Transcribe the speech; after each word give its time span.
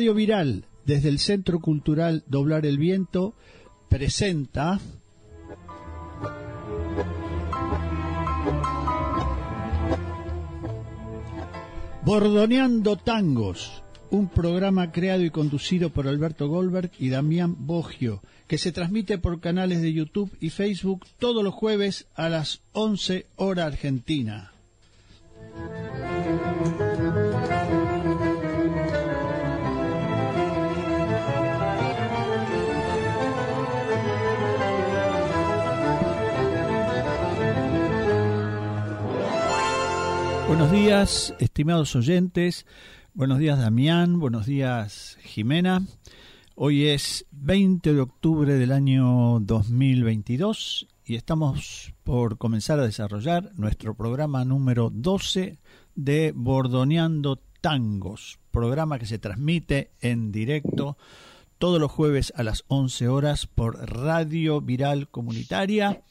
Viral, 0.00 0.64
desde 0.86 1.10
el 1.10 1.18
Centro 1.18 1.60
Cultural 1.60 2.24
Doblar 2.26 2.64
el 2.64 2.78
Viento, 2.78 3.34
presenta 3.88 4.80
Bordoneando 12.02 12.96
Tangos, 12.96 13.82
un 14.10 14.28
programa 14.28 14.90
creado 14.90 15.22
y 15.22 15.30
conducido 15.30 15.90
por 15.90 16.08
Alberto 16.08 16.48
Goldberg 16.48 16.90
y 16.98 17.10
Damián 17.10 17.54
Bogio, 17.66 18.22
que 18.46 18.58
se 18.58 18.72
transmite 18.72 19.18
por 19.18 19.40
canales 19.40 19.82
de 19.82 19.92
YouTube 19.92 20.34
y 20.40 20.48
Facebook 20.50 21.06
todos 21.18 21.44
los 21.44 21.54
jueves 21.54 22.08
a 22.14 22.30
las 22.30 22.62
11 22.72 23.26
hora 23.36 23.66
argentina. 23.66 24.52
Buenos 40.50 40.72
días, 40.72 41.32
estimados 41.38 41.94
oyentes. 41.94 42.66
Buenos 43.14 43.38
días, 43.38 43.56
Damián. 43.56 44.18
Buenos 44.18 44.46
días, 44.46 45.16
Jimena. 45.22 45.86
Hoy 46.56 46.88
es 46.88 47.24
20 47.30 47.94
de 47.94 48.00
octubre 48.00 48.54
del 48.54 48.72
año 48.72 49.38
2022 49.38 50.88
y 51.04 51.14
estamos 51.14 51.94
por 52.02 52.36
comenzar 52.36 52.80
a 52.80 52.84
desarrollar 52.84 53.52
nuestro 53.54 53.94
programa 53.94 54.44
número 54.44 54.90
12 54.92 55.60
de 55.94 56.32
Bordoneando 56.34 57.40
Tangos, 57.60 58.40
programa 58.50 58.98
que 58.98 59.06
se 59.06 59.20
transmite 59.20 59.92
en 60.00 60.32
directo 60.32 60.98
todos 61.58 61.80
los 61.80 61.92
jueves 61.92 62.32
a 62.34 62.42
las 62.42 62.64
11 62.66 63.06
horas 63.06 63.46
por 63.46 63.88
Radio 63.88 64.60
Viral 64.60 65.08
Comunitaria 65.10 66.02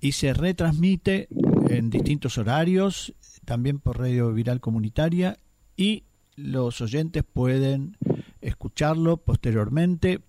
y 0.00 0.12
se 0.12 0.32
retransmite 0.32 1.28
en 1.68 1.90
distintos 1.90 2.38
horarios 2.38 3.12
también 3.48 3.78
por 3.78 3.98
Radio 3.98 4.30
Viral 4.34 4.60
Comunitaria 4.60 5.38
y 5.74 6.04
los 6.36 6.82
oyentes 6.82 7.24
pueden 7.24 7.96
escucharlo 8.42 9.16
posteriormente 9.16 10.20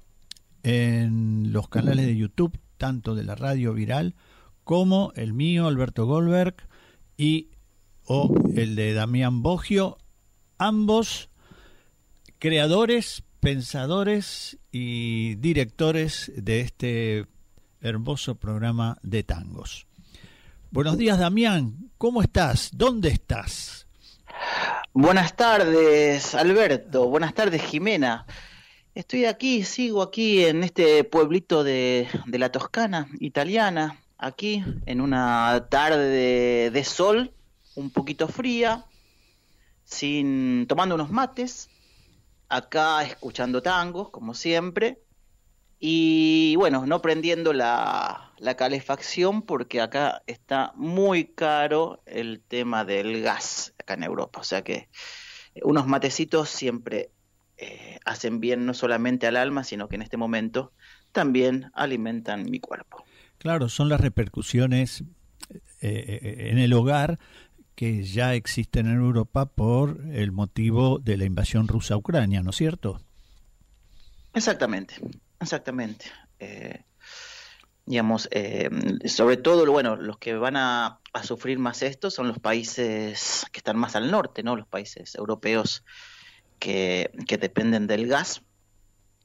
en 0.63 1.51
los 1.51 1.67
canales 1.67 2.05
de 2.05 2.15
YouTube, 2.15 2.57
tanto 2.77 3.15
de 3.15 3.25
la 3.25 3.35
Radio 3.35 3.73
Viral 3.73 4.15
como 4.63 5.11
el 5.17 5.33
mío, 5.33 5.67
Alberto 5.67 6.05
Goldberg, 6.05 6.55
y 7.17 7.49
o 8.05 8.33
el 8.55 8.77
de 8.77 8.93
Damián 8.93 9.43
Bogio, 9.43 9.97
ambos 10.57 11.29
creadores, 12.37 13.23
pensadores 13.41 14.59
y 14.71 15.35
directores 15.35 16.31
de 16.37 16.61
este 16.61 17.25
hermoso 17.81 18.35
programa 18.35 18.97
de 19.03 19.23
tangos. 19.23 19.88
Buenos 20.71 20.99
días, 20.99 21.17
Damián. 21.17 21.89
¿Cómo 21.97 22.21
estás? 22.21 22.69
¿Dónde 22.71 23.09
estás? 23.09 23.87
Buenas 24.93 25.35
tardes, 25.35 26.35
Alberto. 26.35 27.09
Buenas 27.09 27.33
tardes, 27.33 27.63
Jimena. 27.63 28.27
Estoy 28.93 29.25
aquí, 29.25 29.63
sigo 29.63 30.03
aquí 30.03 30.45
en 30.45 30.63
este 30.63 31.03
pueblito 31.03 31.63
de, 31.63 32.07
la 32.27 32.51
Toscana 32.51 33.09
italiana, 33.19 33.99
aquí 34.19 34.63
en 34.85 35.01
una 35.01 35.65
tarde 35.71 36.69
de, 36.69 36.83
sol, 36.83 37.33
un 37.73 37.89
poquito 37.89 38.27
fría, 38.27 38.85
sin 39.85 40.67
tomando 40.67 40.93
unos 40.93 41.09
mates, 41.09 41.71
acá 42.47 43.03
escuchando 43.03 43.63
tangos, 43.63 44.11
como 44.11 44.35
siempre, 44.35 45.01
y 45.79 46.55
bueno, 46.57 46.85
no 46.85 47.01
prendiendo 47.01 47.53
la, 47.53 48.25
calefacción 48.57 49.41
porque 49.43 49.79
acá 49.79 50.23
está 50.27 50.73
muy 50.75 51.25
caro 51.25 52.01
el 52.05 52.41
tema 52.41 52.83
del 52.83 53.21
gas 53.21 53.73
acá 53.79 53.93
en 53.93 54.03
Europa. 54.03 54.41
O 54.41 54.43
sea 54.43 54.61
que 54.63 54.89
unos 55.63 55.87
matecitos 55.87 56.49
siempre 56.49 57.11
eh, 57.57 57.99
hacen 58.05 58.39
bien 58.39 58.65
no 58.65 58.73
solamente 58.73 59.27
al 59.27 59.37
alma, 59.37 59.63
sino 59.63 59.87
que 59.87 59.95
en 59.95 60.01
este 60.01 60.17
momento 60.17 60.73
también 61.11 61.71
alimentan 61.73 62.49
mi 62.49 62.59
cuerpo. 62.59 63.03
Claro, 63.37 63.69
son 63.69 63.87
las 63.87 64.01
repercusiones 64.01 65.03
eh, 65.51 65.59
eh, 65.81 66.49
en 66.51 66.57
el 66.57 66.73
hogar 66.73 67.19
que 67.75 68.03
ya 68.03 68.33
existen 68.33 68.87
en 68.87 68.97
Europa 68.97 69.45
por 69.45 70.01
el 70.11 70.33
motivo 70.33 70.99
de 70.99 71.15
la 71.15 71.23
invasión 71.23 71.69
rusa 71.69 71.93
a 71.93 71.97
Ucrania, 71.97 72.43
¿no 72.43 72.49
es 72.49 72.57
cierto? 72.57 72.99
Exactamente, 74.33 74.95
Exactamente. 75.39 76.05
Eh, 76.39 76.83
digamos, 77.85 78.27
eh, 78.31 78.69
sobre 79.05 79.37
todo, 79.37 79.69
bueno, 79.71 79.95
los 79.95 80.17
que 80.17 80.35
van 80.35 80.57
a, 80.57 80.99
sufrir 81.23 81.57
más 81.59 81.81
esto 81.81 82.11
son 82.11 82.27
los 82.27 82.39
países 82.39 83.45
que 83.51 83.59
están 83.59 83.77
más 83.77 83.95
al 83.95 84.11
norte, 84.11 84.43
¿no? 84.43 84.55
Los 84.55 84.67
países 84.67 85.15
europeos 85.15 85.83
que, 86.59 87.09
dependen 87.39 87.87
del 87.87 88.07
gas, 88.07 88.43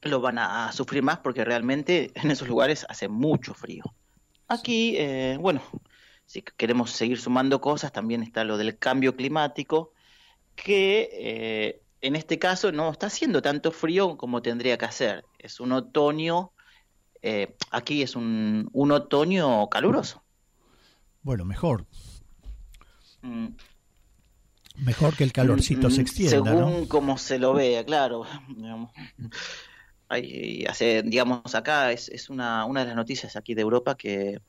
lo 0.01 0.19
van 0.19 0.39
a, 0.39 0.71
sufrir 0.71 1.03
más 1.03 1.19
porque 1.19 1.45
realmente 1.45 2.11
en 2.15 2.31
esos 2.31 2.47
lugares 2.47 2.85
hace 2.89 3.07
mucho 3.07 3.53
frío. 3.53 3.83
Aquí, 4.47 4.95
eh, 4.97 5.37
bueno, 5.39 5.61
si 6.25 6.41
queremos 6.41 6.91
seguir 6.91 7.19
sumando 7.19 7.61
cosas, 7.61 7.91
también 7.91 8.23
está 8.23 8.43
lo 8.43 8.57
del 8.57 8.77
cambio 8.77 9.15
climático, 9.15 9.93
que 10.55 11.83
en 12.05 12.15
este 12.15 12.37
caso 12.37 12.71
no 12.71 12.91
está 12.91 13.07
haciendo 13.07 13.41
tanto 13.41 13.71
frío 13.71 14.15
como 14.15 14.43
tendría 14.43 14.77
que 14.77 14.85
hacer. 14.85 15.25
Es 15.39 15.59
un 15.59 15.71
otoño, 15.71 16.51
eh, 17.23 17.55
aquí 17.71 18.03
es 18.03 18.15
un, 18.15 18.69
otoño 18.73 19.67
caluroso. 19.69 20.23
Bueno, 21.23 21.45
mejor. 21.45 21.87
Mm. 23.23 23.47
Mejor 24.75 25.15
que 25.15 25.23
el 25.23 25.33
calorcito 25.33 25.89
se 25.89 25.97
mm, 25.97 26.01
extienda. 26.01 26.51
Según 26.51 26.85
como 26.85 27.17
se 27.17 27.39
lo 27.39 27.55
vea, 27.55 27.83
claro. 27.83 28.25
hace, 30.69 31.01
digamos, 31.01 31.55
acá 31.55 31.91
es, 31.91 32.09
es 32.09 32.29
una, 32.29 32.65
una 32.65 32.81
de 32.81 32.87
las 32.87 32.95
noticias 32.95 33.35
aquí 33.35 33.55
de 33.55 33.63
Europa 33.63 33.95
que 33.95 34.41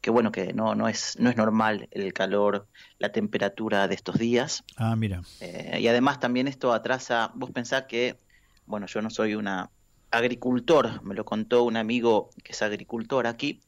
que 0.00 0.10
bueno, 0.10 0.32
que 0.32 0.52
no, 0.52 0.74
no, 0.74 0.88
es, 0.88 1.16
no 1.18 1.30
es 1.30 1.36
normal 1.36 1.88
el 1.90 2.12
calor, 2.12 2.66
la 2.98 3.12
temperatura 3.12 3.86
de 3.86 3.94
estos 3.94 4.18
días. 4.18 4.64
Ah, 4.76 4.96
mira. 4.96 5.22
Eh, 5.40 5.78
y 5.80 5.88
además 5.88 6.20
también 6.20 6.48
esto 6.48 6.72
atrasa, 6.72 7.32
vos 7.34 7.50
pensás 7.50 7.84
que, 7.84 8.18
bueno, 8.66 8.86
yo 8.86 9.02
no 9.02 9.10
soy 9.10 9.34
una 9.34 9.70
agricultor, 10.10 11.02
me 11.04 11.14
lo 11.14 11.24
contó 11.24 11.62
un 11.62 11.76
amigo 11.76 12.30
que 12.42 12.52
es 12.52 12.62
agricultor 12.62 13.26
aquí, 13.26 13.60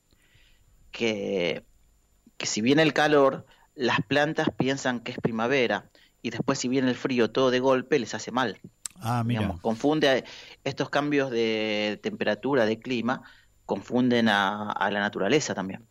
que, 0.90 1.64
que 2.36 2.46
si 2.46 2.60
viene 2.62 2.82
el 2.82 2.92
calor, 2.92 3.46
las 3.74 4.00
plantas 4.00 4.48
piensan 4.56 5.00
que 5.00 5.12
es 5.12 5.18
primavera 5.18 5.90
y 6.20 6.30
después 6.30 6.58
si 6.58 6.68
viene 6.68 6.88
el 6.88 6.96
frío 6.96 7.30
todo 7.30 7.50
de 7.50 7.60
golpe 7.60 7.98
les 7.98 8.14
hace 8.14 8.32
mal. 8.32 8.60
Ah, 9.04 9.22
mira. 9.24 9.56
confunde 9.60 10.24
estos 10.62 10.88
cambios 10.88 11.30
de 11.30 11.98
temperatura, 12.02 12.66
de 12.66 12.78
clima, 12.78 13.22
confunden 13.66 14.28
a 14.28 14.88
la 14.92 15.00
naturaleza 15.00 15.54
también. 15.54 15.86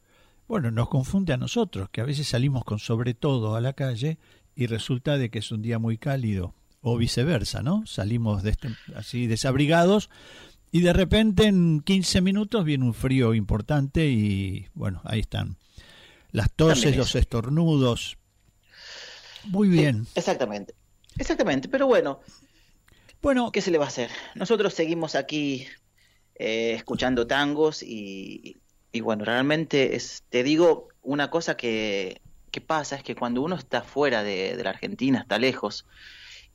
Bueno, 0.52 0.70
nos 0.70 0.90
confunde 0.90 1.32
a 1.32 1.38
nosotros, 1.38 1.88
que 1.92 2.02
a 2.02 2.04
veces 2.04 2.28
salimos 2.28 2.66
con 2.66 2.78
sobre 2.78 3.14
todo 3.14 3.56
a 3.56 3.62
la 3.62 3.72
calle 3.72 4.18
y 4.54 4.66
resulta 4.66 5.18
de 5.18 5.30
que 5.30 5.40
es 5.40 5.50
un 5.54 5.62
día 5.62 5.80
muy 5.80 5.98
cálido, 5.98 6.56
o 6.82 6.98
viceversa, 6.98 7.62
¿no? 7.64 7.86
Salimos 7.86 8.44
de 8.44 8.50
este, 8.50 8.68
así 8.94 9.28
desabrigados 9.28 10.10
y 10.70 10.82
de 10.82 10.92
repente 10.92 11.46
en 11.46 11.80
15 11.80 12.20
minutos 12.20 12.66
viene 12.66 12.84
un 12.84 12.94
frío 12.94 13.34
importante 13.34 14.08
y 14.08 14.68
bueno, 14.74 15.00
ahí 15.06 15.22
están. 15.22 15.56
Las 16.32 16.52
toses, 16.52 16.98
los 16.98 17.16
estornudos. 17.16 18.18
Muy 19.46 19.70
bien. 19.70 20.06
exactamente. 20.16 20.76
Exactamente, 21.18 21.70
pero 21.70 21.88
bueno. 21.88 22.20
Bueno, 23.22 23.54
¿qué 23.54 23.62
se 23.62 23.72
le 23.72 23.78
va 23.78 23.86
a 23.86 23.88
hacer? 23.88 24.10
Nosotros 24.36 24.74
seguimos 24.74 25.16
aquí 25.16 25.66
eh, 26.36 26.74
escuchando 26.74 27.26
tangos 27.26 27.84
y, 27.84 28.61
y 28.92 29.02
bueno, 29.02 29.26
realmente 29.26 29.96
es, 29.96 30.24
te 30.30 30.44
digo 30.44 30.90
una 31.02 31.30
cosa 31.30 31.56
que, 31.58 32.22
pasa, 32.68 32.98
es 32.98 33.04
que 33.04 33.16
cuando 33.16 33.42
uno 33.42 33.56
está 33.56 33.82
fuera 33.82 34.24
de, 34.24 34.60
la 34.62 34.72
Argentina, 34.72 35.20
está 35.20 35.40
lejos, 35.40 35.86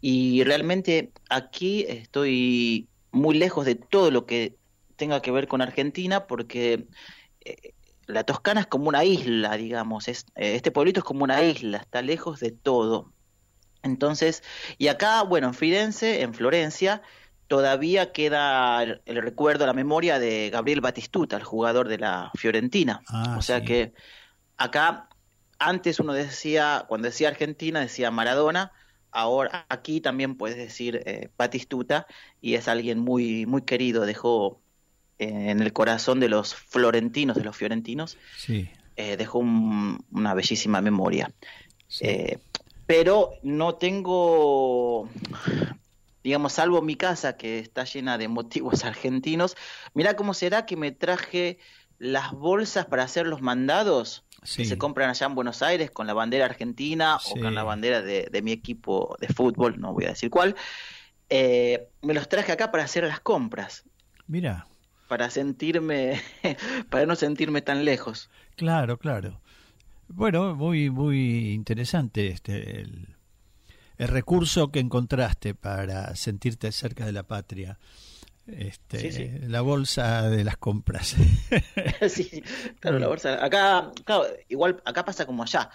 y 0.01 0.45
realmente 0.45 1.13
aquí 1.31 1.85
estoy 1.89 2.89
muy 3.13 3.37
lejos 3.37 3.65
de 3.65 3.77
todo 3.77 4.11
lo 4.11 4.27
que 4.27 4.57
tenga 4.97 5.23
que 5.23 5.31
ver 5.31 5.49
con 5.49 5.63
Argentina, 5.63 6.27
porque 6.27 6.87
eh, 7.41 7.73
la 8.07 8.25
Toscana 8.25 8.61
es 8.61 8.67
como 8.67 8.89
una 8.89 9.05
isla, 9.05 9.57
digamos, 9.57 10.09
es, 10.09 10.27
este 10.35 10.71
pueblito 10.71 11.01
es 11.01 11.05
como 11.05 11.25
una 11.25 11.43
isla, 11.43 11.79
está 11.79 12.03
lejos 12.03 12.41
de 12.41 12.53
todo. 12.53 13.13
Entonces, 13.83 14.43
y 14.79 14.89
acá, 14.89 15.23
bueno, 15.23 15.49
en 15.49 15.55
Firenze, 15.55 16.23
en 16.23 16.35
Florencia, 16.35 17.03
todavía 17.49 18.13
queda 18.13 18.83
el, 18.83 19.01
recuerdo, 19.23 19.67
la 19.67 19.73
memoria 19.73 20.19
de 20.19 20.51
Gabriel 20.51 20.81
Batistuta, 20.81 21.37
el 21.37 21.45
jugador 21.45 21.89
de 21.89 21.99
la 21.99 22.31
Fiorentina. 22.35 23.03
Ah, 23.09 23.37
o 23.39 23.43
sea 23.43 23.63
que 23.63 23.93
acá, 24.57 25.09
antes 25.59 26.01
uno 26.01 26.13
decía, 26.13 26.85
cuando 26.89 27.07
decía 27.07 27.29
Argentina, 27.29 27.81
decía 27.81 28.11
Maradona, 28.11 28.73
ahora 29.11 29.67
aquí 29.69 30.01
también 30.01 30.37
puedes 30.37 30.57
decir 30.57 31.03
eh, 31.07 31.29
Batistuta 31.37 32.07
y 32.41 32.55
es 32.55 32.69
alguien 32.69 32.99
muy, 32.99 33.47
muy 33.47 33.63
querido, 33.63 34.07
dejó 34.07 34.61
eh, 35.19 35.51
en 35.51 35.61
el 35.61 35.73
corazón 35.73 36.21
de 36.21 36.29
los 36.29 36.55
florentinos, 36.55 37.37
de 37.37 37.45
los 37.45 37.57
fiorentinos, 37.57 38.19
sí. 38.37 38.69
Eh, 38.99 39.19
dejó 39.19 39.41
una 39.41 40.33
bellísima 40.33 40.81
memoria. 40.81 41.31
pero 42.87 43.35
no 43.43 43.75
tengo, 43.75 45.11
digamos, 46.27 46.55
salvo 46.55 46.83
mi 46.83 46.97
casa 46.97 47.37
que 47.37 47.61
está 47.61 47.85
llena 47.85 48.19
de 48.19 48.27
motivos 48.27 48.85
argentinos, 48.85 49.57
mira 49.95 50.17
cómo 50.17 50.35
será 50.35 50.67
que 50.67 50.77
me 50.77 50.91
traje 50.91 51.59
las 51.99 52.33
bolsas 52.33 52.87
para 52.87 53.05
hacer 53.05 53.29
los 53.29 53.43
mandados 53.43 54.25
que 54.57 54.65
se 54.65 54.77
compran 54.77 55.09
allá 55.09 55.27
en 55.27 55.37
Buenos 55.37 55.63
Aires 55.63 55.93
con 55.93 56.09
la 56.09 56.15
bandera 56.15 56.47
argentina 56.47 57.19
o 57.31 57.41
con 57.41 57.55
la 57.55 57.63
bandera 57.63 58.03
de, 58.03 58.43
mi 58.43 58.51
equipo 58.51 59.17
de 59.21 59.29
fútbol, 59.29 59.81
no 59.81 59.93
voy 59.93 60.07
a 60.07 60.09
decir 60.09 60.29
cuál, 60.29 60.57
eh, 61.31 61.89
me 62.03 62.13
los 62.13 62.29
traje 62.29 62.51
acá 62.51 62.73
para 62.73 62.83
hacer 62.83 63.05
las 63.05 63.21
compras. 63.21 63.85
Mira. 64.27 64.67
Para 65.07 65.31
sentirme, 65.31 66.21
para 66.91 67.07
no 67.07 67.15
sentirme 67.15 67.63
tan 67.63 67.85
lejos. 67.85 68.31
Claro, 68.57 68.99
claro. 68.99 69.41
Bueno, 70.09 70.57
muy, 70.57 70.91
muy 70.91 71.53
interesante 71.53 72.27
este 72.27 72.81
el, 72.81 73.16
el 73.99 74.09
recurso 74.09 74.71
que 74.71 74.81
encontraste 74.81 75.55
para 75.55 76.15
sentirte 76.17 76.73
cerca 76.73 77.07
de 77.07 77.13
la 77.13 77.23
patria 77.23 77.79
este, 78.47 79.41
la 79.49 79.61
bolsa 79.61 80.31
de 80.31 80.45
las 80.45 80.57
compras. 80.57 81.17
sí, 82.09 82.43
claro, 82.81 82.99
la 82.99 83.09
bolsa. 83.09 83.45
Acá, 83.45 83.91
claro, 84.05 84.25
igual 84.49 84.81
acá 84.85 85.05
pasa 85.05 85.27
como 85.27 85.43
allá. 85.43 85.71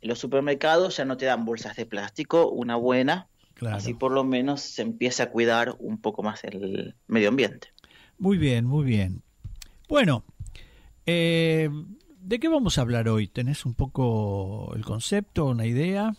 En 0.00 0.08
los 0.08 0.18
supermercados 0.18 0.96
ya 0.96 1.04
no 1.04 1.16
te 1.16 1.26
dan 1.26 1.44
bolsas 1.44 1.76
de 1.76 1.86
plástico, 1.86 2.48
una 2.50 2.76
buena. 2.76 3.28
Así 3.70 3.94
por 3.94 4.12
lo 4.12 4.24
menos 4.24 4.60
se 4.60 4.82
empieza 4.82 5.24
a 5.24 5.30
cuidar 5.30 5.76
un 5.78 5.98
poco 5.98 6.22
más 6.22 6.44
el 6.44 6.94
medio 7.06 7.28
ambiente. 7.30 7.68
Muy 8.18 8.36
bien, 8.36 8.66
muy 8.66 8.84
bien. 8.84 9.22
Bueno, 9.88 10.24
eh, 11.06 11.70
¿de 12.20 12.38
qué 12.38 12.48
vamos 12.48 12.76
a 12.76 12.82
hablar 12.82 13.08
hoy? 13.08 13.26
¿Tenés 13.28 13.64
un 13.64 13.74
poco 13.74 14.72
el 14.74 14.84
concepto, 14.84 15.46
una 15.46 15.66
idea? 15.66 16.14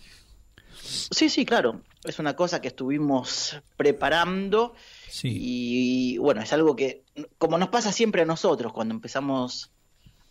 Sí, 0.81 1.30
sí, 1.30 1.45
claro. 1.45 1.81
Es 2.04 2.19
una 2.19 2.36
cosa 2.36 2.62
que 2.62 2.68
estuvimos 2.68 3.62
preparando 3.77 4.75
y, 5.24 6.18
bueno, 6.18 6.42
es 6.42 6.51
algo 6.54 6.75
que, 6.75 7.04
como 7.38 7.57
nos 7.57 7.69
pasa 7.69 7.92
siempre 7.92 8.22
a 8.22 8.25
nosotros 8.25 8.74
cuando 8.74 8.94
empezamos 8.94 9.72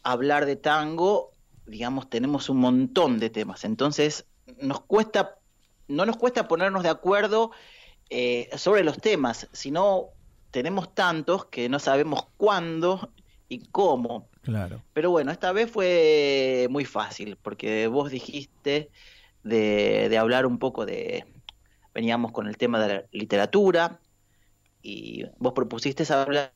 a 0.03 0.13
hablar 0.13 0.47
de 0.47 0.57
tango, 0.57 1.33
digamos, 1.67 2.11
tenemos 2.11 2.49
un 2.49 2.59
montón 2.59 3.19
de 3.19 3.31
temas. 3.31 3.65
Entonces, 3.65 4.27
nos 4.61 4.81
cuesta, 4.81 5.39
no 5.89 6.07
nos 6.07 6.17
cuesta 6.17 6.47
ponernos 6.47 6.83
de 6.83 6.91
acuerdo 6.91 7.51
eh, 8.11 8.51
sobre 8.57 8.85
los 8.85 8.99
temas, 8.99 9.49
sino 9.53 10.09
tenemos 10.51 10.95
tantos 10.95 11.47
que 11.47 11.69
no 11.69 11.79
sabemos 11.79 12.27
cuándo 12.37 13.11
y 13.49 13.67
cómo. 13.71 14.29
Claro. 14.43 14.83
Pero 14.93 15.11
bueno, 15.11 15.33
esta 15.33 15.53
vez 15.53 15.71
fue 15.71 16.69
muy 16.71 16.85
fácil, 16.85 17.37
porque 17.41 17.87
vos 17.87 18.11
dijiste 18.11 18.91
de, 19.45 20.09
de 20.09 20.19
hablar 20.19 20.47
un 20.47 20.59
poco 20.59 20.85
de, 20.85 21.25
veníamos 21.95 22.33
con 22.33 22.49
el 22.49 22.57
tema 22.57 22.81
de 22.81 22.95
la 22.95 23.05
literatura, 23.13 24.01
y 24.83 25.25
vos 25.39 25.55
propusiste 25.55 26.05
hablar 26.13 26.53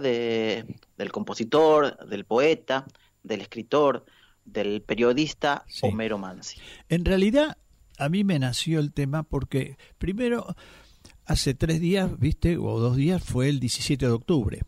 de, 0.00 0.64
del 0.96 1.10
compositor, 1.10 2.06
del 2.06 2.24
poeta, 2.24 2.86
del 3.22 3.40
escritor, 3.40 4.04
del 4.44 4.82
periodista 4.82 5.64
Homero 5.82 6.18
Mansi. 6.18 6.60
En 6.88 7.04
realidad, 7.04 7.58
a 7.98 8.08
mí 8.08 8.22
me 8.22 8.38
nació 8.38 8.78
el 8.78 8.92
tema 8.92 9.24
porque, 9.24 9.76
primero, 9.98 10.54
hace 11.24 11.54
tres 11.54 11.80
días, 11.80 12.18
viste, 12.18 12.56
o 12.58 12.78
dos 12.78 12.96
días, 12.96 13.22
fue 13.22 13.48
el 13.48 13.58
17 13.58 14.06
de 14.06 14.12
octubre. 14.12 14.62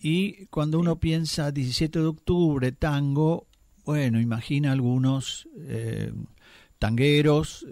Y 0.00 0.46
cuando 0.46 0.78
uno 0.78 0.98
piensa 0.98 1.52
17 1.52 1.98
de 2.00 2.06
octubre, 2.06 2.72
tango, 2.72 3.46
bueno, 3.84 4.20
imagina 4.20 4.72
algunos 4.72 5.48
eh, 5.56 6.12
tangueros 6.78 7.66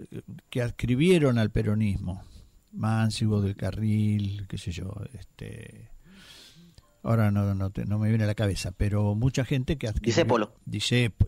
que 0.49 0.61
adscribieron 0.61 1.37
al 1.37 1.51
peronismo. 1.51 2.23
Mansi, 2.73 3.25
del 3.25 3.55
Carril, 3.55 4.45
qué 4.47 4.57
sé 4.57 4.71
yo, 4.71 4.93
este 5.13 5.89
ahora 7.03 7.31
no, 7.31 7.55
no, 7.55 7.71
no, 7.85 7.99
me 7.99 8.09
viene 8.09 8.25
a 8.25 8.27
la 8.27 8.35
cabeza, 8.35 8.71
pero 8.71 9.15
mucha 9.15 9.45
gente 9.45 9.77
que 9.77 9.87
adquiere... 9.87 10.07
Disépolo. 10.07 10.53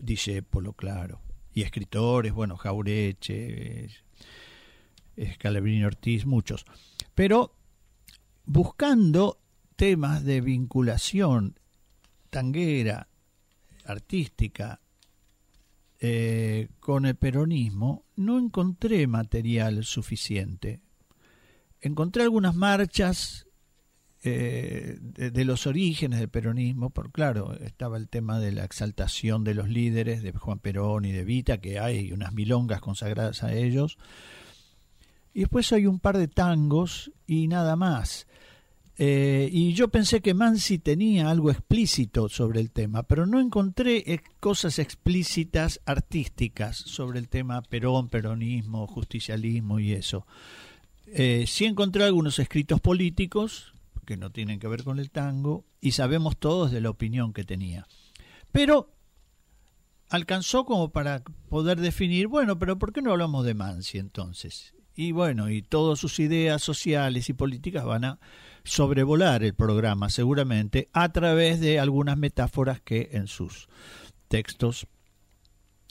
Disépolo, 0.02 0.74
claro. 0.74 1.20
Y 1.54 1.62
escritores, 1.62 2.34
bueno, 2.34 2.58
Jaureche, 2.58 3.88
Scalabrini 5.34 5.84
Ortiz, 5.84 6.26
muchos. 6.26 6.66
Pero 7.14 7.54
buscando 8.44 9.40
temas 9.76 10.22
de 10.22 10.42
vinculación 10.42 11.58
tanguera, 12.28 13.08
artística, 13.86 14.80
eh, 16.00 16.68
con 16.80 17.06
el 17.06 17.14
peronismo, 17.14 18.04
no 18.16 18.38
encontré 18.38 19.06
material 19.06 19.84
suficiente 19.84 20.80
encontré 21.80 22.22
algunas 22.22 22.54
marchas 22.54 23.46
eh, 24.22 24.98
de, 25.00 25.44
los 25.44 25.66
orígenes 25.66 26.18
del 26.20 26.28
peronismo, 26.28 26.90
por 26.90 27.10
claro, 27.10 27.54
estaba 27.54 27.96
el 27.96 28.08
tema 28.08 28.38
de 28.38 28.52
la 28.52 28.64
exaltación 28.64 29.44
de 29.44 29.54
los 29.54 29.68
líderes, 29.68 30.22
de 30.22 30.32
Juan 30.32 30.58
Perón 30.58 31.06
y 31.06 31.12
de 31.12 31.24
Vita, 31.24 31.58
que 31.58 31.78
hay 31.78 32.12
unas 32.12 32.32
milongas 32.34 32.80
consagradas 32.80 33.42
a 33.42 33.54
ellos. 33.54 33.96
Y 35.32 35.40
después 35.40 35.72
hay 35.72 35.86
un 35.86 36.00
par 36.00 36.18
de 36.18 36.28
tangos 36.28 37.12
y 37.26 37.48
nada 37.48 37.76
más. 37.76 38.26
Eh, 39.02 39.48
y 39.50 39.72
yo 39.72 39.88
pensé 39.88 40.20
que 40.20 40.34
Mansi 40.34 40.78
tenía 40.78 41.30
algo 41.30 41.50
explícito 41.50 42.28
sobre 42.28 42.60
el 42.60 42.70
tema, 42.70 43.02
pero 43.02 43.24
no 43.24 43.40
encontré 43.40 44.20
cosas 44.40 44.78
explícitas 44.78 45.80
artísticas 45.86 46.76
sobre 46.76 47.18
el 47.18 47.30
tema 47.30 47.62
Perón, 47.62 48.10
peronismo, 48.10 48.86
justicialismo 48.86 49.80
y 49.80 49.92
eso. 49.92 50.26
Eh, 51.06 51.46
sí 51.46 51.64
encontré 51.64 52.04
algunos 52.04 52.38
escritos 52.38 52.82
políticos 52.82 53.72
que 54.04 54.18
no 54.18 54.28
tienen 54.32 54.60
que 54.60 54.68
ver 54.68 54.84
con 54.84 54.98
el 54.98 55.10
tango 55.10 55.64
y 55.80 55.92
sabemos 55.92 56.36
todos 56.36 56.70
de 56.70 56.82
la 56.82 56.90
opinión 56.90 57.32
que 57.32 57.44
tenía. 57.44 57.86
Pero 58.52 58.92
alcanzó 60.10 60.66
como 60.66 60.90
para 60.90 61.22
poder 61.48 61.80
definir, 61.80 62.26
bueno, 62.26 62.58
pero 62.58 62.78
¿por 62.78 62.92
qué 62.92 63.00
no 63.00 63.12
hablamos 63.12 63.46
de 63.46 63.54
Mansi 63.54 63.96
entonces? 63.96 64.74
Y 64.94 65.12
bueno, 65.12 65.48
y 65.48 65.62
todas 65.62 65.98
sus 65.98 66.20
ideas 66.20 66.62
sociales 66.62 67.30
y 67.30 67.32
políticas 67.32 67.86
van 67.86 68.04
a 68.04 68.18
sobrevolar 68.64 69.42
el 69.42 69.54
programa 69.54 70.10
seguramente 70.10 70.88
a 70.92 71.10
través 71.12 71.60
de 71.60 71.78
algunas 71.78 72.16
metáforas 72.16 72.80
que 72.80 73.10
en 73.12 73.26
sus 73.26 73.68
textos, 74.28 74.86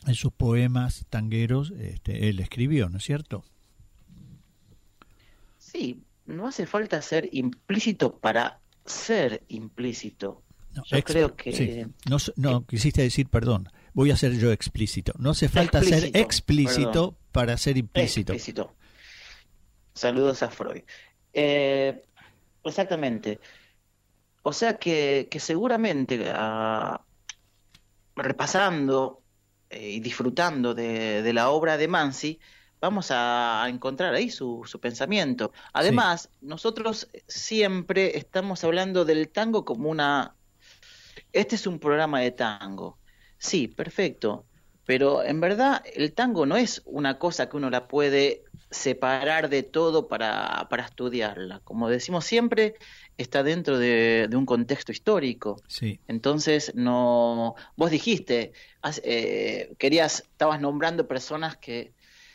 en 0.05 0.15
sus 0.15 0.31
poemas 0.31 1.05
tangueros, 1.09 1.71
este, 1.71 2.29
él 2.29 2.39
escribió, 2.39 2.89
¿no 2.89 2.97
es 2.97 3.03
cierto? 3.03 3.43
Sí, 5.57 6.03
no 6.25 6.47
hace 6.47 6.65
falta 6.65 7.01
ser 7.01 7.29
implícito 7.31 8.17
para 8.17 8.59
ser 8.85 9.43
implícito. 9.49 10.43
No, 10.73 10.83
yo 10.85 11.03
creo 11.03 11.35
que... 11.35 11.88
No, 12.35 12.65
quisiste 12.65 13.01
decir, 13.01 13.27
perdón, 13.27 13.69
voy 13.93 14.11
a 14.11 14.17
ser 14.17 14.38
yo 14.38 14.51
explícito. 14.51 15.13
No 15.17 15.31
hace 15.31 15.49
falta 15.49 15.81
ser 15.81 16.15
explícito 16.15 17.17
para 17.31 17.57
ser 17.57 17.77
implícito. 17.77 18.33
Explícito. 18.33 18.75
Saludos 19.93 20.43
a 20.43 20.49
Freud. 20.49 20.83
Eh, 21.33 22.03
exactamente. 22.63 23.39
O 24.43 24.53
sea 24.53 24.77
que, 24.77 25.27
que 25.29 25.39
seguramente 25.39 26.31
ah, 26.33 27.01
repasando 28.15 29.21
eh, 29.69 29.91
y 29.91 29.99
disfrutando 29.99 30.73
de, 30.73 31.21
de, 31.21 31.33
la 31.33 31.49
obra 31.49 31.77
de 31.77 31.87
Mansi, 31.87 32.39
vamos 32.81 33.11
a 33.11 33.65
encontrar 33.67 34.13
ahí 34.15 34.29
su, 34.29 34.63
su 34.65 34.79
pensamiento. 34.79 35.51
Además, 35.73 36.29
nosotros 36.41 37.09
siempre 37.27 38.17
estamos 38.17 38.63
hablando 38.63 39.05
del 39.05 39.29
tango 39.29 39.65
como 39.65 39.89
una... 39.89 40.35
Este 41.33 41.55
es 41.55 41.67
un 41.67 41.79
programa 41.79 42.21
de 42.21 42.31
tango. 42.31 42.97
Sí, 43.37 43.67
perfecto. 43.67 44.45
Pero 44.89 45.24
en 45.24 45.39
verdad 45.39 45.84
el 45.93 46.13
tango 46.13 46.48
no 46.48 46.58
es 46.58 46.81
una 46.84 47.19
cosa 47.19 47.48
que 47.48 47.58
uno 47.58 47.69
la 47.69 47.88
puede 47.88 48.41
separar 48.72 49.48
de 49.48 49.62
todo 49.62 50.08
para, 50.08 50.65
para 50.67 50.84
estudiarla. 50.84 51.62
Como 51.63 51.89
decimos 51.89 52.25
siempre, 52.25 52.74
está 53.15 53.43
dentro 53.43 53.77
de, 53.77 54.27
un 54.34 54.48
contexto 54.48 54.91
histórico. 54.91 55.62
Sí. 55.67 56.00
Entonces, 56.08 56.72
no, 56.74 57.53
vos 57.75 57.91
dijiste, 57.91 58.51
eh, 59.03 59.75
querías, 59.77 60.22
estabas 60.22 60.60
nombrando 60.60 61.08
personas 61.08 61.55
que 61.55 61.93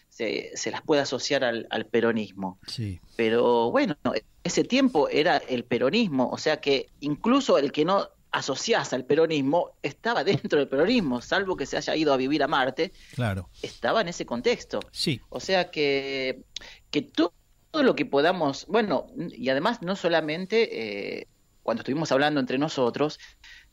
se, 0.08 0.70
las 0.70 0.82
puede 0.82 1.02
asociar 1.02 1.42
al, 1.42 1.86
peronismo. 1.86 2.60
Sí. 2.68 3.00
Pero 3.16 3.72
bueno, 3.72 3.96
ese 4.44 4.62
tiempo 4.62 5.08
era 5.08 5.38
el 5.38 5.64
peronismo, 5.64 6.30
o 6.30 6.38
sea 6.38 6.60
que 6.60 6.90
incluso 7.00 7.58
el 7.58 7.72
que 7.72 7.84
no 7.84 8.10
asociás 8.34 8.92
al 8.92 9.04
peronismo, 9.04 9.76
estaba 9.80 10.24
dentro 10.24 10.58
del 10.58 10.68
peronismo, 10.68 11.20
salvo 11.20 11.56
que 11.56 11.66
se 11.66 11.76
haya 11.76 11.94
ido 11.94 12.12
a 12.12 12.16
vivir 12.16 12.42
a 12.42 12.48
Marte. 12.48 12.92
Claro. 13.14 13.48
Estaba 13.62 14.00
en 14.00 14.08
ese 14.08 14.26
contexto. 14.26 14.80
Sí. 14.90 15.20
O 15.28 15.38
sea 15.38 15.70
que, 15.70 16.42
que 16.90 17.02
todo 17.02 17.32
lo 17.72 17.94
que 17.94 18.04
podamos, 18.04 18.66
bueno, 18.66 19.06
y 19.16 19.48
además 19.50 19.82
no 19.82 19.94
solamente 19.94 21.20
eh, 21.20 21.28
cuando 21.62 21.82
estuvimos 21.82 22.10
hablando 22.10 22.40
entre 22.40 22.58
nosotros, 22.58 23.20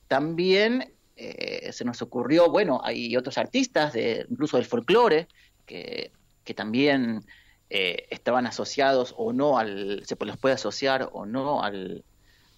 también 0.07 0.93
eh, 1.15 1.71
se 1.73 1.83
nos 1.83 2.03
ocurrió, 2.03 2.51
bueno, 2.51 2.81
hay 2.83 3.17
otros 3.17 3.39
artistas, 3.39 3.93
de, 3.93 4.27
incluso 4.29 4.57
del 4.57 4.67
folclore, 4.67 5.27
que, 5.65 6.11
que 6.43 6.53
también 6.53 7.25
eh, 7.71 8.05
estaban 8.11 8.45
asociados 8.45 9.15
o 9.17 9.33
no 9.33 9.57
al, 9.57 10.03
se 10.05 10.15
los 10.19 10.37
puede 10.37 10.53
asociar 10.53 11.09
o 11.13 11.25
no 11.25 11.63
al, 11.63 12.03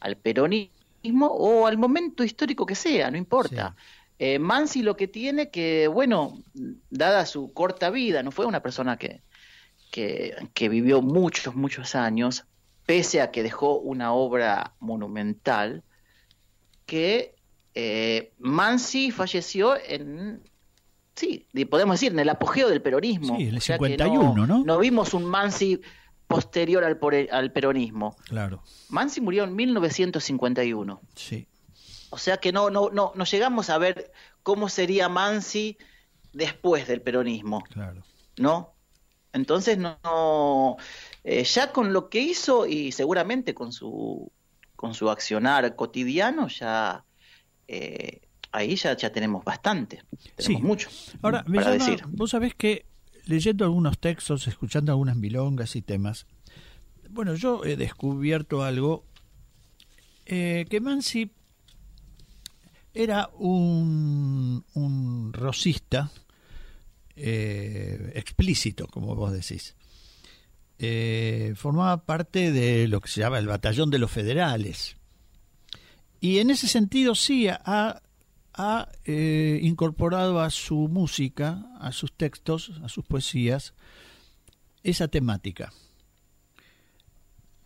al 0.02 0.18
peronismo 0.18 0.83
o 1.04 1.68
al 1.68 1.78
momento 1.78 2.24
histórico 2.24 2.66
que 2.66 2.76
sea, 2.76 3.12
no 3.12 3.18
importa. 3.18 3.76
Eh, 4.20 4.40
Mansi 4.40 4.84
lo 4.84 4.96
que 4.96 5.08
tiene 5.08 5.50
que, 5.50 5.88
bueno, 5.88 6.42
dada 6.90 7.26
su 7.26 7.52
corta 7.52 7.90
vida, 7.90 8.24
no 8.24 8.32
fue 8.32 8.46
una 8.46 8.62
persona 8.62 8.98
que, 8.98 9.22
que, 9.92 10.36
que 10.54 10.70
vivió 10.70 11.02
muchos, 11.02 11.56
muchos 11.56 11.96
años, 11.96 12.46
pese 12.86 13.22
a 13.22 13.32
que 13.32 13.44
dejó 13.44 13.80
una 13.80 14.14
obra 14.14 14.74
monumental, 14.80 15.84
que 16.86 17.36
eh, 17.76 18.32
Mansi 18.40 19.12
falleció 19.12 19.76
en 19.78 20.42
sí, 21.16 21.48
podemos 21.70 22.00
decir, 22.00 22.12
en 22.12 22.20
el 22.20 22.30
apogeo 22.30 22.70
del 22.70 22.82
peronismo. 22.82 23.38
Sí, 23.38 23.44
en 23.44 23.56
el 23.56 23.62
51, 23.62 24.48
no, 24.48 24.64
no, 24.64 24.80
vimos 24.80 25.14
un 25.14 25.26
Mansi 25.26 25.82
posterior 26.28 26.84
al, 26.84 27.00
al 27.32 27.52
peronismo. 27.52 28.16
Claro. 28.26 28.64
Mansi 28.90 29.22
murió 29.22 29.44
en 29.44 29.56
1951. 29.56 31.02
Sí. 31.16 31.48
O 32.10 32.18
sea 32.18 32.38
que 32.38 32.52
no, 32.52 32.70
no, 32.70 32.90
no, 32.92 33.12
no 33.16 33.24
llegamos 33.26 33.70
a 33.70 33.78
ver 33.78 34.12
cómo 34.44 34.70
sería 34.70 35.10
Mansi 35.10 35.78
después 36.32 36.88
del 36.88 37.02
peronismo. 37.02 37.64
Claro. 37.72 38.04
¿No? 38.38 38.74
Entonces 39.34 39.80
no, 39.80 40.78
eh, 41.24 41.44
ya 41.44 41.72
con 41.72 41.92
lo 41.92 42.10
que 42.10 42.20
hizo 42.20 42.68
y 42.68 42.92
seguramente 42.92 43.56
con 43.56 43.72
su 43.72 44.32
con 44.76 44.94
su 44.94 45.10
accionar 45.10 45.76
cotidiano 45.76 46.50
ya 46.50 47.04
eh, 47.68 48.22
ahí 48.52 48.76
ya, 48.76 48.96
ya 48.96 49.12
tenemos 49.12 49.44
bastante, 49.44 50.04
tenemos 50.36 50.62
sí. 50.62 50.68
mucho. 50.68 50.90
Ahora, 51.24 51.44
me 51.48 51.64
decir. 51.64 52.04
vos 52.10 52.30
sabés 52.30 52.54
que 52.54 52.86
leyendo 53.26 53.66
algunos 53.66 54.00
textos, 54.00 54.48
escuchando 54.48 54.92
algunas 54.92 55.16
milongas 55.16 55.76
y 55.76 55.82
temas, 55.82 56.26
bueno, 57.10 57.36
yo 57.36 57.64
he 57.64 57.76
descubierto 57.76 58.64
algo, 58.64 59.06
eh, 60.26 60.66
que 60.70 60.80
Mansi 60.80 61.32
era 62.94 63.30
un, 63.38 64.64
un 64.74 65.34
rosista 65.34 66.12
eh, 67.16 68.12
explícito, 68.16 68.88
como 68.88 69.16
vos 69.16 69.32
decís. 69.32 69.76
Eh, 70.80 71.54
formaba 71.56 72.06
parte 72.06 72.52
de 72.52 72.88
lo 72.88 73.00
que 73.00 73.10
se 73.10 73.22
llama 73.22 73.40
el 73.40 73.48
batallón 73.48 73.90
de 73.90 74.00
los 74.00 74.12
federales. 74.12 74.98
Y 76.20 76.40
en 76.40 76.50
ese 76.50 76.68
sentido 76.68 77.16
sí 77.16 77.48
ha 77.48 78.02
ha 78.54 78.90
eh, 79.06 79.60
incorporado 79.62 80.40
a 80.42 80.50
su 80.50 80.88
música, 80.88 81.66
a 81.80 81.92
sus 81.92 82.14
textos, 82.14 82.80
a 82.84 82.90
sus 82.90 83.06
poesías, 83.06 83.74
esa 84.84 85.08
temática. 85.08 85.74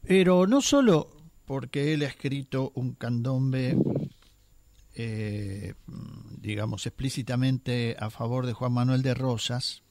Pero 0.01 0.47
no 0.47 0.61
solo 0.61 1.17
porque 1.45 1.93
él 1.93 2.03
ha 2.03 2.07
escrito 2.07 2.71
un 2.75 2.93
candombe, 2.93 3.77
eh, 4.95 5.73
digamos, 6.37 6.85
explícitamente 6.85 7.95
a 7.99 8.09
favor 8.09 8.45
de 8.45 8.53
Juan 8.53 8.73
Manuel 8.73 9.01
de 9.01 9.13
Rosas, 9.13 9.83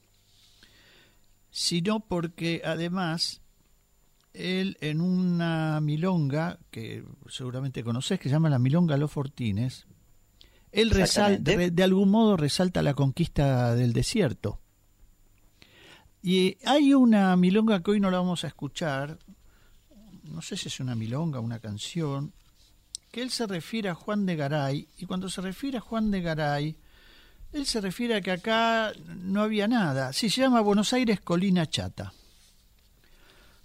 sino 1.51 1.99
porque 1.99 2.61
además 2.65 3.41
él 4.33 4.77
en 4.81 5.01
una 5.01 5.79
milonga 5.81 6.59
que 6.71 7.03
seguramente 7.27 7.83
conocés, 7.83 8.19
que 8.19 8.29
se 8.29 8.33
llama 8.33 8.49
la 8.49 8.59
Milonga 8.59 8.97
Los 8.97 9.11
Fortines, 9.11 9.87
él 10.71 10.89
resalta, 10.89 11.51
de 11.55 11.83
algún 11.83 12.09
modo 12.09 12.37
resalta 12.37 12.81
la 12.81 12.93
conquista 12.93 13.75
del 13.75 13.93
desierto. 13.93 14.59
Y 16.21 16.57
hay 16.65 16.93
una 16.93 17.35
milonga 17.35 17.81
que 17.81 17.91
hoy 17.91 17.99
no 17.99 18.11
la 18.11 18.17
vamos 18.17 18.43
a 18.43 18.47
escuchar, 18.47 19.17
no 20.23 20.41
sé 20.41 20.57
si 20.57 20.67
es 20.67 20.79
una 20.79 20.95
milonga, 20.95 21.39
o 21.39 21.43
una 21.43 21.59
canción, 21.59 22.33
que 23.11 23.21
él 23.21 23.29
se 23.29 23.47
refiere 23.47 23.89
a 23.89 23.95
Juan 23.95 24.25
de 24.25 24.35
Garay, 24.35 24.87
y 24.97 25.05
cuando 25.05 25.29
se 25.29 25.41
refiere 25.41 25.77
a 25.77 25.81
Juan 25.81 26.11
de 26.11 26.21
Garay, 26.21 26.75
él 27.53 27.65
se 27.65 27.79
refiere 27.79 28.15
a 28.15 28.21
que 28.21 28.31
acá 28.31 28.91
no 29.05 29.41
había 29.41 29.67
nada. 29.67 30.11
Sí, 30.11 30.29
se 30.29 30.41
llama 30.41 30.61
Buenos 30.61 30.91
Aires 30.93 31.21
Colina 31.21 31.65
Chata. 31.65 32.13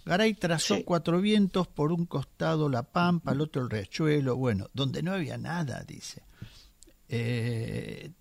Garay 0.05 0.33
trazó 0.33 0.83
cuatro 0.83 1.21
vientos, 1.21 1.67
por 1.67 1.91
un 1.91 2.05
costado 2.05 2.69
la 2.69 2.83
pampa, 2.83 3.31
al 3.31 3.41
otro 3.41 3.61
el 3.61 3.69
riachuelo, 3.69 4.35
bueno, 4.35 4.69
donde 4.73 5.01
no 5.01 5.13
había 5.13 5.37
nada, 5.37 5.83
dice. 5.87 6.23
Eh, 7.09 8.11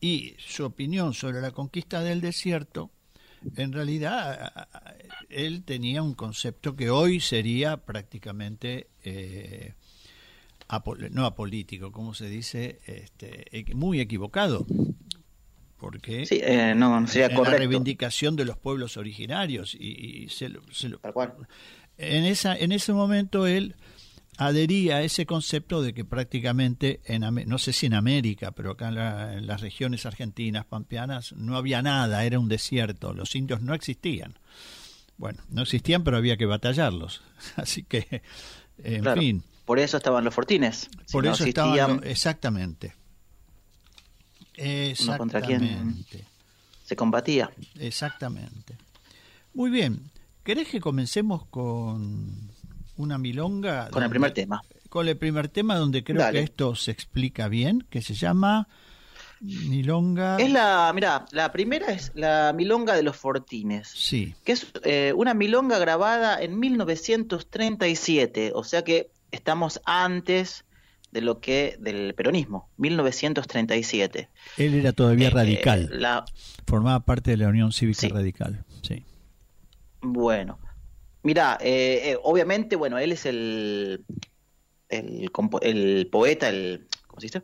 y 0.00 0.34
su 0.38 0.64
opinión 0.64 1.14
sobre 1.14 1.40
la 1.40 1.50
conquista 1.50 2.02
del 2.02 2.20
desierto, 2.20 2.90
en 3.56 3.72
realidad 3.72 4.68
él 5.28 5.62
tenía 5.64 6.02
un 6.02 6.14
concepto 6.14 6.76
que 6.76 6.90
hoy 6.90 7.20
sería 7.20 7.76
prácticamente 7.76 8.88
eh, 9.04 9.74
no 11.10 11.26
apolítico, 11.26 11.92
como 11.92 12.14
se 12.14 12.28
dice, 12.28 12.80
este, 12.86 13.64
muy 13.74 14.00
equivocado, 14.00 14.66
porque 15.78 16.26
eh, 16.30 16.74
no, 16.74 17.00
la 17.00 17.44
reivindicación 17.44 18.36
de 18.36 18.44
los 18.44 18.58
pueblos 18.58 18.96
originarios 18.96 19.74
y, 19.74 20.28
se 20.28 20.50
en 21.98 22.24
esa 22.24 22.56
en 22.56 22.72
ese 22.72 22.92
momento 22.92 23.46
él 23.46 23.74
adhería 24.36 24.96
a 24.96 25.02
ese 25.02 25.26
concepto 25.26 25.82
de 25.82 25.94
que 25.94 26.04
prácticamente, 26.04 27.00
en, 27.04 27.22
no 27.48 27.58
sé 27.58 27.72
si 27.72 27.86
en 27.86 27.94
América, 27.94 28.52
pero 28.52 28.72
acá 28.72 28.88
en, 28.88 29.46
las 29.46 29.60
regiones 29.60 30.06
argentinas, 30.06 30.66
pampeanas, 30.66 31.32
no 31.32 31.56
había 31.56 31.82
nada, 31.82 32.24
era 32.24 32.38
un 32.38 32.48
desierto, 32.48 33.14
los 33.14 33.34
indios 33.34 33.62
no 33.62 33.74
existían. 33.74 34.38
Bueno, 35.16 35.42
no 35.48 35.62
existían, 35.62 36.04
pero 36.04 36.18
había 36.18 36.36
que 36.36 36.46
batallarlos. 36.46 37.22
Así 37.56 37.82
que, 37.82 38.22
en 38.78 39.04
fin. 39.14 39.42
Por 39.64 39.78
eso 39.78 39.96
estaban 39.96 40.24
los 40.24 40.34
fortines. 40.34 40.88
por 41.10 41.26
eso 41.26 41.44
estaban, 41.44 42.00
exactamente. 42.04 42.94
Exactamente. 44.54 45.18
contra 45.18 45.42
quién 45.42 46.04
se 46.84 46.94
combatía. 46.94 47.50
Exactamente. 47.78 48.76
Muy 49.54 49.70
bien. 49.70 50.10
¿Querés 50.44 50.68
que 50.68 50.80
comencemos 50.80 51.44
con 51.46 52.52
una 52.96 53.18
milonga. 53.18 53.88
Con 53.90 54.02
el 54.02 54.10
primer 54.10 54.32
tema. 54.32 54.62
Con 54.88 55.08
el 55.08 55.16
primer 55.16 55.48
tema 55.48 55.76
donde 55.76 56.04
creo 56.04 56.30
que 56.30 56.40
esto 56.40 56.74
se 56.74 56.90
explica 56.90 57.48
bien, 57.48 57.86
que 57.90 58.02
se 58.02 58.14
llama 58.14 58.68
Milonga. 59.40 60.38
Es 60.38 60.50
la, 60.50 60.90
mira, 60.94 61.26
la 61.32 61.52
primera 61.52 61.92
es 61.92 62.12
la 62.14 62.52
Milonga 62.54 62.94
de 62.94 63.02
los 63.02 63.16
Fortines. 63.16 63.88
Sí. 63.88 64.34
Que 64.44 64.52
es 64.52 64.66
eh, 64.84 65.12
una 65.14 65.34
milonga 65.34 65.78
grabada 65.78 66.40
en 66.42 66.58
1937, 66.58 68.52
o 68.54 68.64
sea 68.64 68.82
que 68.82 69.10
estamos 69.30 69.80
antes 69.84 70.64
de 71.12 71.20
lo 71.20 71.40
que 71.40 71.76
del 71.78 72.14
peronismo, 72.14 72.68
1937. 72.78 74.28
Él 74.56 74.74
era 74.74 74.92
todavía 74.92 75.28
eh, 75.28 75.30
radical. 75.30 75.88
La... 75.92 76.24
Formaba 76.66 77.00
parte 77.00 77.32
de 77.32 77.36
la 77.36 77.48
Unión 77.48 77.72
Cívica 77.72 78.08
Radical, 78.08 78.64
sí. 78.82 79.04
Bueno, 80.00 80.58
Mira, 81.26 81.58
eh, 81.60 82.12
eh, 82.12 82.18
obviamente, 82.22 82.76
bueno, 82.76 82.98
él 82.98 83.10
es 83.10 83.26
el, 83.26 84.04
el, 84.88 85.28
poeta, 86.08 86.48
el, 86.48 86.86
¿cómo 87.08 87.20
se 87.20 87.26
dice? 87.26 87.42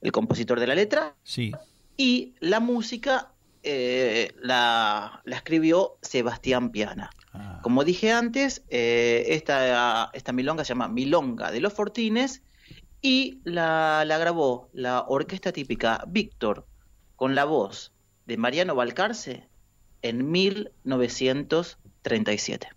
el 0.00 0.12
compositor 0.12 0.58
de 0.58 0.66
la 0.66 0.74
letra. 0.74 1.14
Sí. 1.22 1.52
Y 1.98 2.32
la 2.40 2.58
música 2.58 3.32
eh, 3.64 4.32
la, 4.40 5.20
escribió 5.26 5.98
Sebastián 6.00 6.70
Piana. 6.70 7.10
Ah. 7.34 7.60
Como 7.62 7.84
dije 7.84 8.12
antes, 8.12 8.62
esta, 8.70 10.10
esta 10.14 10.32
milonga 10.32 10.64
se 10.64 10.70
llama 10.70 10.88
Milonga 10.88 11.50
de 11.50 11.60
los 11.60 11.74
Fortines 11.74 12.40
y 13.02 13.40
la, 13.44 14.04
la 14.06 14.16
grabó 14.16 14.70
la 14.72 15.04
orquesta 15.06 15.52
típica 15.52 16.02
Víctor 16.08 16.66
con 17.16 17.34
la 17.34 17.44
voz 17.44 17.92
de 18.24 18.38
Mariano 18.38 18.74
Balcarce 18.74 19.50
en 20.00 20.30
1937. 20.30 22.68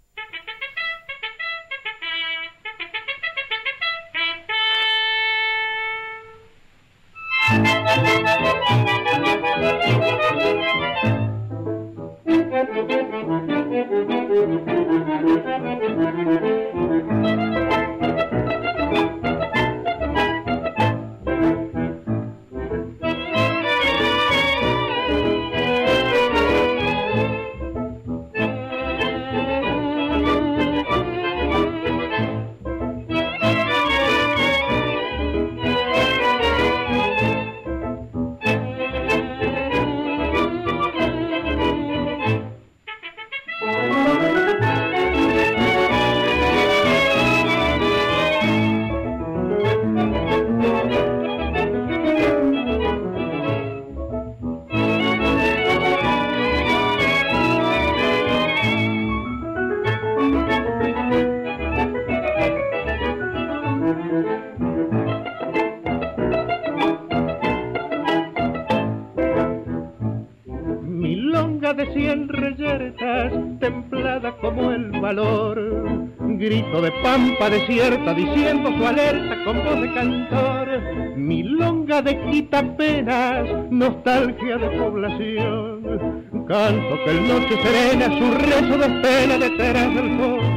Desierta 77.60 78.14
diciendo 78.14 78.70
su 78.78 78.86
alerta 78.86 79.44
con 79.46 79.64
voz 79.64 79.82
de 79.82 79.94
cantor. 79.94 80.68
Milonga 81.16 82.02
de 82.02 82.20
quita 82.26 82.62
penas, 82.76 83.48
nostalgia 83.70 84.58
de 84.58 84.70
población. 84.78 86.26
Canto 86.48 86.96
que 87.04 87.12
el 87.12 87.28
noche 87.28 87.56
serena 87.64 88.08
su 88.18 88.32
rezo 88.34 88.78
de 88.78 88.90
pena 89.02 89.38
detrás 89.38 89.96
del 89.96 90.18
fuego. 90.18 90.55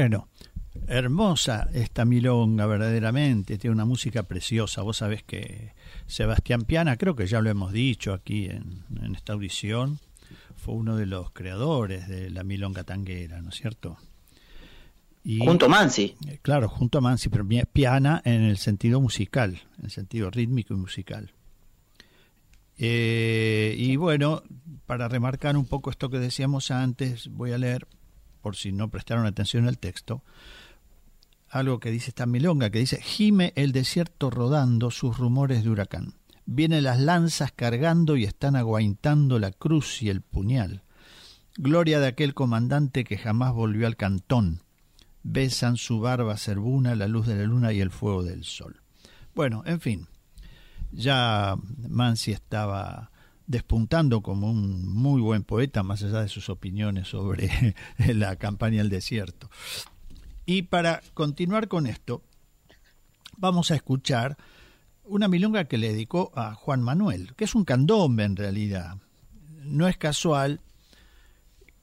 Bueno, 0.00 0.28
hermosa 0.86 1.68
esta 1.74 2.04
milonga 2.04 2.66
verdaderamente, 2.66 3.58
tiene 3.58 3.74
una 3.74 3.84
música 3.84 4.22
preciosa. 4.22 4.82
Vos 4.82 4.98
sabés 4.98 5.24
que 5.24 5.72
Sebastián 6.06 6.62
Piana, 6.62 6.96
creo 6.96 7.16
que 7.16 7.26
ya 7.26 7.40
lo 7.40 7.50
hemos 7.50 7.72
dicho 7.72 8.12
aquí 8.12 8.44
en, 8.44 8.84
esta 9.12 9.32
audición, 9.32 9.98
fue 10.54 10.74
uno 10.74 10.94
de 10.94 11.06
los 11.06 11.32
creadores 11.32 12.06
de 12.06 12.30
la 12.30 12.44
milonga 12.44 12.84
tanguera, 12.84 13.42
¿no 13.42 13.48
es 13.48 13.56
cierto? 13.56 13.96
Y, 15.24 15.40
junto 15.40 15.66
a 15.66 15.68
Mansi. 15.68 16.14
Eh, 16.28 16.38
claro, 16.42 16.68
junto 16.68 16.98
a 16.98 17.00
Mansi, 17.00 17.28
pero 17.28 17.44
Piana 17.72 18.22
en 18.24 18.44
el 18.44 18.56
sentido 18.56 19.00
musical, 19.00 19.60
en 19.78 19.86
el 19.86 19.90
sentido 19.90 20.30
rítmico 20.30 20.74
y 20.74 20.76
musical. 20.76 21.32
Eh, 22.76 23.74
y 23.76 23.96
bueno, 23.96 24.44
para 24.86 25.08
remarcar 25.08 25.56
un 25.56 25.66
poco 25.66 25.90
esto 25.90 26.08
que 26.08 26.20
decíamos 26.20 26.70
antes, 26.70 27.26
voy 27.32 27.50
a 27.50 27.58
leer 27.58 27.88
por 28.40 28.56
si 28.56 28.72
no 28.72 28.88
prestaron 28.88 29.26
atención 29.26 29.66
al 29.68 29.78
texto, 29.78 30.22
algo 31.48 31.80
que 31.80 31.90
dice 31.90 32.10
esta 32.10 32.26
milonga, 32.26 32.70
que 32.70 32.78
dice, 32.78 33.00
gime 33.00 33.52
el 33.56 33.72
desierto 33.72 34.30
rodando 34.30 34.90
sus 34.90 35.16
rumores 35.16 35.64
de 35.64 35.70
huracán. 35.70 36.14
Vienen 36.44 36.84
las 36.84 36.98
lanzas 36.98 37.52
cargando 37.52 38.16
y 38.16 38.24
están 38.24 38.56
aguaintando 38.56 39.38
la 39.38 39.50
cruz 39.50 40.02
y 40.02 40.08
el 40.08 40.22
puñal. 40.22 40.82
Gloria 41.56 42.00
de 42.00 42.06
aquel 42.06 42.34
comandante 42.34 43.04
que 43.04 43.18
jamás 43.18 43.52
volvió 43.52 43.86
al 43.86 43.96
cantón. 43.96 44.62
Besan 45.22 45.76
su 45.76 46.00
barba 46.00 46.36
cerbuna 46.36 46.94
la 46.94 47.08
luz 47.08 47.26
de 47.26 47.36
la 47.36 47.44
luna 47.44 47.72
y 47.72 47.80
el 47.80 47.90
fuego 47.90 48.22
del 48.22 48.44
sol. 48.44 48.80
Bueno, 49.34 49.62
en 49.66 49.80
fin, 49.80 50.06
ya 50.92 51.56
Mansi 51.88 52.32
estaba 52.32 53.10
despuntando 53.48 54.20
como 54.20 54.50
un 54.50 54.86
muy 54.86 55.20
buen 55.20 55.42
poeta, 55.42 55.82
más 55.82 56.04
allá 56.04 56.20
de 56.20 56.28
sus 56.28 56.50
opiniones 56.50 57.08
sobre 57.08 57.74
la 58.14 58.36
campaña 58.36 58.78
del 58.78 58.90
desierto. 58.90 59.50
Y 60.46 60.62
para 60.62 61.02
continuar 61.14 61.66
con 61.66 61.86
esto, 61.86 62.22
vamos 63.36 63.70
a 63.70 63.74
escuchar 63.74 64.36
una 65.04 65.28
milonga 65.28 65.64
que 65.64 65.78
le 65.78 65.88
dedicó 65.88 66.30
a 66.34 66.54
Juan 66.54 66.82
Manuel, 66.82 67.34
que 67.34 67.44
es 67.44 67.54
un 67.54 67.64
candombe 67.64 68.24
en 68.24 68.36
realidad. 68.36 68.98
No 69.64 69.88
es 69.88 69.96
casual 69.96 70.60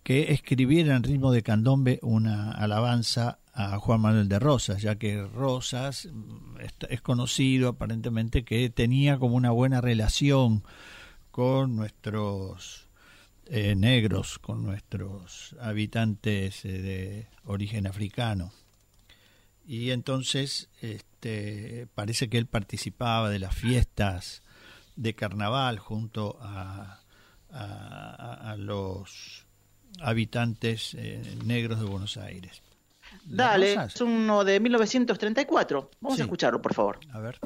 que 0.04 0.34
escribiera 0.34 0.96
en 0.96 1.02
ritmo 1.02 1.32
de 1.32 1.42
candombe 1.42 2.00
una 2.04 2.52
alabanza 2.52 3.40
a 3.54 3.80
Juan 3.80 4.02
Manuel 4.02 4.30
de 4.30 4.38
Rosas, 4.38 4.84
ya 4.84 4.96
que 4.96 5.24
Rosas 5.24 6.10
es 6.90 7.02
conocido 7.02 7.70
aparentemente 7.70 8.44
que 8.44 8.70
tenía 8.70 9.18
como 9.18 9.36
una 9.36 9.50
buena 9.50 9.82
relación 9.82 10.64
con 11.36 11.76
nuestros 11.76 12.88
eh, 13.48 13.76
negros, 13.76 14.40
con 14.40 14.64
nuestros 14.64 15.54
habitantes 15.60 16.64
eh, 16.64 16.82
de 16.82 17.28
origen 17.44 17.88
africano. 17.88 18.54
Y 19.68 19.92
entonces 19.92 20.70
este, 20.80 21.88
parece 21.94 22.30
que 22.30 22.38
él 22.38 22.46
participaba 22.46 23.30
de 23.30 23.40
las 23.40 23.54
fiestas 23.54 24.44
de 24.96 25.14
carnaval 25.14 25.78
junto 25.78 26.38
a, 26.40 27.02
a, 27.50 28.56
los 28.58 29.46
habitantes 30.00 30.94
eh, 30.94 31.22
negros 31.44 31.82
de 31.82 31.86
Buenos 31.86 32.16
Aires. 32.16 32.62
Dale, 33.26 33.74
es 33.74 34.00
uno 34.00 34.46
de 34.46 34.62
1934. 34.62 35.92
Vamos 36.00 36.18
a 36.18 36.24
escucharlo, 36.24 36.62
por 36.62 36.74
favor. 36.74 36.98
A 37.12 37.20
ver. 37.20 37.40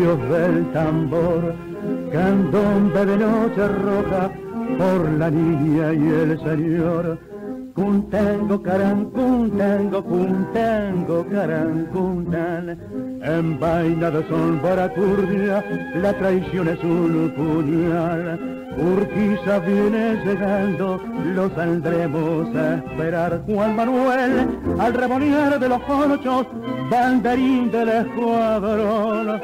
Barrios 0.00 0.30
del 0.30 0.72
tambor, 0.72 1.54
candombe 2.12 3.06
de 3.06 3.16
noche 3.16 3.68
roja 3.68 4.30
por 4.78 5.10
la 5.18 5.30
niña 5.30 5.92
y 5.92 6.08
el 6.08 6.38
señor. 6.40 7.18
Cuntango, 7.74 8.62
carancuntango, 8.62 10.04
cuntango, 10.04 11.26
carancuntan. 11.30 12.78
En 13.22 13.60
vaina 13.60 14.10
de 14.10 14.26
son 14.28 14.60
baracurdia, 14.62 15.64
la 15.94 16.12
traición 16.14 16.68
es 16.68 16.82
un 16.82 17.32
puñal. 17.36 18.60
Urquiza 18.76 19.58
viene 19.60 20.16
llegando, 20.24 21.00
lo 21.34 21.50
saldremos 21.50 22.54
a 22.54 22.74
esperar. 22.76 23.42
Juan 23.46 23.76
Manuel, 23.76 24.48
al 24.78 24.94
remolier 24.94 25.58
de 25.58 25.68
los 25.68 25.82
conchos, 25.82 26.46
banderín 26.90 27.70
del 27.70 27.88
escuadrón. 27.88 29.40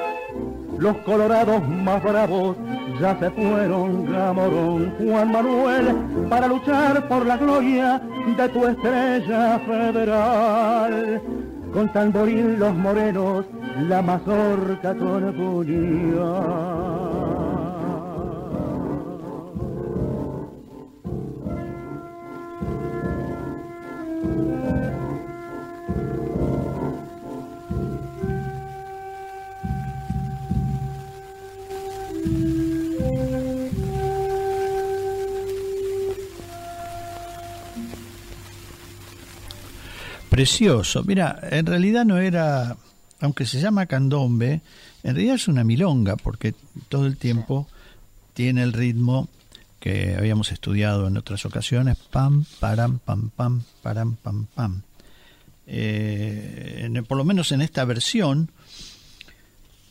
Los 0.78 0.96
colorados 0.98 1.66
más 1.68 2.02
bravos 2.02 2.56
ya 3.00 3.18
se 3.18 3.30
fueron, 3.30 4.10
Gamorón, 4.10 4.92
Juan 4.98 5.32
Manuel, 5.32 5.96
para 6.28 6.48
luchar 6.48 7.08
por 7.08 7.26
la 7.26 7.36
gloria 7.36 8.00
de 8.36 8.48
tu 8.48 8.66
estrella 8.66 9.58
federal. 9.60 11.22
Con 11.72 11.92
tamboril 11.92 12.58
los 12.58 12.74
morenos, 12.74 13.44
la 13.88 14.02
mazorca 14.02 14.94
con. 14.94 15.16
Precioso. 40.36 41.02
Mira, 41.02 41.40
en 41.50 41.64
realidad 41.64 42.04
no 42.04 42.18
era, 42.18 42.76
aunque 43.20 43.46
se 43.46 43.58
llama 43.58 43.86
candombe, 43.86 44.60
en 45.02 45.14
realidad 45.14 45.36
es 45.36 45.48
una 45.48 45.64
milonga, 45.64 46.16
porque 46.16 46.54
todo 46.90 47.06
el 47.06 47.16
tiempo 47.16 47.66
tiene 48.34 48.62
el 48.62 48.74
ritmo 48.74 49.30
que 49.80 50.14
habíamos 50.14 50.52
estudiado 50.52 51.08
en 51.08 51.16
otras 51.16 51.46
ocasiones, 51.46 51.96
pam, 51.96 52.44
param, 52.60 52.98
pam, 52.98 53.30
pam, 53.30 53.62
param, 53.82 54.16
pam, 54.16 54.44
pam. 54.54 54.82
Eh, 55.66 57.02
por 57.08 57.16
lo 57.16 57.24
menos 57.24 57.50
en 57.52 57.62
esta 57.62 57.86
versión, 57.86 58.50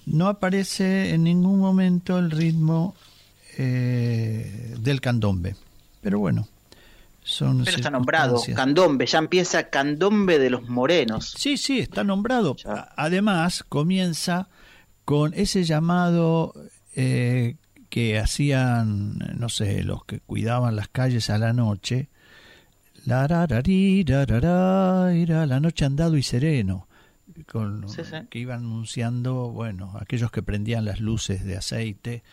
no 0.05 0.27
aparece 0.27 1.15
en 1.15 1.23
ningún 1.23 1.60
momento 1.60 2.19
el 2.19 2.29
ritmo 2.29 2.93
eh, 3.58 4.75
del 4.79 5.01
candombe. 5.01 5.55
Pero 6.01 6.19
bueno, 6.19 6.47
pero 7.39 7.63
está 7.63 7.89
nombrado, 7.89 8.39
candombe, 8.55 9.07
ya 9.07 9.17
empieza 9.17 9.69
candombe 9.69 10.38
de 10.38 10.51
los 10.51 10.69
morenos. 10.69 11.33
Sí, 11.38 11.57
sí, 11.57 11.79
está 11.79 12.03
nombrado. 12.03 12.55
Además, 12.95 13.63
comienza 13.67 14.47
con 15.05 15.33
ese 15.33 15.63
llamado 15.63 16.53
eh, 16.95 17.55
que 17.89 18.19
hacían, 18.19 19.17
no 19.38 19.49
sé, 19.49 19.83
los 19.83 20.05
que 20.05 20.19
cuidaban 20.19 20.75
las 20.75 20.88
calles 20.88 21.29
a 21.29 21.38
la 21.38 21.53
noche, 21.53 22.09
la, 23.05 23.27
la 23.27 25.59
noche 25.59 25.85
andado 25.85 26.17
y 26.17 26.23
sereno, 26.23 26.88
con, 27.47 27.85
que 28.29 28.39
iban 28.39 28.59
anunciando, 28.59 29.49
bueno, 29.49 29.93
aquellos 29.99 30.31
que 30.31 30.43
prendían 30.43 30.85
las 30.85 30.99
luces 30.99 31.43
de 31.43 31.57
aceite 31.57 32.23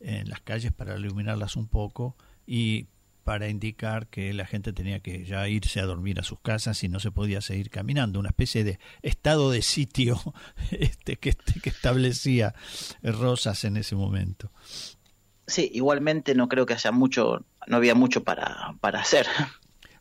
en 0.00 0.28
las 0.28 0.40
calles 0.40 0.72
para 0.72 0.96
iluminarlas 0.96 1.56
un 1.56 1.68
poco 1.68 2.16
y 2.46 2.86
para 3.28 3.50
indicar 3.50 4.06
que 4.06 4.32
la 4.32 4.46
gente 4.46 4.72
tenía 4.72 5.00
que 5.00 5.26
ya 5.26 5.46
irse 5.50 5.80
a 5.80 5.84
dormir 5.84 6.18
a 6.18 6.22
sus 6.22 6.40
casas 6.40 6.82
y 6.82 6.88
no 6.88 6.98
se 6.98 7.10
podía 7.10 7.42
seguir 7.42 7.68
caminando, 7.68 8.18
una 8.18 8.30
especie 8.30 8.64
de 8.64 8.78
estado 9.02 9.50
de 9.50 9.60
sitio 9.60 10.18
este, 10.70 11.16
que, 11.16 11.28
este, 11.28 11.60
que 11.60 11.68
establecía 11.68 12.54
Rosas 13.02 13.64
en 13.64 13.76
ese 13.76 13.96
momento. 13.96 14.50
Sí, 15.46 15.70
igualmente 15.74 16.34
no 16.34 16.48
creo 16.48 16.64
que 16.64 16.72
haya 16.72 16.90
mucho, 16.90 17.44
no 17.66 17.76
había 17.76 17.94
mucho 17.94 18.24
para, 18.24 18.74
para 18.80 19.00
hacer. 19.00 19.26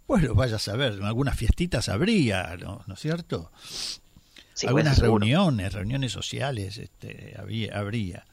Bueno, 0.08 0.34
vaya 0.34 0.56
a 0.56 0.60
saber, 0.60 0.98
algunas 1.04 1.36
fiestitas 1.36 1.90
habría, 1.90 2.56
¿no, 2.56 2.82
¿No 2.88 2.94
es 2.94 3.00
cierto? 3.02 3.52
Algunas 4.66 5.00
reuniones, 5.00 5.74
reuniones 5.74 6.14
sociales 6.14 6.78
este, 6.78 7.36
había, 7.38 7.78
habría. 7.78 8.26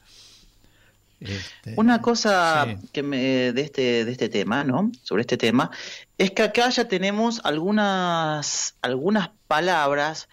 Este, 1.25 1.73
Una 1.77 2.01
cosa 2.01 2.77
que 2.91 3.03
me, 3.03 3.17
de 3.51 3.61
este 3.61 4.05
de 4.05 4.11
este 4.11 4.29
tema, 4.29 4.63
¿no? 4.63 4.91
Sobre 5.03 5.21
este 5.21 5.37
tema 5.37 5.71
es 6.17 6.31
que 6.31 6.43
acá 6.43 6.69
ya 6.69 6.87
tenemos 6.87 7.41
algunas 7.43 8.75
algunas 8.81 9.29
palabras 9.47 10.29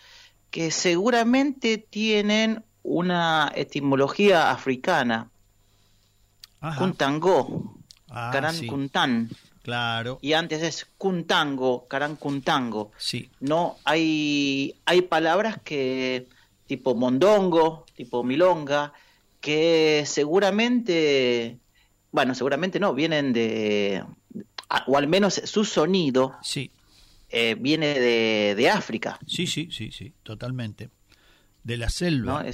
que 0.51 0.71
seguramente 0.71 1.79
tienen 1.79 2.65
una 2.83 3.51
etimología 3.55 4.51
africana. 4.51 5.31
Kuntango, 6.79 7.75
ah, 8.11 8.53
Kuntan. 8.69 9.29
Claro. 9.63 10.19
Y 10.23 10.33
antes 10.33 10.63
es 10.63 10.87
Kuntango, 10.99 11.87
Kuntango. 12.19 12.93
Sí. 12.99 13.31
No 13.41 13.77
hay 13.85 14.77
hay 14.85 15.03
palabras 15.03 15.59
que 15.65 16.29
tipo 16.67 16.95
mondongo, 16.95 17.87
tipo 17.95 18.23
milonga, 18.23 18.93
que 19.43 20.05
seguramente, 20.07 21.59
bueno, 22.13 22.35
seguramente 22.35 22.81
no, 22.81 22.95
vienen 22.95 23.35
de, 23.35 24.03
o 24.87 24.97
al 24.97 25.09
menos 25.09 25.35
su 25.45 25.67
sonido 25.67 26.37
sí. 26.43 26.71
Eh, 27.29 27.57
viene 27.59 27.99
de, 27.99 28.55
de, 28.55 28.71
África. 28.71 29.19
Sí, 29.27 29.47
sí, 29.47 29.69
sí, 29.71 29.91
sí, 29.91 30.13
totalmente. 30.23 30.91
De 31.65 31.77
la 31.77 31.89
selva. 31.89 32.45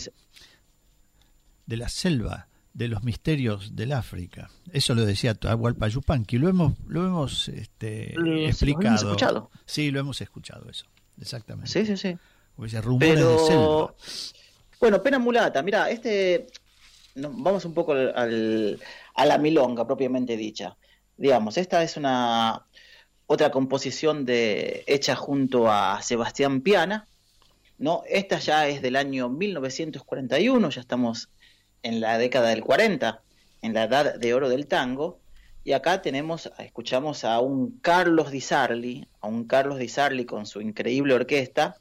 De 1.66 1.76
la 1.76 1.88
selva, 1.88 2.48
de 2.72 2.88
los 2.88 3.02
misterios 3.02 3.74
del 3.76 3.92
África. 3.92 4.50
Eso 4.72 4.94
lo 4.94 5.04
decía 5.04 5.32
Atahualpa 5.32 5.88
Yupanqui. 5.88 6.38
Lo 6.38 6.48
hemos, 6.48 6.74
lo 6.86 7.04
hemos 7.04 7.48
este, 7.48 8.14
explicado. 8.46 8.82
¿Lo 8.82 8.88
hemos 8.88 9.02
escuchado? 9.02 9.50
Sí, 9.66 9.90
lo 9.90 10.00
hemos 10.00 10.20
escuchado 10.20 10.70
eso, 10.70 10.86
exactamente. 11.20 11.70
Sí, 11.70 11.84
sí, 11.84 11.96
sí. 11.96 12.16
rumores 12.80 13.18
de 13.18 13.38
selva. 13.46 13.94
Bueno, 14.80 15.02
pena 15.02 15.18
mulata. 15.18 15.60
Mira, 15.62 15.90
este 15.90 16.46
vamos 17.18 17.64
un 17.64 17.74
poco 17.74 17.92
al, 17.92 18.78
a 19.14 19.26
la 19.26 19.38
milonga 19.38 19.86
propiamente 19.86 20.36
dicha. 20.36 20.76
Digamos, 21.16 21.56
esta 21.56 21.82
es 21.82 21.96
una 21.96 22.66
otra 23.26 23.50
composición 23.50 24.24
de, 24.24 24.84
hecha 24.86 25.14
junto 25.14 25.70
a 25.70 26.00
Sebastián 26.02 26.62
Piana. 26.62 27.06
¿no? 27.78 28.02
Esta 28.08 28.38
ya 28.38 28.66
es 28.68 28.82
del 28.82 28.96
año 28.96 29.28
1941, 29.28 30.70
ya 30.70 30.80
estamos 30.80 31.28
en 31.82 32.00
la 32.00 32.18
década 32.18 32.48
del 32.48 32.62
40, 32.62 33.22
en 33.62 33.74
la 33.74 33.84
edad 33.84 34.18
de 34.18 34.34
oro 34.34 34.48
del 34.48 34.66
tango. 34.66 35.20
Y 35.62 35.72
acá 35.72 36.00
tenemos, 36.00 36.50
escuchamos 36.58 37.24
a 37.24 37.40
un 37.40 37.78
Carlos 37.80 38.30
Di 38.30 38.40
Sarli, 38.40 39.06
a 39.20 39.28
un 39.28 39.44
Carlos 39.44 39.78
Di 39.78 39.88
Sarli 39.88 40.24
con 40.24 40.46
su 40.46 40.60
increíble 40.60 41.14
orquesta, 41.14 41.76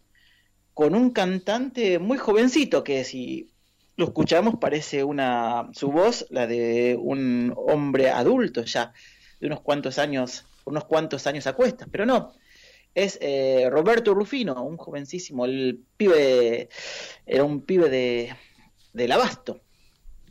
con 0.74 0.94
un 0.94 1.12
cantante 1.12 1.98
muy 1.98 2.18
jovencito 2.18 2.84
que 2.84 3.04
si 3.04 3.50
lo 3.98 4.06
escuchamos, 4.06 4.56
parece 4.60 5.04
una 5.04 5.70
su 5.74 5.92
voz, 5.92 6.26
la 6.30 6.48
de 6.48 6.96
un 7.00 7.54
hombre 7.58 8.10
adulto 8.12 8.64
ya, 8.64 8.94
de 9.40 9.48
unos 9.48 9.62
cuantos 9.62 9.98
años, 9.98 10.46
unos 10.66 10.84
cuantos 10.86 11.26
años 11.28 11.48
a 11.48 11.54
cuestas, 11.54 11.88
pero 11.92 12.06
no. 12.06 12.34
Es 12.94 13.18
eh, 13.22 13.68
Roberto 13.70 14.14
Rufino, 14.14 14.64
un 14.64 14.78
jovencísimo, 14.78 15.46
el 15.46 15.82
pibe, 15.98 16.70
era 17.26 17.44
un 17.44 17.62
pibe 17.62 17.90
de, 17.90 18.36
del 18.94 19.12
abasto. 19.12 19.62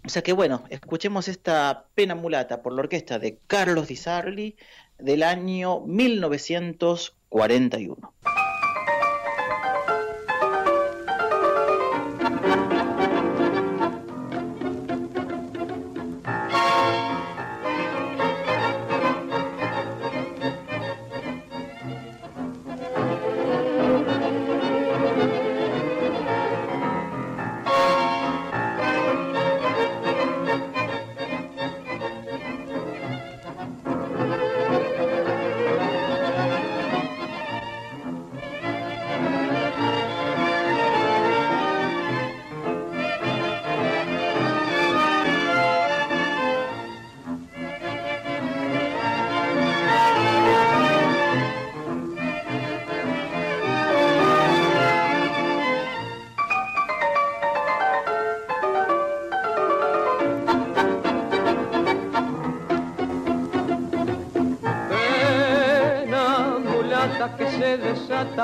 O 0.05 0.09
sea 0.09 0.22
que 0.22 0.33
bueno, 0.33 0.62
escuchemos 0.70 1.26
esta 1.26 1.87
pena 1.94 2.14
mulata 2.14 2.62
por 2.62 2.72
la 2.72 2.83
orquesta 2.83 3.18
de 3.18 3.40
Carlos 3.48 3.88
Di 3.88 3.96
Sarli 3.96 4.55
del 4.98 5.24
año 5.24 5.81
1941. 5.81 8.14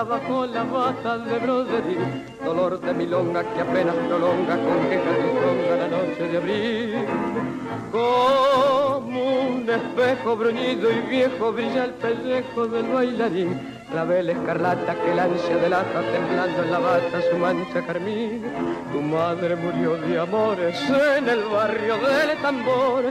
Desata 0.02 0.04
bajo 0.04 0.46
la 0.46 0.64
bata 0.64 1.18
de 1.18 1.38
broderí, 1.38 1.96
dolor 2.44 2.80
de 2.80 2.92
milonga 2.94 3.42
que 3.54 3.60
apenas 3.60 3.94
prolonga 3.94 4.56
con 4.56 4.88
queja 4.88 5.12
tristonga 5.18 5.76
la 5.76 5.88
noche 5.88 6.28
de 6.28 6.36
abril. 6.36 7.06
Como 7.90 9.40
un 9.48 9.68
espejo 9.68 10.36
bruñido 10.36 10.90
y 10.90 11.00
viejo 11.08 11.52
brilla 11.52 11.84
el 11.84 11.94
pellejo 11.94 12.66
del 12.66 12.86
bailarín 12.92 13.81
clavel 13.92 14.30
escarlata 14.30 14.94
que 14.94 15.12
el 15.12 15.18
ansia 15.18 15.56
delata 15.58 16.00
temblando 16.12 16.62
en 16.62 16.70
la 16.70 16.78
bata 16.78 17.20
su 17.30 17.36
mancha 17.36 17.82
carmín. 17.86 18.42
Tu 18.90 19.00
madre 19.02 19.54
murió 19.54 19.96
de 19.96 20.18
amores 20.18 20.76
en 21.18 21.28
el 21.28 21.44
barrio 21.44 21.98
del 21.98 22.36
tambor 22.40 23.04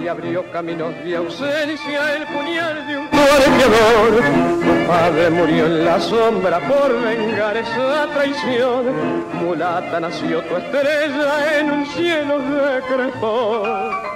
y 0.00 0.08
abrió 0.08 0.50
caminos 0.50 0.94
de 1.04 1.16
ausencia 1.16 2.16
el 2.16 2.26
puñal 2.26 2.86
de 2.86 2.96
un 2.96 3.08
colegiador. 3.08 4.22
Tu 4.64 4.86
padre 4.88 5.30
murió 5.30 5.66
en 5.66 5.84
la 5.84 6.00
sombra 6.00 6.60
por 6.60 7.00
vengar 7.02 7.56
esa 7.58 8.06
traición. 8.14 8.86
Mulata 9.34 10.00
nació 10.00 10.40
tu 10.44 10.56
estrella 10.56 11.58
en 11.58 11.70
un 11.70 11.86
cielo 11.86 12.38
de 12.38 12.80
crepón. 12.88 14.11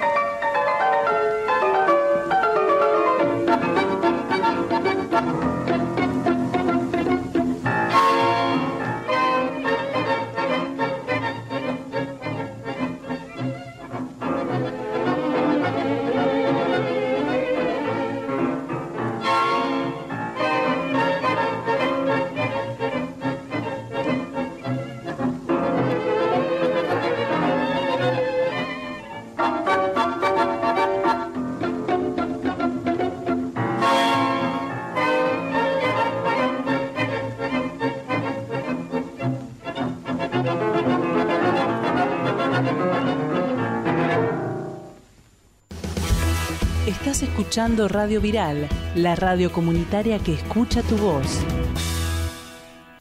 Radio 47.57 48.21
Viral, 48.21 48.69
la 48.93 49.15
radio 49.15 49.51
comunitaria 49.51 50.19
que 50.19 50.35
escucha 50.35 50.83
tu 50.83 50.95
voz. 50.95 51.43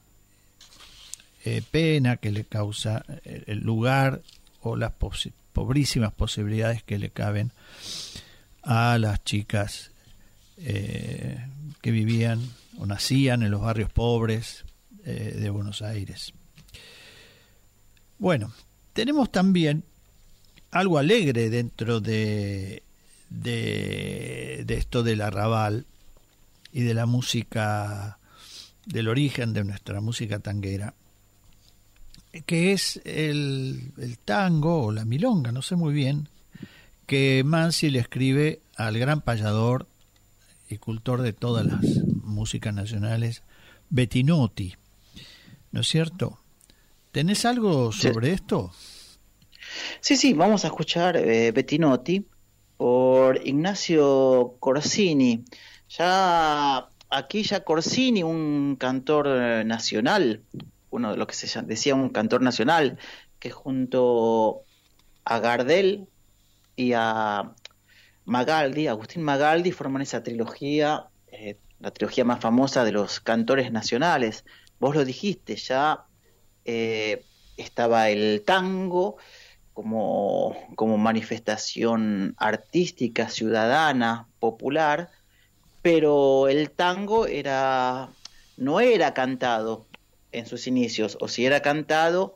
eh, 1.45 1.63
pena 1.71 2.17
que 2.17 2.31
le 2.31 2.45
causa 2.45 3.05
eh, 3.25 3.45
el 3.47 3.61
lugar 3.61 4.23
o 4.61 4.77
las 4.77 4.93
pobrísimas 5.53 6.13
posibilidades 6.13 6.83
que 6.83 6.99
le 6.99 7.11
caben 7.11 7.53
a 8.63 8.97
las 8.99 9.23
chicas 9.25 9.91
eh, 10.59 11.45
que 11.81 11.91
vivían 11.91 12.41
o 12.79 12.87
nacían 12.87 13.43
en 13.43 13.51
los 13.51 13.61
barrios 13.61 13.91
pobres 13.91 14.65
de 15.05 15.51
Buenos 15.51 15.83
Aires. 15.83 16.33
Bueno, 18.21 18.53
tenemos 18.93 19.33
también 19.33 19.83
algo 20.71 20.97
alegre 20.97 21.51
dentro 21.51 22.01
de, 22.01 22.85
de, 23.29 24.63
de 24.65 24.75
esto 24.75 25.03
del 25.03 25.23
arrabal 25.23 25.87
y 26.73 26.83
de 26.83 26.95
la 26.95 27.07
música 27.07 28.19
del 28.87 29.09
origen 29.09 29.53
de 29.53 29.65
nuestra 29.65 30.01
música 30.01 30.39
tanguera, 30.39 30.95
que 32.47 32.73
es 32.73 33.01
el, 33.05 33.93
tango 34.25 34.85
o 34.85 34.93
la 34.93 35.05
milonga, 35.05 35.53
no 35.53 35.63
sé 35.63 35.77
muy 35.77 35.93
bien, 35.93 36.29
que 37.07 37.43
Mansi 37.45 37.91
le 37.91 37.99
escribe 37.99 38.61
al 38.77 38.99
gran 38.99 39.21
payador 39.21 39.87
y 40.69 40.79
cultor 40.79 41.23
de 41.23 41.33
todas 41.33 41.67
las 41.67 41.83
músicas 42.25 42.73
nacionales, 42.75 43.43
Bettinotti. 43.91 44.75
¿No 45.71 45.81
es 45.81 45.89
cierto? 45.89 46.39
¿Tenés 47.11 47.45
algo 47.45 47.93
sobre 47.93 48.33
esto? 48.33 48.73
Sí, 50.01 50.17
sí, 50.17 50.33
vamos 50.33 50.65
a 50.65 50.69
escuchar 50.69 51.17
eh, 51.17 51.53
Bettinotti 51.53 52.27
por 52.77 53.47
Ignacio 53.47 54.57
Corsini. 54.59 55.45
Ya 55.91 56.89
aquí 57.13 57.43
ya 57.43 57.63
Corsini, 57.63 58.23
un 58.23 58.77
cantor 58.77 59.27
eh, 59.29 59.65
nacional, 59.65 60.43
uno 60.91 61.13
de 61.13 61.17
lo 61.19 61.27
que 61.27 61.35
se 61.35 61.63
decía 61.63 61.95
un 61.95 62.09
cantor 62.09 62.41
nacional, 62.41 62.99
que 63.39 63.51
junto 63.51 64.63
a 65.25 65.39
Gardel 65.39 66.09
y 66.75 66.95
a 66.95 67.53
Magaldi, 68.25 68.87
Agustín 68.87 69.23
Magaldi, 69.23 69.73
forman 69.73 70.03
esa 70.03 70.23
trilogía, 70.23 71.09
eh, 71.29 71.59
la 71.81 71.91
trilogía 71.91 72.25
más 72.25 72.41
famosa 72.41 72.83
de 72.85 72.93
los 72.93 73.21
cantores 73.21 73.71
nacionales. 73.71 74.45
Vos 74.81 74.95
lo 74.97 75.05
dijiste, 75.05 75.57
ya 75.57 76.07
eh, 76.65 77.25
estaba 77.57 78.09
el 78.09 78.43
tango 78.45 79.17
como 79.75 80.55
manifestación 80.99 82.35
artística, 82.39 83.29
ciudadana, 83.29 84.29
popular, 84.39 85.11
pero 85.83 86.49
el 86.49 86.71
tango 86.71 87.27
era 87.27 88.11
no 88.57 88.81
era 88.81 89.15
cantado 89.15 89.87
en 90.31 90.47
sus 90.47 90.67
inicios, 90.67 91.19
o 91.21 91.29
si 91.29 91.45
era 91.45 91.61
cantado, 91.61 92.35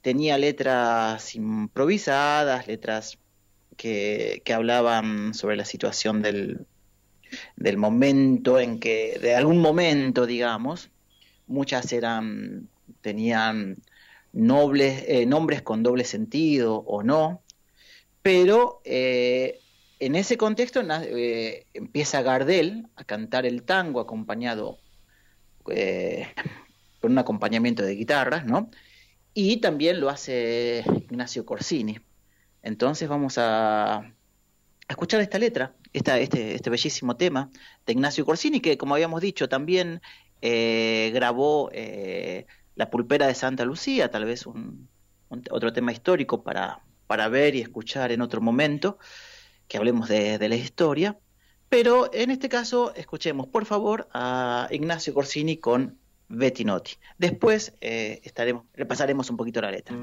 tenía 0.00 0.38
letras 0.38 1.34
improvisadas, 1.34 2.66
letras 2.66 3.18
que, 3.76 4.42
que 4.44 4.54
hablaban 4.54 5.34
sobre 5.34 5.56
la 5.56 5.64
situación 5.64 6.22
del, 6.22 6.66
del 7.56 7.76
momento 7.76 8.58
en 8.58 8.78
que, 8.78 9.18
de 9.20 9.34
algún 9.34 9.58
momento, 9.58 10.26
digamos, 10.26 10.90
muchas 11.46 11.92
eran, 11.92 12.68
tenían 13.00 13.78
nobles, 14.32 15.04
eh, 15.08 15.26
nombres 15.26 15.62
con 15.62 15.82
doble 15.82 16.04
sentido 16.04 16.76
o 16.76 17.02
no, 17.02 17.42
pero 18.22 18.80
eh, 18.84 19.59
en 20.00 20.16
ese 20.16 20.38
contexto 20.38 20.80
eh, 20.80 21.66
empieza 21.74 22.22
Gardel 22.22 22.88
a 22.96 23.04
cantar 23.04 23.44
el 23.44 23.62
tango 23.62 24.00
acompañado 24.00 24.78
eh, 25.68 26.26
con 27.00 27.12
un 27.12 27.18
acompañamiento 27.18 27.82
de 27.82 27.94
guitarras, 27.94 28.46
¿no? 28.46 28.70
Y 29.34 29.58
también 29.58 30.00
lo 30.00 30.08
hace 30.08 30.84
Ignacio 30.86 31.44
Corsini. 31.44 32.00
Entonces 32.62 33.08
vamos 33.08 33.36
a, 33.36 34.12
escuchar 34.88 35.20
esta 35.20 35.38
letra, 35.38 35.74
este, 35.92 36.54
este, 36.54 36.70
bellísimo 36.70 37.16
tema 37.16 37.50
de 37.86 37.92
Ignacio 37.92 38.24
Corsini, 38.24 38.60
que 38.60 38.78
como 38.78 38.94
habíamos 38.94 39.20
dicho 39.20 39.48
también 39.48 40.00
eh, 40.40 41.10
grabó 41.14 41.70
La 42.74 42.90
pulpera 42.90 43.26
de 43.26 43.34
Santa 43.34 43.64
Lucía, 43.66 44.10
tal 44.10 44.24
vez 44.24 44.46
un, 44.46 44.88
otro 45.50 45.72
tema 45.72 45.92
histórico 45.92 46.42
para 46.42 47.28
ver 47.28 47.54
y 47.54 47.60
escuchar 47.60 48.12
en 48.12 48.22
otro 48.22 48.40
momento 48.40 48.98
que 49.70 49.78
hablemos 49.78 50.08
de, 50.08 50.36
de 50.36 50.48
la 50.48 50.56
historia, 50.56 51.16
pero 51.68 52.12
en 52.12 52.32
este 52.32 52.48
caso 52.48 52.92
escuchemos 52.96 53.46
por 53.46 53.64
favor 53.64 54.08
a 54.12 54.66
Ignacio 54.72 55.14
Corsini 55.14 55.58
con 55.58 55.96
Bettinotti. 56.28 56.94
Después 57.18 57.74
eh, 57.80 58.20
estaremos, 58.24 58.64
repasaremos 58.74 59.30
un 59.30 59.36
poquito 59.36 59.60
la 59.60 59.70
letra. 59.70 59.96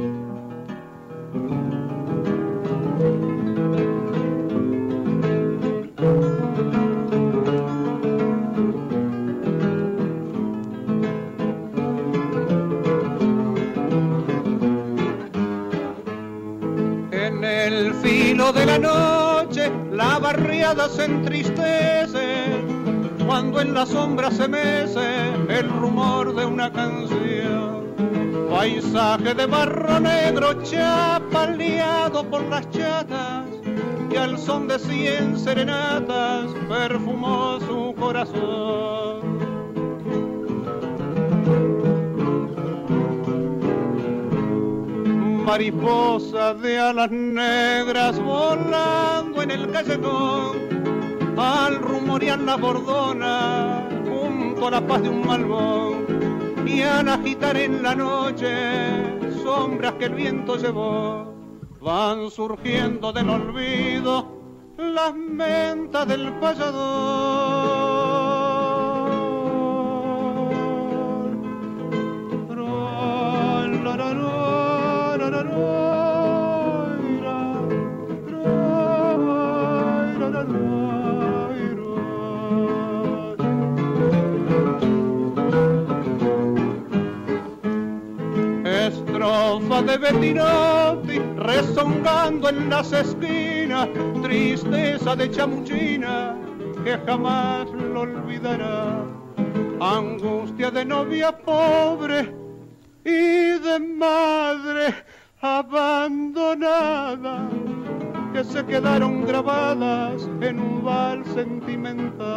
En 17.12 17.44
el 17.44 17.94
filo 17.96 18.54
de 18.54 18.66
la 18.66 18.80
noche 18.80 19.27
la 19.92 20.20
barriada 20.20 20.90
se 20.90 21.06
entristece, 21.06 22.46
cuando 23.26 23.62
en 23.62 23.74
la 23.74 23.86
sombra 23.86 24.32
se 24.32 24.48
mece 24.48 25.34
el 25.50 25.70
rumor 25.70 26.36
de 26.36 26.46
una 26.46 26.72
canción. 26.72 27.88
Paisaje 28.50 29.34
de 29.34 29.46
barro 29.46 30.00
negro 30.00 30.64
chapaleado 30.64 32.24
por 32.30 32.44
las 32.44 32.70
chatas, 32.72 33.46
y 34.12 34.16
al 34.16 34.38
son 34.38 34.68
de 34.68 34.80
cien 34.80 35.38
serenatas 35.38 36.46
perfumó 36.68 37.60
su 37.60 37.94
corazón. 38.00 39.37
Mariposa 45.48 46.54
de 46.56 46.78
alas 46.78 47.10
negras 47.10 48.20
volando 48.22 49.42
en 49.42 49.52
el 49.52 49.72
callejón, 49.72 50.58
al 51.38 51.80
rumorear 51.80 52.40
la 52.40 52.58
bordona 52.58 53.88
junto 54.10 54.68
a 54.68 54.72
la 54.72 54.86
paz 54.86 55.04
de 55.04 55.10
un 55.10 55.26
malvón, 55.26 56.06
y 56.68 56.82
al 56.82 57.08
agitar 57.08 57.56
en 57.56 57.82
la 57.82 57.96
noche 57.96 58.52
sombras 59.42 59.94
que 59.94 60.06
el 60.06 60.16
viento 60.16 60.58
llevó, 60.58 61.34
van 61.80 62.30
surgiendo 62.30 63.14
del 63.14 63.30
olvido 63.30 64.28
las 64.78 65.16
mentas 65.16 66.10
del 66.10 66.34
payador. 66.42 67.88
De 89.88 89.97
Bettinotti 89.97 91.19
rezongando 91.38 92.50
en 92.50 92.69
las 92.69 92.91
esquinas, 92.91 93.88
tristeza 94.21 95.15
de 95.15 95.32
chamuchina 95.32 96.36
que 96.84 97.00
jamás 97.06 97.71
lo 97.71 98.02
olvidará. 98.02 99.06
Angustia 99.80 100.71
de 100.71 100.84
novia 100.84 101.32
pobre 101.32 102.36
y 103.06 103.60
de 103.60 103.80
madre 103.80 104.93
abandonada 105.39 107.47
que 108.34 108.43
se 108.43 108.65
quedaron 108.65 109.26
grabadas 109.26 110.30
en 110.41 110.60
un 110.60 110.84
val 110.84 111.23
sentimental. 111.34 112.37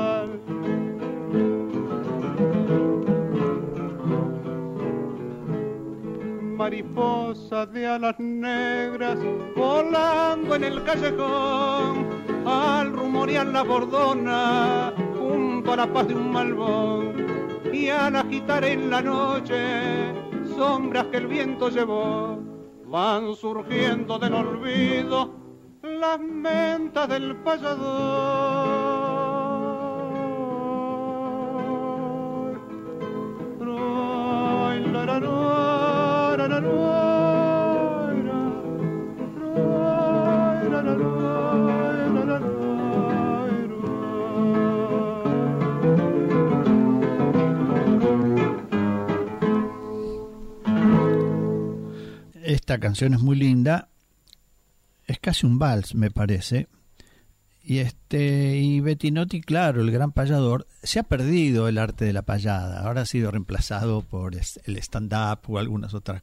Mariposa 6.60 7.64
de 7.64 7.86
alas 7.86 8.20
negras 8.20 9.18
volando 9.56 10.54
en 10.54 10.64
el 10.64 10.84
callejón. 10.84 12.06
Al 12.44 12.92
rumorear 12.92 13.46
la 13.46 13.62
bordona 13.62 14.92
junto 15.18 15.72
a 15.72 15.76
la 15.76 15.90
paz 15.90 16.08
de 16.08 16.14
un 16.14 16.30
malvón. 16.30 17.14
Y 17.72 17.88
al 17.88 18.14
agitar 18.14 18.62
en 18.64 18.90
la 18.90 19.00
noche 19.00 20.12
sombras 20.54 21.06
que 21.06 21.16
el 21.16 21.28
viento 21.28 21.70
llevó. 21.70 22.38
Van 22.84 23.34
surgiendo 23.34 24.18
del 24.18 24.34
olvido 24.34 25.30
las 25.82 26.20
mentas 26.20 27.08
del 27.08 27.36
payador. 27.36 28.39
Esta 52.70 52.78
canción 52.78 53.14
es 53.14 53.20
muy 53.20 53.34
linda, 53.34 53.88
es 55.08 55.18
casi 55.18 55.44
un 55.44 55.58
vals, 55.58 55.96
me 55.96 56.12
parece. 56.12 56.68
Y 57.64 57.78
este 57.78 58.58
y 58.58 58.78
Bettinotti, 58.78 59.40
claro, 59.40 59.82
el 59.82 59.90
gran 59.90 60.12
payador, 60.12 60.68
se 60.80 61.00
ha 61.00 61.02
perdido 61.02 61.66
el 61.66 61.78
arte 61.78 62.04
de 62.04 62.12
la 62.12 62.22
payada. 62.22 62.82
Ahora 62.82 63.00
ha 63.00 63.06
sido 63.06 63.32
reemplazado 63.32 64.02
por 64.02 64.36
el 64.36 64.76
stand-up 64.76 65.40
o 65.48 65.58
algunas 65.58 65.94
otras 65.94 66.22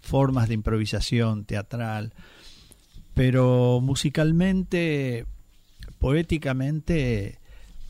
formas 0.00 0.48
de 0.48 0.54
improvisación 0.54 1.44
teatral. 1.44 2.14
Pero 3.12 3.82
musicalmente, 3.82 5.26
poéticamente, 5.98 7.38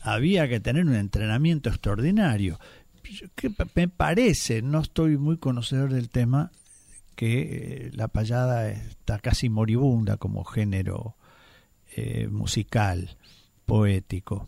había 0.01 0.49
que 0.49 0.59
tener 0.59 0.85
un 0.85 0.95
entrenamiento 0.95 1.69
extraordinario. 1.69 2.59
Que 3.35 3.49
me 3.75 3.87
parece, 3.87 4.61
no 4.61 4.81
estoy 4.81 5.17
muy 5.17 5.37
conocedor 5.37 5.93
del 5.93 6.09
tema, 6.09 6.51
que 7.15 7.87
eh, 7.87 7.91
la 7.93 8.07
payada 8.07 8.69
está 8.71 9.19
casi 9.19 9.49
moribunda 9.49 10.17
como 10.17 10.43
género 10.43 11.15
eh, 11.95 12.27
musical, 12.27 13.17
poético. 13.65 14.47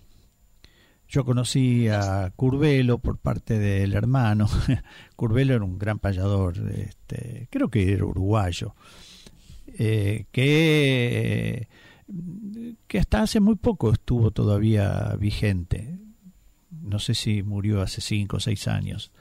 Yo 1.07 1.23
conocí 1.23 1.87
a 1.87 2.31
Curvelo 2.35 2.97
por 2.97 3.17
parte 3.17 3.59
del 3.59 3.93
hermano. 3.93 4.47
Curvelo 5.15 5.53
era 5.53 5.63
un 5.63 5.77
gran 5.77 5.99
payador, 5.99 6.57
este, 6.71 7.47
creo 7.51 7.69
que 7.69 7.93
era 7.93 8.05
uruguayo, 8.05 8.75
eh, 9.77 10.25
que, 10.31 11.67
que 12.87 12.99
hasta 12.99 13.21
hace 13.21 13.39
muy 13.39 13.55
poco 13.55 13.91
estuvo 13.91 14.31
todavía 14.31 15.15
vigente. 15.19 15.99
No 16.71 16.99
sé 16.99 17.13
si 17.13 17.43
murió 17.43 17.81
hace 17.81 18.01
cinco 18.01 18.37
o 18.37 18.39
seis 18.39 18.67
años 18.67 19.11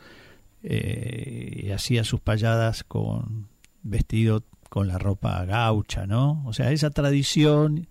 eh, 0.67 1.73
hacía 1.75 2.05
sus 2.05 2.21
payadas 2.21 2.85
con 2.85 3.49
vestido 3.83 4.45
con 4.71 4.89
la 4.89 4.99
ropa 4.99 5.45
gaucha, 5.45 6.07
¿no? 6.07 6.43
O 6.47 6.53
sea, 6.53 6.73
esa 6.73 6.91
tradición 6.91 7.87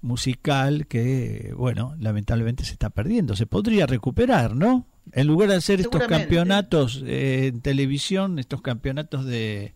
musical 0.00 0.86
que, 0.86 1.52
bueno, 1.56 1.96
lamentablemente 1.98 2.64
se 2.64 2.72
está 2.72 2.88
perdiendo. 2.88 3.34
Se 3.34 3.46
podría 3.46 3.86
recuperar, 3.86 4.54
¿no? 4.54 4.86
En 5.12 5.26
lugar 5.26 5.48
de 5.48 5.56
hacer 5.56 5.80
estos 5.80 6.06
campeonatos 6.06 7.02
eh, 7.04 7.48
en 7.48 7.60
televisión, 7.60 8.38
estos 8.38 8.62
campeonatos 8.62 9.24
de, 9.24 9.74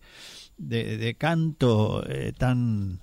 de, 0.57 1.15
canto 1.17 2.03
eh, 2.07 2.31
tan 2.37 3.01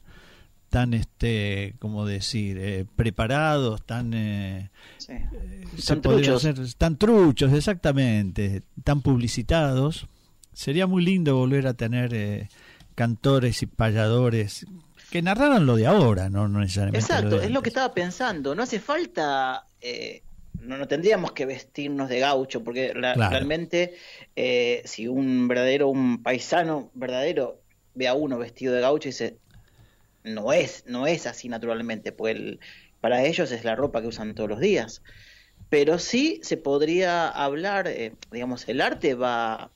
tan 0.70 0.94
este 0.94 1.74
cómo 1.80 2.06
decir 2.06 2.56
eh, 2.58 2.86
preparados 2.94 3.84
tan 3.84 4.14
eh, 4.14 4.70
eh, 5.08 5.64
tan 5.84 6.00
truchos. 6.00 6.76
tan 6.78 6.96
truchos 6.96 7.52
exactamente 7.52 8.62
tan 8.84 9.02
publicitados. 9.02 10.06
Sería 10.52 10.86
muy 10.86 11.04
lindo 11.04 11.36
volver 11.36 11.66
a 11.66 11.74
tener 11.74 12.48
cantores 12.94 13.62
y 13.62 13.66
payadores 13.66 14.66
que 15.10 15.22
narraran 15.22 15.66
lo 15.66 15.76
de 15.76 15.86
ahora 15.86 16.28
no, 16.28 16.48
no 16.48 16.60
necesariamente 16.60 16.98
exacto 17.04 17.40
es 17.40 17.50
lo 17.50 17.62
que 17.62 17.70
estaba 17.70 17.92
pensando. 17.92 18.54
No 18.54 18.62
hace 18.62 18.78
falta 18.78 19.66
no, 20.60 20.78
no 20.78 20.86
tendríamos 20.86 21.32
que 21.32 21.46
vestirnos 21.46 22.08
de 22.08 22.20
gaucho 22.20 22.62
porque 22.62 22.92
realmente 22.94 23.94
si 24.84 25.08
un 25.08 25.48
verdadero 25.48 25.88
un 25.88 26.22
paisano 26.22 26.90
verdadero 26.94 27.60
ve 27.94 28.06
a 28.06 28.14
uno 28.14 28.38
vestido 28.38 28.72
de 28.72 28.80
gaucho 28.80 29.08
y 29.08 29.12
dice 29.12 29.38
no 30.24 30.52
es, 30.52 30.84
no 30.86 31.06
es 31.06 31.26
así 31.26 31.48
naturalmente, 31.48 32.12
pues 32.12 32.58
para 33.00 33.24
ellos 33.24 33.50
es 33.52 33.64
la 33.64 33.76
ropa 33.76 34.00
que 34.00 34.08
usan 34.08 34.34
todos 34.34 34.48
los 34.48 34.60
días. 34.60 35.02
Pero 35.68 35.98
sí 35.98 36.40
se 36.42 36.56
podría 36.56 37.28
hablar, 37.28 37.86
eh, 37.86 38.14
digamos, 38.32 38.68
el 38.68 38.80
arte 38.80 39.14
va, 39.14 39.70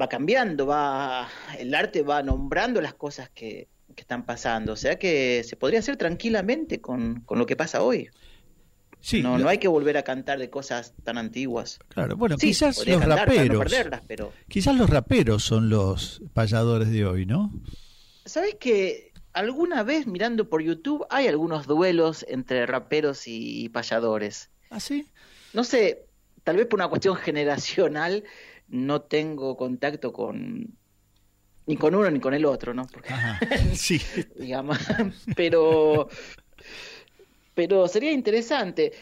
va 0.00 0.08
cambiando, 0.08 0.66
va, 0.66 1.28
el 1.58 1.74
arte 1.74 2.02
va 2.02 2.22
nombrando 2.22 2.80
las 2.80 2.94
cosas 2.94 3.30
que, 3.30 3.68
que 3.94 4.02
están 4.02 4.24
pasando. 4.24 4.72
O 4.72 4.76
sea 4.76 4.98
que 4.98 5.42
se 5.44 5.56
podría 5.56 5.78
hacer 5.78 5.96
tranquilamente 5.96 6.80
con, 6.80 7.22
con 7.22 7.38
lo 7.38 7.46
que 7.46 7.56
pasa 7.56 7.82
hoy. 7.82 8.10
Sí, 9.00 9.22
no, 9.22 9.38
no 9.38 9.48
hay 9.48 9.56
que 9.56 9.68
volver 9.68 9.96
a 9.96 10.02
cantar 10.02 10.38
de 10.38 10.50
cosas 10.50 10.92
tan 11.04 11.16
antiguas. 11.16 11.78
Claro, 11.88 12.16
bueno, 12.16 12.36
quizás 12.36 12.86
los 12.86 13.02
raperos. 13.02 13.72
pero... 14.06 14.32
Quizás 14.48 14.76
los 14.76 14.90
raperos 14.90 15.42
son 15.42 15.70
los 15.70 16.22
payadores 16.34 16.90
de 16.90 17.06
hoy, 17.06 17.24
¿no? 17.24 17.50
¿Sabes 18.26 18.56
que 18.60 19.09
alguna 19.32 19.82
vez 19.82 20.06
mirando 20.06 20.48
por 20.48 20.62
YouTube 20.62 21.06
hay 21.10 21.26
algunos 21.26 21.66
duelos 21.66 22.24
entre 22.28 22.66
raperos 22.66 23.22
y 23.26 23.68
payadores. 23.68 24.50
¿Ah, 24.70 24.80
sí? 24.80 25.08
No 25.52 25.64
sé, 25.64 26.06
tal 26.44 26.56
vez 26.56 26.66
por 26.66 26.78
una 26.78 26.88
cuestión 26.88 27.16
generacional 27.16 28.24
no 28.68 29.02
tengo 29.02 29.56
contacto 29.56 30.12
con 30.12 30.76
ni 31.66 31.76
con 31.76 31.94
uno 31.94 32.10
ni 32.10 32.20
con 32.20 32.34
el 32.34 32.44
otro, 32.44 32.74
¿no? 32.74 32.86
sí. 33.74 34.00
digamos, 34.36 34.78
pero, 35.36 36.08
pero 37.54 37.86
sería 37.86 38.12
interesante. 38.12 38.92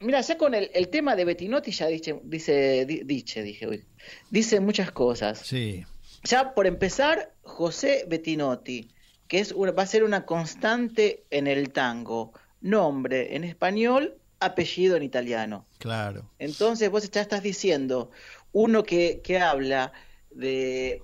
Mira, 0.00 0.20
ya 0.20 0.36
con 0.36 0.54
el, 0.54 0.70
el, 0.74 0.88
tema 0.88 1.16
de 1.16 1.24
Bettinotti 1.24 1.70
ya 1.70 1.86
dice, 1.86 2.20
dice, 2.24 2.84
dice, 2.84 3.42
dije, 3.42 3.84
dice 4.30 4.60
muchas 4.60 4.90
cosas. 4.90 5.38
Sí. 5.38 5.84
Ya 6.24 6.52
por 6.52 6.66
empezar, 6.66 7.32
José 7.42 8.04
Bettinotti, 8.08 8.90
que 9.28 9.40
es 9.40 9.54
va 9.54 9.82
a 9.82 9.86
ser 9.86 10.04
una 10.04 10.24
constante 10.24 11.24
en 11.30 11.46
el 11.46 11.72
tango. 11.72 12.32
Nombre 12.60 13.36
en 13.36 13.44
español, 13.44 14.16
apellido 14.40 14.96
en 14.96 15.02
italiano. 15.02 15.66
Claro. 15.78 16.30
Entonces 16.38 16.90
vos 16.90 17.08
ya 17.10 17.20
estás 17.20 17.42
diciendo, 17.42 18.10
uno 18.52 18.82
que, 18.82 19.20
que 19.22 19.38
habla 19.38 19.92
de, 20.30 21.02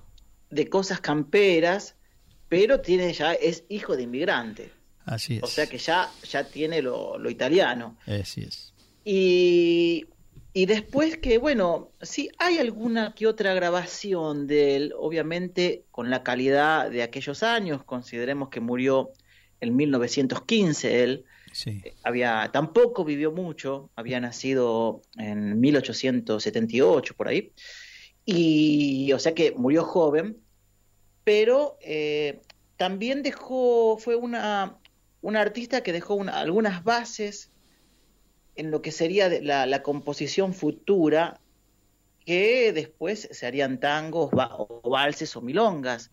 de 0.50 0.68
cosas 0.68 1.00
camperas, 1.00 1.96
pero 2.48 2.80
tiene 2.80 3.12
ya 3.12 3.32
es 3.32 3.64
hijo 3.68 3.96
de 3.96 4.02
inmigrante. 4.02 4.72
Así 5.04 5.36
es. 5.36 5.42
O 5.42 5.46
sea 5.46 5.66
que 5.66 5.78
ya, 5.78 6.10
ya 6.28 6.44
tiene 6.44 6.82
lo, 6.82 7.18
lo 7.18 7.30
italiano. 7.30 7.96
Así 8.06 8.42
es. 8.42 8.72
Y, 9.04 10.06
y 10.54 10.66
después 10.66 11.16
que, 11.16 11.38
bueno, 11.38 11.92
sí 12.02 12.28
hay 12.38 12.58
alguna 12.58 13.14
que 13.14 13.26
otra 13.26 13.54
grabación 13.54 14.46
de 14.46 14.76
él, 14.76 14.94
obviamente 14.98 15.84
con 15.90 16.10
la 16.10 16.22
calidad 16.22 16.90
de 16.90 17.02
aquellos 17.02 17.42
años, 17.42 17.84
consideremos 17.84 18.50
que 18.50 18.60
murió 18.60 19.12
en 19.60 19.74
1915 19.76 21.02
él, 21.02 21.24
sí. 21.52 21.82
había, 22.02 22.50
tampoco 22.52 23.04
vivió 23.04 23.32
mucho, 23.32 23.90
había 23.96 24.20
nacido 24.20 25.00
en 25.16 25.58
1878 25.58 27.14
por 27.14 27.28
ahí, 27.28 27.52
y 28.26 29.10
o 29.12 29.18
sea 29.18 29.34
que 29.34 29.52
murió 29.52 29.84
joven, 29.84 30.36
pero 31.24 31.78
eh, 31.80 32.42
también 32.76 33.22
dejó, 33.22 33.96
fue 33.96 34.16
una, 34.16 34.76
una 35.22 35.40
artista 35.40 35.82
que 35.82 35.92
dejó 35.92 36.14
una, 36.14 36.38
algunas 36.40 36.84
bases 36.84 37.51
en 38.56 38.70
lo 38.70 38.82
que 38.82 38.92
sería 38.92 39.28
la, 39.28 39.66
la 39.66 39.82
composición 39.82 40.54
futura, 40.54 41.40
que 42.24 42.72
después 42.72 43.28
se 43.30 43.46
harían 43.46 43.80
tangos 43.80 44.30
o 44.32 44.90
valses 44.90 45.34
o 45.36 45.40
milongas. 45.40 46.10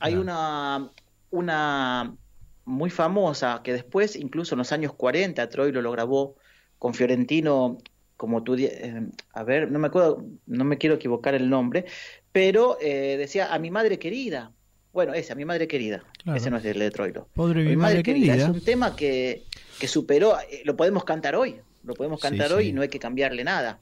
Hay 0.00 0.16
una, 0.16 0.90
una 1.30 2.16
muy 2.64 2.90
famosa 2.90 3.60
que 3.62 3.72
después, 3.72 4.16
incluso 4.16 4.54
en 4.54 4.58
los 4.58 4.72
años 4.72 4.92
40, 4.94 5.48
Troilo 5.48 5.82
lo 5.82 5.92
grabó 5.92 6.36
con 6.78 6.94
Fiorentino, 6.94 7.78
como 8.16 8.42
tú, 8.42 8.54
eh, 8.56 9.06
a 9.32 9.44
ver, 9.44 9.70
no 9.70 9.78
me 9.78 9.88
acuerdo, 9.88 10.24
no 10.46 10.64
me 10.64 10.78
quiero 10.78 10.96
equivocar 10.96 11.34
el 11.34 11.48
nombre, 11.48 11.84
pero 12.32 12.76
eh, 12.80 13.16
decía 13.16 13.54
a 13.54 13.58
mi 13.58 13.70
madre 13.70 13.98
querida. 13.98 14.52
Bueno, 14.92 15.12
ese, 15.12 15.32
a 15.32 15.36
mi 15.36 15.44
madre 15.44 15.66
querida. 15.66 16.04
Ese 16.36 16.50
no 16.50 16.58
es 16.58 16.64
el 16.64 16.78
de 16.78 16.90
Troilo. 16.92 17.26
mi, 17.34 17.76
madre, 17.76 18.04
querida. 18.04 18.36
Es 18.36 18.44
un 18.44 18.60
tema 18.60 18.94
que, 18.94 19.42
que 19.80 19.88
superó, 19.88 20.38
eh, 20.38 20.62
lo 20.64 20.76
podemos 20.76 21.04
cantar 21.04 21.34
hoy 21.34 21.60
lo 21.84 21.94
podemos 21.94 22.20
cantar 22.20 22.52
hoy 22.52 22.68
y 22.68 22.72
no 22.72 22.82
hay 22.82 22.88
que 22.88 22.98
cambiarle 22.98 23.44
nada. 23.44 23.78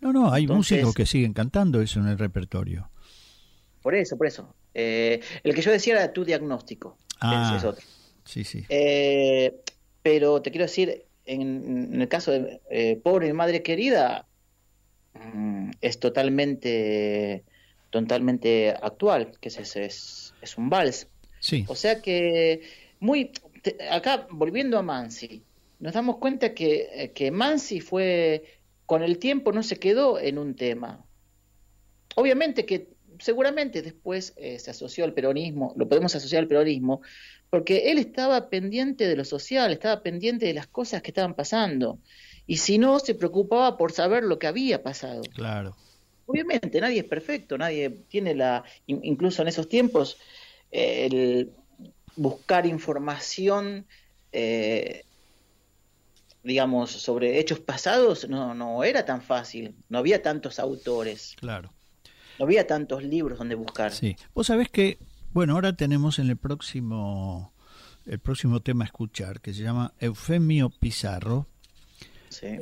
No, 0.00 0.12
no, 0.12 0.32
hay 0.32 0.46
músicos 0.46 0.94
que 0.94 1.06
siguen 1.06 1.32
cantando 1.32 1.80
eso 1.80 2.00
en 2.00 2.08
el 2.08 2.18
repertorio. 2.18 2.90
Por 3.82 3.94
eso, 3.94 4.16
por 4.16 4.26
eso. 4.26 4.54
Eh, 4.74 5.20
el 5.42 5.54
que 5.54 5.62
yo 5.62 5.70
decía 5.70 5.94
era 5.94 6.12
tu 6.12 6.24
diagnóstico. 6.24 6.98
Ah, 7.20 7.54
es 7.56 7.64
otro. 7.64 7.84
Sí, 8.24 8.44
sí. 8.44 8.64
Eh, 8.68 9.54
pero 10.02 10.42
te 10.42 10.50
quiero 10.50 10.64
decir, 10.64 11.04
en, 11.24 12.00
el 12.00 12.08
caso 12.08 12.32
de 12.32 12.60
eh, 12.70 13.00
Pobre 13.02 13.32
Madre 13.32 13.62
Querida, 13.62 14.26
mm, 15.14 15.70
es 15.80 15.98
totalmente, 16.00 17.44
totalmente 17.90 18.70
actual, 18.70 19.32
que 19.40 19.48
es, 19.48 19.76
es, 19.76 20.34
es 20.40 20.58
un 20.58 20.68
vals. 20.68 21.08
Sí. 21.40 21.64
O 21.68 21.74
sea 21.74 22.00
que, 22.00 22.62
muy, 23.00 23.30
acá 23.90 24.26
volviendo 24.30 24.78
a 24.78 24.82
Mansi, 24.82 25.42
nos 25.84 25.92
damos 25.92 26.16
cuenta 26.16 26.54
que, 26.54 26.88
eh, 26.94 27.12
que 27.12 27.30
Mansi 27.30 27.82
fue, 27.82 28.42
con 28.86 29.02
el 29.02 29.18
tiempo 29.18 29.52
no 29.52 29.62
se 29.62 29.78
quedó 29.78 30.18
en 30.18 30.38
un 30.38 30.54
tema. 30.54 31.04
Obviamente 32.16 32.64
que 32.64 32.88
seguramente 33.18 33.82
después 33.82 34.32
eh, 34.38 34.58
se 34.58 34.70
asoció 34.70 35.04
al 35.04 35.12
peronismo, 35.12 35.74
lo 35.76 35.86
podemos 35.86 36.14
asociar 36.14 36.40
al 36.40 36.48
peronismo, 36.48 37.02
porque 37.50 37.90
él 37.90 37.98
estaba 37.98 38.48
pendiente 38.48 39.06
de 39.06 39.14
lo 39.14 39.26
social, 39.26 39.72
estaba 39.72 40.02
pendiente 40.02 40.46
de 40.46 40.54
las 40.54 40.66
cosas 40.66 41.02
que 41.02 41.10
estaban 41.10 41.34
pasando, 41.34 41.98
y 42.46 42.56
si 42.56 42.78
no, 42.78 42.98
se 42.98 43.14
preocupaba 43.14 43.76
por 43.76 43.92
saber 43.92 44.24
lo 44.24 44.38
que 44.38 44.46
había 44.46 44.82
pasado. 44.82 45.20
Claro. 45.34 45.76
Obviamente, 46.24 46.80
nadie 46.80 47.00
es 47.00 47.06
perfecto, 47.06 47.58
nadie 47.58 47.90
tiene 47.90 48.34
la, 48.34 48.64
incluso 48.86 49.42
en 49.42 49.48
esos 49.48 49.68
tiempos, 49.68 50.16
eh, 50.72 51.08
el 51.10 51.52
buscar 52.16 52.64
información 52.64 53.84
eh, 54.32 55.04
digamos, 56.44 56.90
sobre 56.90 57.38
hechos 57.40 57.58
pasados 57.58 58.28
no, 58.28 58.54
no 58.54 58.84
era 58.84 59.04
tan 59.04 59.22
fácil, 59.22 59.74
no 59.88 59.98
había 59.98 60.22
tantos 60.22 60.58
autores. 60.58 61.34
Claro. 61.36 61.72
No 62.38 62.44
había 62.44 62.66
tantos 62.66 63.02
libros 63.02 63.38
donde 63.38 63.54
buscar. 63.54 63.92
Sí. 63.92 64.16
Vos 64.34 64.48
sabés 64.48 64.68
que, 64.68 64.98
bueno, 65.32 65.54
ahora 65.54 65.74
tenemos 65.74 66.18
en 66.18 66.28
el 66.28 66.36
próximo, 66.36 67.54
el 68.04 68.18
próximo 68.18 68.60
tema 68.60 68.84
a 68.84 68.86
escuchar, 68.86 69.40
que 69.40 69.54
se 69.54 69.62
llama 69.62 69.94
Eufemio 69.98 70.70
Pizarro. 70.70 71.48
Sí. 72.28 72.58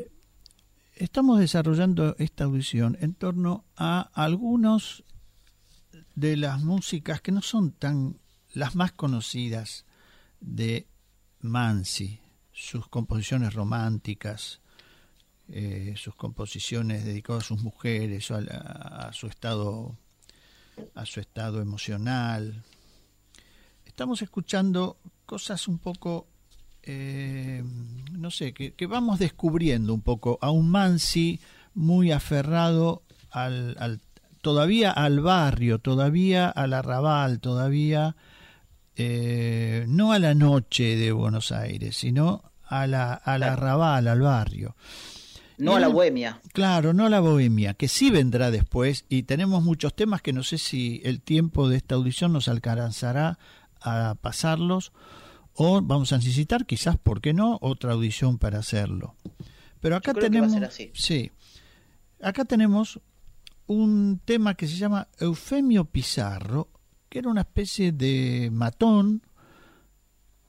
Estamos 0.95 1.41
desarrollando 1.41 2.15
esta 2.19 2.45
audición 2.45 2.97
en 3.01 3.15
torno 3.15 3.65
a 3.77 4.11
algunos 4.15 5.05
de 6.15 6.37
las 6.37 6.63
músicas 6.63 7.21
que 7.21 7.33
no 7.33 7.43
son 7.43 7.73
tan 7.73 8.21
las 8.53 8.75
más 8.75 8.93
conocidas 8.93 9.87
de 10.41 10.87
Mansi, 11.41 12.21
sus 12.63 12.87
composiciones 12.87 13.55
románticas, 13.55 14.61
eh, 15.49 15.95
sus 15.97 16.15
composiciones 16.15 17.05
dedicadas 17.05 17.45
a 17.45 17.49
sus 17.49 17.61
mujeres, 17.61 18.31
a, 18.31 19.11
su 19.13 19.27
estado, 19.27 19.97
a 20.95 21.05
su 21.05 21.19
estado 21.19 21.61
emocional. 21.61 22.63
Estamos 23.85 24.23
escuchando 24.23 24.97
cosas 25.27 25.67
un 25.67 25.79
poco, 25.79 26.29
eh, 26.85 27.65
no 28.13 28.31
sé, 28.31 28.55
que, 28.55 28.87
vamos 28.87 29.19
descubriendo 29.19 29.93
un 29.93 30.03
poco 30.03 30.39
a 30.41 30.53
un 30.53 30.71
Mansi 30.71 31.41
muy 31.75 32.13
aferrado 32.13 33.03
al, 33.33 34.01
todavía 34.41 34.93
al 34.93 35.19
barrio, 35.19 35.81
todavía 35.81 36.49
al 36.49 36.75
arrabal, 36.75 37.41
todavía 37.41 38.15
eh, 38.95 39.85
no 39.89 40.13
a 40.13 40.21
la 40.21 40.35
noche 40.35 40.97
de 40.97 41.11
Buenos 41.11 41.51
Aires, 41.51 41.97
sino 41.97 42.52
a 42.73 42.87
la, 42.87 43.13
al 43.13 43.43
arrabal, 43.43 44.09
al 44.09 44.21
barrio. 44.23 44.75
No 45.59 45.77
a 45.77 45.81
la 45.81 45.89
bohemia. 45.89 46.41
Claro, 46.55 46.95
no 46.95 47.05
a 47.05 47.11
la 47.11 47.21
bohemia, 47.21 47.75
que 47.75 47.87
sí 47.87 48.11
vendrá 48.11 48.51
después 48.51 49.05
y 49.11 49.25
tenemos 49.25 49.63
muchos 49.63 49.95
temas 49.95 50.23
que 50.23 50.33
no 50.33 50.43
sé 50.43 50.57
si 50.57 51.03
el 51.05 51.21
tiempo 51.21 51.69
de 51.69 51.77
esta 51.77 51.95
audición 51.95 52.33
nos 52.33 52.49
alcanzará 52.49 53.39
a 53.81 54.17
pasarlos 54.21 54.93
o 55.55 55.83
vamos 55.83 56.13
a 56.13 56.17
necesitar 56.17 56.65
quizás, 56.65 56.97
¿por 56.97 57.21
qué 57.21 57.35
no?, 57.35 57.59
otra 57.61 57.93
audición 57.93 58.39
para 58.39 58.59
hacerlo. 58.59 59.17
Pero 59.81 59.97
acá 59.97 60.15
tenemos... 60.15 60.53
Sí. 60.95 61.31
Acá 62.23 62.47
tenemos 62.47 63.01
un 63.67 64.21
tema 64.25 64.55
que 64.55 64.67
se 64.67 64.77
llama 64.77 65.09
Eufemio 65.19 65.85
Pizarro, 65.85 66.71
que 67.11 67.19
era 67.19 67.29
una 67.29 67.43
especie 67.43 67.93
de 67.93 68.49
matón, 68.51 69.23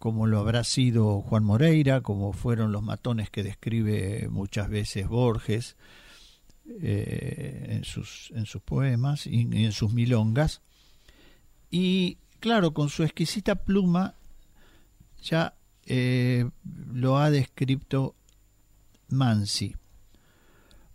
como 0.03 0.27
lo 0.27 0.39
habrá 0.39 0.65
sido 0.65 1.21
Juan 1.21 1.45
Moreira, 1.45 2.01
como 2.01 2.33
fueron 2.33 2.73
los 2.73 2.83
matones 2.83 3.29
que 3.29 3.41
describe 3.41 4.27
muchas 4.29 4.67
veces 4.67 5.07
Borges 5.07 5.77
eh, 6.81 7.67
en, 7.69 7.85
sus, 7.85 8.29
en 8.35 8.45
sus 8.45 8.61
poemas 8.61 9.25
y, 9.25 9.47
en 9.63 9.71
sus 9.71 9.93
milongas. 9.93 10.61
Y 11.71 12.17
claro, 12.41 12.73
con 12.73 12.89
su 12.89 13.03
exquisita 13.03 13.55
pluma 13.55 14.15
ya 15.21 15.55
eh, 15.85 16.49
lo 16.91 17.17
ha 17.17 17.31
descrito 17.31 18.17
Mansi. 19.07 19.73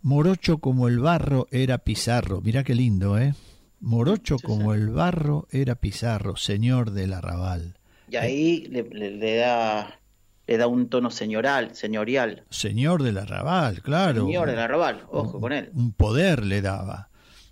Morocho 0.03 0.59
como 0.59 0.87
el 0.87 0.99
barro 0.99 1.47
era 1.49 1.79
Pizarro. 1.79 2.41
Mira 2.41 2.63
qué 2.63 2.75
lindo, 2.75 3.17
¿eh? 3.17 3.33
Morocho 3.79 4.37
como 4.37 4.75
el 4.75 4.91
barro 4.91 5.47
era 5.49 5.73
Pizarro, 5.73 6.35
señor 6.35 6.91
del 6.91 7.13
arrabal. 7.13 7.78
Y 8.09 8.15
ahí 8.15 8.67
le, 8.69 9.37
da 9.37 9.99
le 10.47 10.57
da 10.57 10.67
un 10.67 10.89
tono 10.89 11.11
señoral, 11.11 11.75
señorial. 11.75 12.43
Señor 12.49 13.03
del 13.03 13.17
arrabal, 13.17 13.81
claro. 13.81 14.25
Señor 14.25 14.49
del 14.49 14.59
arrabal, 14.59 15.03
ojo 15.09 15.39
con 15.39 15.51
él. 15.51 15.69
Un 15.73 15.93
poder 15.93 16.45
le 16.45 16.61
daba, 16.61 17.09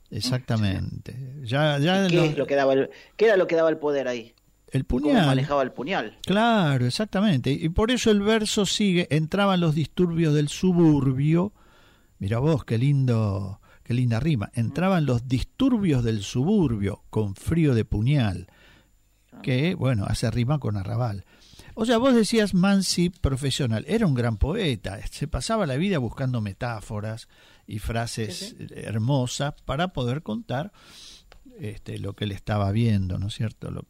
exactamente. 0.09 1.15
Ya, 1.43 1.77
ya 1.79 2.07
¿Qué, 2.07 2.25
es 2.25 2.37
lo 2.37 2.47
que 2.47 2.55
daba 2.55 2.73
el, 2.73 2.89
¿Qué 3.15 3.25
era 3.25 3.37
lo 3.37 3.47
que 3.47 3.55
daba 3.55 3.69
el 3.69 3.77
poder 3.77 4.07
ahí? 4.07 4.33
El 4.71 4.83
puñal. 4.83 5.13
¿Cómo 5.13 5.27
manejaba 5.27 5.61
el 5.61 5.71
puñal? 5.71 6.17
Claro, 6.25 6.85
exactamente. 6.85 7.51
Y 7.51 7.69
por 7.69 7.91
eso 7.91 8.11
el 8.11 8.21
verso 8.21 8.65
sigue, 8.65 9.07
entraban 9.11 9.61
los 9.61 9.75
disturbios 9.75 10.33
del 10.33 10.49
suburbio 10.49 11.53
Mira 12.19 12.39
vos, 12.39 12.65
qué 12.65 12.77
lindo, 12.77 13.61
qué 13.83 13.93
linda 13.93 14.19
rima. 14.19 14.49
Entraban 14.53 15.05
los 15.05 15.27
disturbios 15.27 16.03
del 16.03 16.23
suburbio 16.23 17.03
con 17.09 17.35
frío 17.35 17.75
de 17.75 17.85
puñal, 17.85 18.47
que, 19.41 19.75
bueno, 19.75 20.05
hace 20.07 20.29
rima 20.31 20.59
con 20.59 20.77
arrabal. 20.77 21.25
O 21.79 21.85
sea, 21.85 21.97
vos 21.99 22.15
decías 22.15 22.53
Mansi 22.53 23.09
profesional, 23.09 23.85
era 23.87 24.07
un 24.07 24.15
gran 24.15 24.37
poeta, 24.37 24.99
se 25.11 25.27
pasaba 25.27 25.67
la 25.67 25.75
vida 25.75 25.99
buscando 25.99 26.41
metáforas 26.41 27.27
y 27.67 27.79
frases 27.79 28.55
hermosas 28.71 29.53
para 29.63 29.89
poder 29.89 30.23
contar 30.23 30.71
este, 31.59 31.99
lo 31.99 32.13
que 32.13 32.25
él 32.25 32.31
estaba 32.31 32.71
viendo, 32.71 33.19
¿no 33.19 33.27
es 33.27 33.35
cierto? 33.35 33.69
Lo 33.69 33.85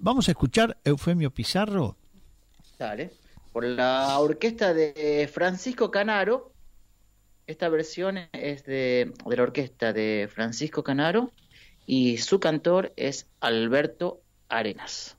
Vamos 0.00 0.26
a 0.26 0.32
escuchar 0.32 0.76
Eufemio 0.84 1.30
Pizarro. 1.30 1.96
Dale, 2.78 3.12
por 3.52 3.64
la 3.64 4.18
orquesta 4.18 4.74
de 4.74 5.30
Francisco 5.32 5.92
Canaro. 5.92 6.52
Esta 7.46 7.68
versión 7.68 8.18
es 8.32 8.64
de, 8.64 9.12
de 9.24 9.36
la 9.36 9.42
orquesta 9.44 9.92
de 9.92 10.28
Francisco 10.32 10.82
Canaro 10.82 11.30
y 11.86 12.16
su 12.18 12.40
cantor 12.40 12.92
es 12.96 13.28
Alberto 13.40 14.23
Arenas. 14.54 15.16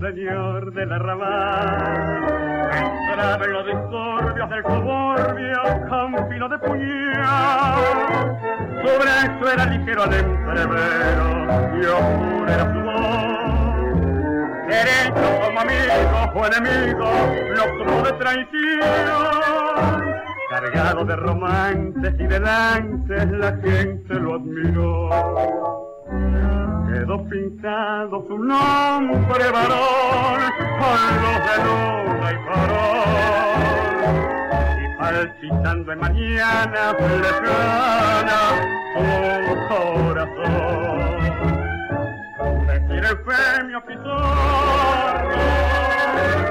Señor 0.00 0.72
del 0.72 0.92
arrabal. 0.92 2.26
Entraba 2.72 3.44
en 3.44 3.52
los 3.52 3.66
disturbios 3.66 4.50
del 4.50 4.62
suburbio 4.64 5.60
con 5.88 6.28
filo 6.30 6.48
de 6.48 6.58
puñal. 6.58 7.76
Sobre 8.82 9.10
eso 9.10 9.52
era 9.52 9.66
ligero 9.66 10.02
al 10.02 10.14
entrevero 10.14 11.26
y 11.76 11.84
oscura 11.84 12.54
era 12.54 12.72
su 12.72 12.80
voz. 12.80 13.50
Derecho 14.66 15.28
como 15.44 15.60
amigo 15.60 15.94
o 16.34 16.46
enemigo, 16.46 17.08
no 17.56 17.64
supo 17.78 18.02
de 18.02 18.12
traición. 18.14 19.20
Cargado 20.50 21.04
de 21.04 21.16
romances 21.16 22.14
y 22.18 22.26
de 22.26 22.40
lances, 22.40 23.30
la 23.30 23.56
gente 23.58 24.14
lo 24.14 24.34
admiró 24.34 25.80
quedó 26.92 27.24
pintado 27.28 28.24
su 28.26 28.38
nombre 28.38 29.50
varón 29.50 30.40
con 30.78 30.98
de 31.46 31.56
luna 31.64 32.28
y 32.32 32.36
farol. 32.46 34.00
Y 34.82 34.84
palpitando 34.98 35.92
en 35.92 35.98
mañana 36.00 36.82
lejana 36.98 38.40
su 38.94 39.04
corazón. 39.68 41.20
Decir 42.66 43.04
el 43.04 43.18
premio 43.20 43.78
pizarro 43.86 45.30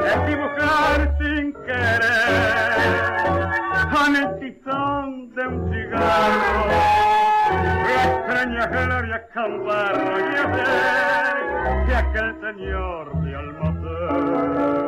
es 0.05 0.19
dibujar 0.27 0.97
sin 1.19 1.53
querer 1.65 2.79
con 3.93 4.15
el 4.15 4.27
tizón 4.39 5.07
de 5.35 5.47
un 5.47 5.57
cigarro 5.71 6.38
extraña 8.39 8.67
galería 8.67 9.27
Cambarro 9.33 10.19
y 11.87 11.93
aquel 11.93 12.35
señor 12.39 13.21
de 13.21 13.35
almacén. 13.35 14.78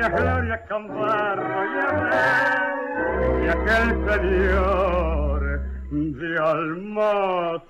Gloria 0.00 0.64
con 0.68 0.88
barro 0.88 1.64
y 3.44 3.48
aquel 3.48 3.88
señor 4.08 5.62
de. 5.90 7.62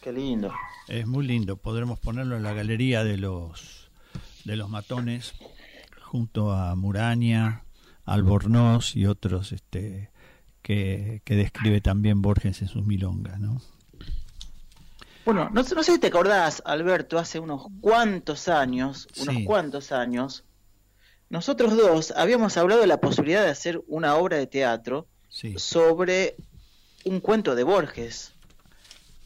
Qué 0.00 0.12
lindo. 0.12 0.52
Es 0.88 1.06
muy 1.06 1.26
lindo, 1.26 1.56
podremos 1.56 1.98
ponerlo 2.00 2.36
en 2.36 2.42
la 2.42 2.52
galería 2.52 3.04
de 3.04 3.16
los 3.16 3.90
de 4.44 4.56
los 4.56 4.68
matones 4.68 5.34
junto 6.00 6.52
a 6.52 6.74
Muraña, 6.74 7.62
Albornoz 8.04 8.96
y 8.96 9.06
otros 9.06 9.52
este 9.52 10.10
que, 10.62 11.22
describe 11.24 11.80
también 11.80 12.22
Borges 12.22 12.62
en 12.62 12.68
sus 12.68 12.84
milongas, 12.84 13.40
¿no? 13.40 13.60
Bueno, 15.24 15.50
no, 15.52 15.62
sé 15.62 15.82
si 15.84 15.98
te 15.98 16.08
acordás, 16.08 16.62
Alberto, 16.64 17.18
hace 17.18 17.38
unos 17.38 17.66
cuantos 17.80 18.48
años, 18.48 19.06
unos 19.20 19.44
cuantos 19.44 19.92
años, 19.92 20.44
nosotros 21.30 21.76
dos 21.76 22.12
habíamos 22.16 22.56
hablado 22.56 22.80
de 22.80 22.86
la 22.86 23.00
posibilidad 23.00 23.42
de 23.42 23.50
hacer 23.50 23.82
una 23.86 24.16
obra 24.16 24.36
de 24.36 24.46
teatro 24.46 25.06
sobre 25.56 26.36
un 27.04 27.20
cuento 27.20 27.54
de 27.54 27.62
Borges. 27.62 28.32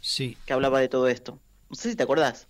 Sí. 0.01 0.37
Que 0.47 0.53
hablaba 0.53 0.81
de 0.81 0.89
todo 0.89 1.09
esto. 1.09 1.41
No 1.69 1.77
sé 1.77 1.91
si 1.91 1.97
te 1.97 2.05
acordás. 2.05 2.47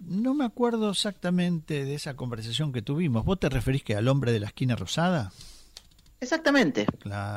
No 0.00 0.34
me 0.34 0.44
acuerdo 0.44 0.90
exactamente 0.90 1.84
de 1.84 1.94
esa 1.94 2.14
conversación 2.14 2.72
que 2.72 2.82
tuvimos. 2.82 3.24
¿Vos 3.24 3.38
te 3.38 3.48
referís 3.48 3.82
que 3.82 3.96
al 3.96 4.08
hombre 4.08 4.32
de 4.32 4.40
la 4.40 4.46
esquina 4.46 4.76
rosada? 4.76 5.32
Exactamente. 6.20 6.86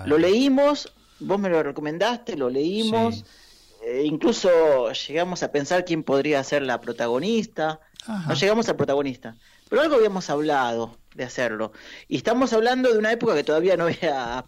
Lo 0.06 0.18
leímos, 0.18 0.92
vos 1.20 1.40
me 1.40 1.50
lo 1.50 1.62
recomendaste, 1.62 2.36
lo 2.36 2.50
leímos, 2.50 3.24
eh, 3.84 4.04
incluso 4.06 4.92
llegamos 4.92 5.44
a 5.44 5.52
pensar 5.52 5.86
quién 5.86 6.04
podría 6.04 6.44
ser 6.44 6.62
la 6.62 6.80
protagonista. 6.82 7.80
No 8.28 8.34
llegamos 8.34 8.68
al 8.68 8.78
protagonista, 8.78 9.36
pero 9.70 9.82
algo 9.84 9.96
habíamos 9.96 10.30
hablado 10.30 10.98
de 11.14 11.24
hacerlo. 11.24 11.72
Y 12.08 12.18
estamos 12.18 12.52
hablando 12.54 12.92
de 12.92 12.98
una 12.98 13.12
época 13.12 13.36
que 13.36 13.44
todavía 13.44 13.78
no 13.78 13.84
había, 13.86 14.46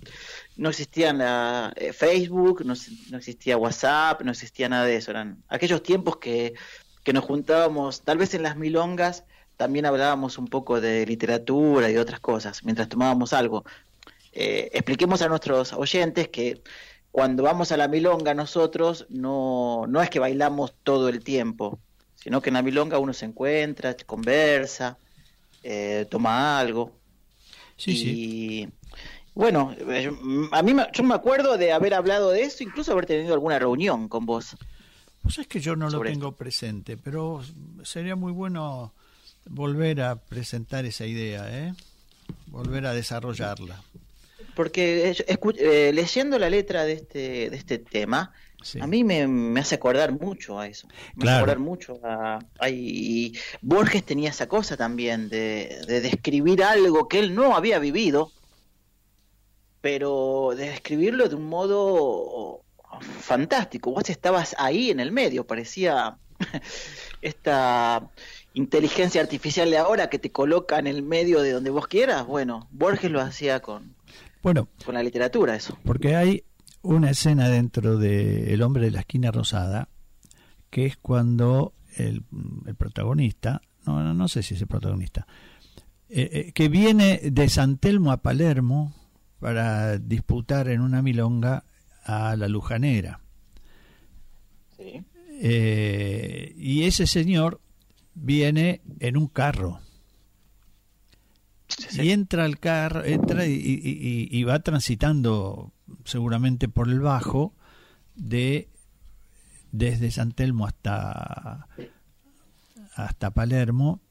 no 0.55 0.69
existía 0.69 1.13
la, 1.13 1.71
eh, 1.75 1.93
Facebook, 1.93 2.65
no, 2.65 2.73
no, 3.11 3.17
existía 3.17 3.57
WhatsApp, 3.57 4.21
no 4.21 4.31
existía 4.31 4.69
nada 4.69 4.85
de 4.85 4.95
eso. 4.95 5.11
Eran 5.11 5.43
aquellos 5.49 5.83
tiempos 5.83 6.17
que, 6.17 6.53
que 7.03 7.13
nos 7.13 7.25
juntábamos, 7.25 8.01
tal 8.01 8.17
vez 8.17 8.33
en 8.33 8.43
las 8.43 8.57
milongas, 8.57 9.23
también 9.57 9.85
hablábamos 9.85 10.37
un 10.37 10.47
poco 10.47 10.81
de 10.81 11.05
literatura 11.05 11.91
y 11.91 11.97
otras 11.97 12.19
cosas, 12.19 12.63
mientras 12.63 12.89
tomábamos 12.89 13.33
algo. 13.33 13.65
Eh, 14.31 14.71
expliquemos 14.73 15.21
a 15.21 15.27
nuestros 15.27 15.73
oyentes 15.73 16.29
que 16.29 16.63
cuando 17.13 17.43
vamos 17.43 17.71
a 17.71 17.77
la 17.77 17.87
milonga 17.87 18.33
nosotros 18.33 19.05
no, 19.07 19.85
no 19.87 20.01
es 20.01 20.09
que 20.09 20.17
bailamos 20.17 20.73
todo 20.81 21.09
el 21.09 21.23
tiempo, 21.23 21.77
sino 22.15 22.41
que 22.41 22.49
en 22.49 22.55
la 22.55 22.63
milonga 22.63 22.97
uno 22.97 23.13
se 23.13 23.25
encuentra, 23.25 23.95
conversa, 24.03 24.97
eh, 25.61 26.07
toma 26.09 26.57
algo. 26.57 26.91
Sí, 27.77 27.91
y, 27.91 27.95
sí. 27.95 28.69
Bueno, 29.35 29.75
a 30.51 30.63
mí 30.63 30.75
yo 30.91 31.03
me 31.03 31.13
acuerdo 31.13 31.55
de 31.55 31.71
haber 31.71 31.93
hablado 31.93 32.31
de 32.31 32.41
eso, 32.41 32.63
incluso 32.63 32.93
haber 32.93 33.05
tenido 33.05 33.35
alguna 33.35 33.59
reunión 33.59 34.07
con 34.09 34.25
vos. 34.25 34.57
Pues 35.21 35.37
es 35.37 35.45
que 35.45 35.59
yo 35.59 35.75
no 35.75 35.91
lo 35.91 36.01
tengo 36.01 36.31
presente, 36.31 36.97
pero 36.97 37.43
sería 37.83 38.15
muy 38.15 38.31
bueno 38.31 38.91
volver 39.45 40.01
a 40.01 40.15
presentar 40.15 40.85
esa 40.85 41.05
idea, 41.05 41.45
¿eh? 41.47 41.75
volver 42.47 42.87
a 42.87 42.93
desarrollarla. 42.93 43.83
Porque 44.55 45.15
eh, 45.57 45.91
leyendo 45.93 46.37
la 46.37 46.49
letra 46.49 46.85
de 46.85 46.93
este, 46.93 47.49
de 47.49 47.55
este 47.55 47.79
tema, 47.79 48.31
a 48.79 48.87
mí 48.87 49.03
me, 49.03 49.59
hace 49.59 49.75
acordar 49.75 50.11
mucho 50.11 50.59
a 50.59 50.67
eso. 50.67 50.87
Me 51.15 51.25
hace 51.25 51.37
acordar 51.37 51.59
mucho 51.59 51.99
a. 52.03 52.39
Borges 53.61 54.03
tenía 54.03 54.29
esa 54.29 54.47
cosa 54.47 54.77
también 54.77 55.29
de, 55.29 55.81
de, 55.87 56.01
describir 56.01 56.63
algo 56.63 57.07
que 57.07 57.19
él 57.19 57.35
no 57.35 57.55
había 57.55 57.79
vivido, 57.79 58.31
pero 59.81 60.53
de 60.55 60.69
describirlo 60.69 61.27
de 61.27 61.35
un 61.35 61.47
modo 61.49 62.63
fantástico. 63.01 63.91
Vos 63.91 64.09
estabas 64.09 64.55
ahí 64.57 64.91
en 64.91 64.99
el 64.99 65.11
medio, 65.11 65.45
parecía 65.45 66.17
esta 67.21 68.09
inteligencia 68.53 69.21
artificial 69.21 69.69
de 69.69 69.77
ahora 69.77 70.09
que 70.09 70.19
te 70.19 70.31
coloca 70.31 70.77
en 70.79 70.87
el 70.87 71.01
medio 71.01 71.41
de 71.41 71.51
donde 71.51 71.69
vos 71.69 71.87
quieras. 71.87 72.25
Bueno, 72.25 72.67
Borges 72.71 73.11
lo 73.11 73.19
hacía 73.19 73.61
con, 73.61 73.95
bueno, 74.43 74.67
con 74.85 74.93
la 74.93 75.01
literatura, 75.01 75.55
eso. 75.55 75.77
Porque 75.83 76.15
hay 76.15 76.43
una 76.83 77.09
escena 77.09 77.49
dentro 77.49 77.97
de 77.97 78.53
El 78.53 78.61
hombre 78.61 78.83
de 78.83 78.91
la 78.91 78.99
esquina 78.99 79.31
rosada, 79.31 79.89
que 80.69 80.85
es 80.85 80.97
cuando 80.97 81.73
el, 81.95 82.23
protagonista, 82.77 83.61
no, 83.85 84.13
no, 84.13 84.27
sé 84.27 84.43
si 84.43 84.53
es 84.53 84.61
el 84.61 84.67
protagonista, 84.67 85.25
eh, 86.09 86.29
eh, 86.31 86.51
que 86.53 86.69
viene 86.69 87.19
de 87.23 87.49
San 87.49 87.77
Telmo 87.77 88.11
a 88.11 88.17
Palermo 88.17 88.93
para 89.39 89.97
disputar 89.97 90.67
en 90.67 90.81
una 90.81 91.01
milonga 91.01 91.63
a 92.03 92.35
la 92.35 92.47
lujanera. 92.47 93.21
Eh, 94.77 96.53
y 96.57 96.83
ese 96.83 97.07
señor 97.07 97.61
viene 98.13 98.81
en 98.99 99.17
un 99.17 99.27
carro. 99.27 99.79
Y 101.91 102.11
entra 102.11 102.45
al 102.45 102.59
carro, 102.59 103.03
entra 103.03 103.45
y, 103.45 104.43
va 104.43 104.59
transitando 104.59 105.71
seguramente 106.05 106.67
por 106.67 106.89
el 106.89 106.99
bajo 106.99 107.53
de 108.15 108.69
desde 109.71 110.11
San 110.11 110.31
Telmo 110.31 110.67
hasta 110.67 111.67
hasta 112.95 113.31
Palermo 113.31 114.01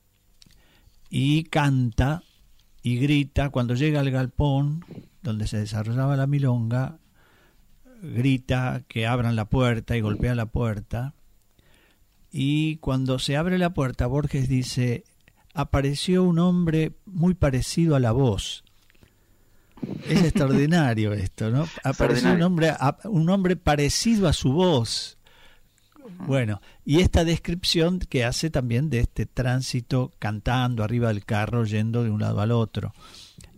y 1.08 1.44
canta 1.44 2.24
y 2.82 2.96
grita 2.96 3.50
cuando 3.50 3.74
llega 3.74 4.00
al 4.00 4.10
galpón 4.10 4.84
donde 5.22 5.46
se 5.46 5.58
desarrollaba 5.58 6.16
la 6.16 6.26
milonga 6.26 6.98
grita 8.02 8.82
que 8.88 9.06
abran 9.06 9.36
la 9.36 9.46
puerta 9.46 9.96
y 9.96 10.00
golpea 10.00 10.34
la 10.34 10.46
puerta. 10.46 11.14
Y 12.30 12.76
cuando 12.78 13.18
se 13.18 13.36
abre 13.36 13.58
la 13.58 13.74
puerta, 13.74 14.06
Borges 14.06 14.48
dice, 14.48 15.04
apareció 15.54 16.24
un 16.24 16.38
hombre 16.38 16.92
muy 17.06 17.34
parecido 17.34 17.96
a 17.96 18.00
la 18.00 18.12
voz. 18.12 18.64
Es 20.08 20.22
extraordinario 20.24 21.12
esto, 21.12 21.50
¿no? 21.50 21.66
Apareció 21.84 22.32
un 22.32 22.42
hombre, 22.42 22.72
un 23.04 23.28
hombre 23.30 23.56
parecido 23.56 24.28
a 24.28 24.32
su 24.32 24.52
voz. 24.52 25.18
Bueno, 26.26 26.60
y 26.84 27.00
esta 27.00 27.24
descripción 27.24 27.98
que 27.98 28.24
hace 28.24 28.50
también 28.50 28.90
de 28.90 29.00
este 29.00 29.26
tránsito 29.26 30.12
cantando 30.18 30.84
arriba 30.84 31.08
del 31.08 31.24
carro, 31.24 31.64
yendo 31.64 32.04
de 32.04 32.10
un 32.10 32.20
lado 32.20 32.40
al 32.40 32.52
otro. 32.52 32.92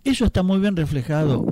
Eso 0.02 0.26
está 0.26 0.42
muy 0.42 0.58
bien 0.58 0.76
reflejado 0.76 1.44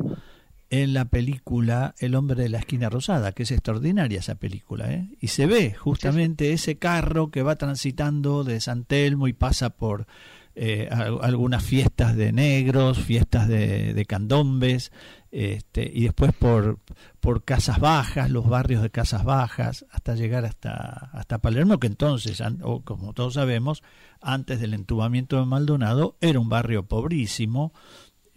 en 0.73 0.95
la 0.95 1.05
película 1.05 1.95
El 1.99 2.14
hombre 2.14 2.43
de 2.43 2.49
la 2.49 2.59
esquina 2.59 2.89
rosada, 2.89 3.33
que 3.33 3.43
es 3.43 3.51
extraordinaria 3.51 4.20
esa 4.20 4.37
película, 4.37 4.91
¿eh? 4.91 5.07
y 5.20 5.29
se 5.29 5.47
ve 5.47 5.75
justamente 5.75 6.55
ese 6.55 6.77
carro 6.77 7.31
que 7.31 7.43
va 7.43 7.57
transitando 7.57 8.43
de 8.43 8.59
San 8.59 8.85
Telmo 8.85 9.29
y 9.29 9.35
pasa 9.35 9.68
por 9.68 10.07
eh, 10.55 10.89
algunas 10.91 11.62
fiestas 11.62 12.16
de 12.16 12.33
negros, 12.33 12.99
fiestas 12.99 13.49
de, 13.49 14.05
candombes, 14.09 14.93
este, 15.31 15.91
y 15.93 16.05
después 16.05 16.33
por, 16.33 16.79
por 17.20 17.45
casas 17.45 17.79
bajas, 17.79 18.31
los 18.31 18.49
barrios 18.49 18.83
de 18.83 18.89
casas 18.89 19.25
bajas, 19.25 19.85
hasta 19.91 20.14
llegar 20.14 20.47
hasta, 20.47 21.11
hasta 21.12 21.39
Palermo, 21.39 21.81
que 21.81 21.87
entonces, 21.87 22.43
o 22.62 22.81
como 22.81 23.12
todos 23.12 23.35
sabemos, 23.35 23.83
antes 24.23 24.59
del 24.59 24.73
entubamiento 24.73 25.39
de 25.39 25.45
Maldonado, 25.45 26.16
era 26.23 26.41
un 26.41 26.49
barrio 26.49 26.87
pobrísimo, 26.87 27.75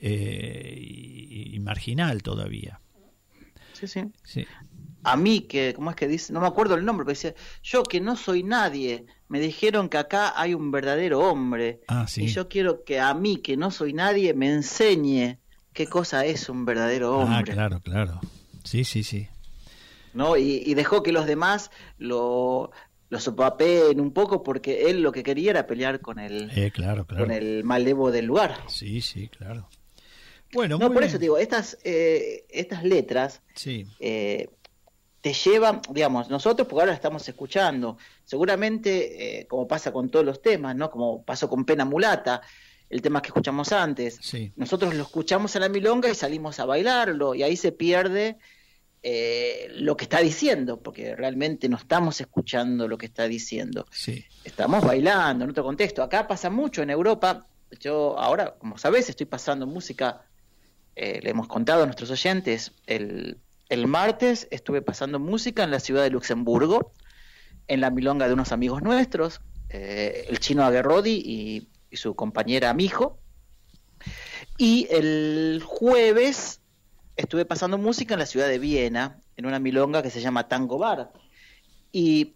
eh, 0.08 0.78
y, 0.78 1.60
marginal 1.60 2.22
todavía. 2.22 2.80
Sí, 3.74 3.88
sí, 3.88 4.46
A 5.04 5.18
mí, 5.18 5.42
que, 5.42 5.74
¿cómo 5.74 5.90
es 5.90 5.96
que 5.96 6.08
dice? 6.08 6.32
No 6.32 6.42
me 6.42 6.48
acuerdo 6.48 6.76
el 6.76 6.86
nombre, 6.86 7.06
pero 7.06 7.16
dice, 7.16 7.36
yo 7.64 7.82
que 7.82 8.00
no 8.00 8.16
soy 8.16 8.44
nadie, 8.44 9.06
me 9.28 9.40
dijeron 9.40 9.90
que 9.90 9.98
acá 9.98 10.40
hay 10.40 10.54
un 10.54 10.70
verdadero 10.70 11.20
hombre. 11.20 11.82
Ah, 11.88 12.06
y 12.16 12.28
yo 12.28 12.48
quiero 12.48 12.84
que 12.84 13.00
a 13.00 13.16
mí, 13.16 13.38
que 13.38 13.58
no 13.58 13.72
soy 13.72 13.94
nadie, 13.94 14.36
me 14.36 14.54
enseñe 14.54 15.40
qué 15.74 15.88
cosa 15.88 16.24
es 16.24 16.50
un 16.50 16.66
verdadero 16.66 17.14
ah, 17.14 17.18
hombre. 17.18 17.52
Ah, 17.52 17.56
claro, 17.56 17.80
claro. 17.82 18.22
Sí, 18.64 18.84
sí, 18.84 19.04
sí. 19.04 19.28
¿No? 20.14 20.38
Y, 20.38 20.72
dejó 20.76 21.02
que 21.02 21.12
los 21.12 21.26
demás 21.26 21.72
lo, 21.98 22.72
lo 23.10 23.20
sopapeen 23.20 24.00
un 24.00 24.14
poco 24.14 24.44
porque 24.44 24.90
él 24.90 25.02
lo 25.02 25.12
que 25.12 25.24
quería 25.24 25.50
era 25.50 25.68
pelear 25.68 26.00
con 26.00 26.20
el, 26.20 26.52
eh, 26.56 26.70
claro, 26.72 27.06
claro. 27.06 27.26
con 27.26 27.34
el 27.34 27.64
malevo 27.64 28.12
del 28.12 28.26
lugar. 28.28 28.56
Sí, 28.68 29.02
sí, 29.02 29.28
claro. 29.30 29.68
Bueno, 30.56 30.78
no, 30.78 30.92
por 30.92 31.04
eso 31.04 31.18
digo, 31.18 31.38
estas, 31.38 31.78
eh, 31.84 32.46
estas 32.50 32.86
letras 32.86 33.42
eh, 34.00 34.50
te 35.20 35.34
llevan, 35.34 35.82
digamos, 35.92 36.30
nosotros 36.30 36.66
porque 36.66 36.84
ahora 36.84 36.94
estamos 36.94 37.28
escuchando, 37.28 37.98
seguramente, 38.24 39.42
eh, 39.42 39.48
como 39.48 39.68
pasa 39.68 39.92
con 39.92 40.10
todos 40.10 40.26
los 40.26 40.42
temas, 40.42 40.74
¿no? 40.74 40.90
Como 40.90 41.24
pasó 41.24 41.50
con 41.50 41.66
Pena 41.66 41.84
Mulata, 41.84 42.42
el 42.90 43.02
tema 43.02 43.22
que 43.22 43.28
escuchamos 43.28 43.74
antes, 43.74 44.18
nosotros 44.56 44.96
lo 44.96 45.04
escuchamos 45.04 45.54
en 45.58 45.62
la 45.64 45.70
milonga 45.70 46.10
y 46.10 46.16
salimos 46.16 46.58
a 46.62 46.66
bailarlo, 46.66 47.36
y 47.36 47.44
ahí 47.44 47.58
se 47.58 47.74
pierde 47.74 48.38
lo 49.72 49.98
que 49.98 50.06
está 50.06 50.20
diciendo, 50.22 50.80
porque 50.80 51.16
realmente 51.18 51.68
no 51.68 51.76
estamos 51.76 52.22
escuchando 52.22 52.88
lo 52.88 52.98
que 52.98 53.08
está 53.08 53.28
diciendo. 53.28 53.88
Estamos 54.46 54.86
bailando 54.86 55.44
en 55.44 55.50
otro 55.50 55.66
contexto. 55.66 56.02
Acá 56.02 56.28
pasa 56.28 56.50
mucho 56.50 56.82
en 56.82 56.92
Europa. 56.92 57.46
Yo 57.80 58.18
ahora, 58.18 58.56
como 58.58 58.78
sabes, 58.78 59.10
estoy 59.10 59.26
pasando 59.26 59.68
música 59.68 60.22
eh, 60.96 61.20
le 61.22 61.30
hemos 61.30 61.48
contado 61.48 61.84
a 61.84 61.86
nuestros 61.86 62.10
oyentes, 62.10 62.72
el, 62.88 63.38
martes 63.88 64.48
estuve 64.52 64.82
pasando 64.82 65.20
música 65.20 65.64
en 65.64 65.72
la 65.72 65.82
ciudad 65.82 66.04
de 66.04 66.10
Luxemburgo, 66.10 66.94
en 67.68 67.82
la 67.82 67.90
milonga 67.90 68.28
de 68.28 68.34
unos 68.34 68.54
amigos 68.54 68.82
nuestros, 68.82 69.42
eh, 69.70 70.26
el 70.30 70.40
chino 70.40 70.64
Aguerrodi 70.64 71.22
y, 71.26 71.70
su 71.96 72.14
compañera 72.14 72.74
Mijo. 72.74 73.20
Y 74.58 74.86
el 74.90 75.64
jueves 75.66 76.60
estuve 77.16 77.46
pasando 77.46 77.78
música 77.78 78.16
en 78.16 78.20
la 78.20 78.26
ciudad 78.26 78.50
de 78.50 78.60
Viena, 78.60 79.22
en 79.38 79.46
una 79.46 79.60
milonga 79.60 80.04
que 80.04 80.10
se 80.10 80.20
llama 80.20 80.50
Tango 80.50 80.78
Bar. 80.78 81.14
Y 81.94 82.36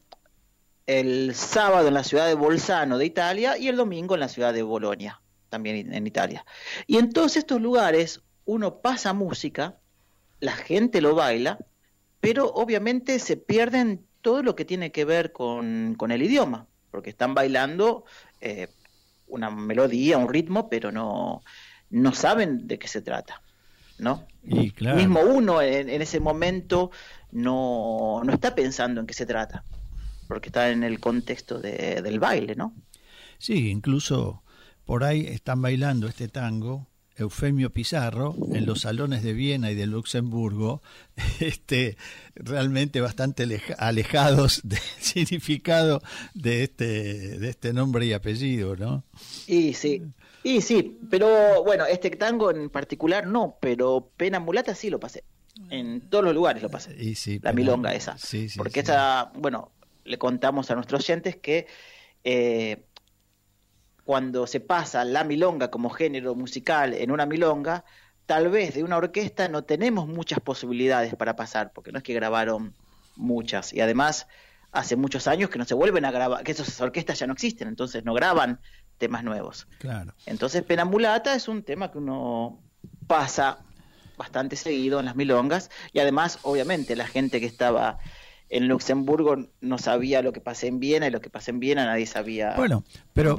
el 0.87 1.35
sábado 1.35 1.89
en 1.89 1.93
la 1.93 2.05
ciudad 2.05 2.27
de 2.27 2.35
Bolzano 2.35 2.97
de 2.97 3.05
Italia 3.05 3.57
y 3.57 3.67
el 3.67 3.75
domingo 3.75 4.13
en 4.13 4.21
la 4.21 4.29
ciudad 4.29 4.53
de 4.53 4.63
Bolonia, 4.63 5.21
también 5.49 5.93
en 5.93 6.07
Italia. 6.07 6.45
Y 6.87 6.97
en 6.97 7.11
todos 7.11 7.35
estos 7.35 7.59
lugares 7.61 8.21
uno 8.49 8.81
pasa 8.81 9.13
música, 9.13 9.77
la 10.39 10.53
gente 10.53 11.01
lo 11.01 11.13
baila, 11.13 11.59
pero 12.19 12.51
obviamente 12.51 13.19
se 13.19 13.37
pierden 13.37 14.03
todo 14.21 14.41
lo 14.41 14.55
que 14.55 14.65
tiene 14.65 14.91
que 14.91 15.05
ver 15.05 15.31
con, 15.31 15.95
el 16.09 16.21
idioma, 16.23 16.65
porque 16.89 17.11
están 17.11 17.35
bailando 17.35 18.05
eh, 18.41 18.67
una 19.27 19.51
melodía, 19.51 20.17
un 20.17 20.29
ritmo, 20.29 20.67
pero 20.67 20.91
no, 20.91 21.43
no 21.91 22.13
saben 22.13 22.67
de 22.67 22.79
qué 22.79 22.87
se 22.87 23.03
trata. 23.03 23.43
¿no? 23.99 24.25
Y 24.43 24.71
claro. 24.71 24.97
Mismo 24.97 25.19
uno 25.19 25.61
en, 25.61 26.01
ese 26.01 26.19
momento 26.19 26.89
no, 27.31 28.21
no, 28.23 28.33
está 28.33 28.55
pensando 28.55 28.99
en 28.99 29.05
qué 29.05 29.13
se 29.13 29.27
trata, 29.27 29.63
porque 30.27 30.49
está 30.49 30.71
en 30.71 30.83
el 30.83 30.99
contexto 30.99 31.59
de, 31.59 32.01
del 32.01 32.19
baile, 32.19 32.55
¿no? 32.55 32.73
Sí, 33.37 33.69
incluso 33.69 34.41
por 34.85 35.03
ahí 35.03 35.27
están 35.27 35.61
bailando 35.61 36.07
este 36.07 36.29
tango 36.29 36.87
Eufemio 37.19 37.71
Pizarro 37.71 38.35
en 38.53 38.65
los 38.65 38.81
salones 38.81 39.23
de 39.23 39.33
Viena 39.33 39.71
y 39.71 39.75
de 39.75 39.87
Luxemburgo, 39.87 40.81
este, 41.39 41.97
realmente 42.35 43.01
bastante 43.01 43.45
alejados 43.77 44.61
del 44.63 44.79
significado 44.99 46.01
de 46.33 46.63
este, 46.63 47.39
de 47.39 47.49
este 47.49 47.73
nombre 47.73 48.05
y 48.05 48.13
apellido, 48.13 48.75
¿no? 48.75 49.03
Y 49.47 49.73
sí, 49.73 50.01
y 50.43 50.61
sí, 50.61 50.99
pero 51.09 51.63
bueno, 51.63 51.85
este 51.85 52.09
tango 52.11 52.51
en 52.51 52.69
particular 52.69 53.27
no, 53.27 53.57
pero 53.59 54.11
Pena 54.15 54.39
Mulata 54.39 54.73
sí 54.75 54.89
lo 54.89 54.99
pasé. 54.99 55.23
En 55.69 56.01
todos 56.01 56.23
los 56.23 56.33
lugares 56.33 56.63
lo 56.63 56.69
pasé. 56.69 56.95
Y 56.97 57.15
sí, 57.15 57.39
la 57.43 57.51
milonga 57.51 57.93
esa. 57.93 58.17
Sí, 58.17 58.47
sí, 58.47 58.57
porque 58.57 58.79
esta, 58.79 59.31
bueno, 59.35 59.71
le 60.05 60.17
contamos 60.17 60.71
a 60.71 60.75
nuestros 60.75 61.03
oyentes 61.03 61.35
que 61.35 61.67
eh, 62.23 62.83
cuando 64.09 64.47
se 64.47 64.59
pasa 64.59 65.05
la 65.05 65.23
milonga 65.23 65.69
como 65.69 65.91
género 65.91 66.33
musical 66.33 66.95
en 66.95 67.11
una 67.11 67.27
milonga, 67.27 67.85
tal 68.25 68.49
vez 68.49 68.73
de 68.73 68.83
una 68.83 68.97
orquesta 68.97 69.47
no 69.49 69.65
tenemos 69.65 70.07
muchas 70.07 70.39
posibilidades 70.39 71.13
para 71.13 71.35
pasar, 71.35 71.71
porque 71.73 71.91
no 71.91 71.99
es 71.99 72.03
que 72.03 72.15
grabaron 72.15 72.73
muchas. 73.15 73.71
Y 73.71 73.81
además 73.81 74.25
hace 74.71 74.95
muchos 74.95 75.27
años 75.27 75.51
que 75.51 75.59
no 75.59 75.65
se 75.65 75.75
vuelven 75.75 76.05
a 76.05 76.11
grabar, 76.11 76.43
que 76.43 76.53
esas 76.53 76.81
orquestas 76.81 77.19
ya 77.19 77.27
no 77.27 77.33
existen, 77.33 77.67
entonces 77.67 78.03
no 78.03 78.15
graban 78.15 78.59
temas 78.97 79.23
nuevos. 79.23 79.67
Claro. 79.77 80.15
Entonces 80.25 80.63
Penamulata 80.63 81.35
es 81.35 81.47
un 81.47 81.61
tema 81.61 81.91
que 81.91 81.99
uno 81.99 82.63
pasa 83.05 83.59
bastante 84.17 84.55
seguido 84.55 84.99
en 84.99 85.05
las 85.05 85.15
milongas 85.15 85.69
y 85.93 85.99
además, 85.99 86.39
obviamente, 86.41 86.95
la 86.95 87.05
gente 87.05 87.39
que 87.39 87.45
estaba 87.45 87.99
en 88.49 88.67
Luxemburgo 88.67 89.37
no 89.61 89.77
sabía 89.77 90.21
lo 90.21 90.33
que 90.33 90.41
pasé 90.41 90.67
en 90.67 90.79
Viena 90.79 91.07
y 91.07 91.11
lo 91.11 91.21
que 91.21 91.29
pasé 91.29 91.51
en 91.51 91.59
Viena 91.59 91.85
nadie 91.85 92.05
sabía 92.05 92.55
bueno 92.55 92.83
pero 93.13 93.37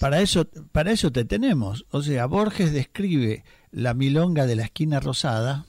para 0.00 0.20
eso 0.20 0.46
para 0.72 0.92
eso 0.92 1.12
te 1.12 1.24
tenemos. 1.24 1.86
O 1.90 2.02
sea 2.02 2.26
Borges 2.26 2.72
describe 2.72 3.44
la 3.70 3.94
milonga 3.94 4.46
de 4.46 4.56
la 4.56 4.64
esquina 4.64 5.00
rosada 5.00 5.66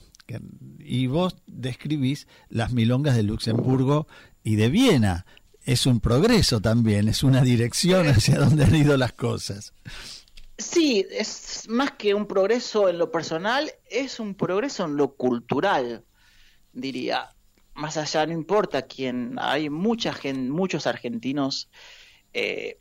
y 0.80 1.08
vos 1.08 1.36
describís 1.46 2.28
las 2.50 2.72
milongas 2.72 3.16
de 3.16 3.24
Luxemburgo 3.24 4.08
y 4.44 4.56
de 4.56 4.70
Viena. 4.70 5.26
Es 5.64 5.86
un 5.86 6.00
progreso 6.00 6.62
también 6.62 7.08
es 7.08 7.24
una 7.24 7.42
dirección 7.42 8.08
hacia 8.08 8.40
donde 8.40 8.66
han 8.66 8.76
ido 8.76 8.98
las 8.98 9.14
cosas. 9.14 9.74
Sí, 10.58 11.06
es 11.12 11.66
más 11.68 11.92
que 11.92 12.14
un 12.14 12.28
progreso 12.28 12.88
en 12.88 12.98
lo 12.98 13.12
personal, 13.12 13.72
es 13.90 14.20
un 14.20 14.36
progreso 14.36 14.86
en 14.86 14.96
lo 14.96 15.16
cultural, 15.16 16.06
diría. 16.72 17.35
Más 17.76 17.98
allá, 17.98 18.26
no 18.26 18.34
importa 18.34 18.84
quién, 18.84 19.36
hay 19.38 19.70
mucha 19.70 20.14
gente, 20.14 20.50
muchos 20.50 20.88
argentinos 20.88 21.70
eh, 22.34 22.80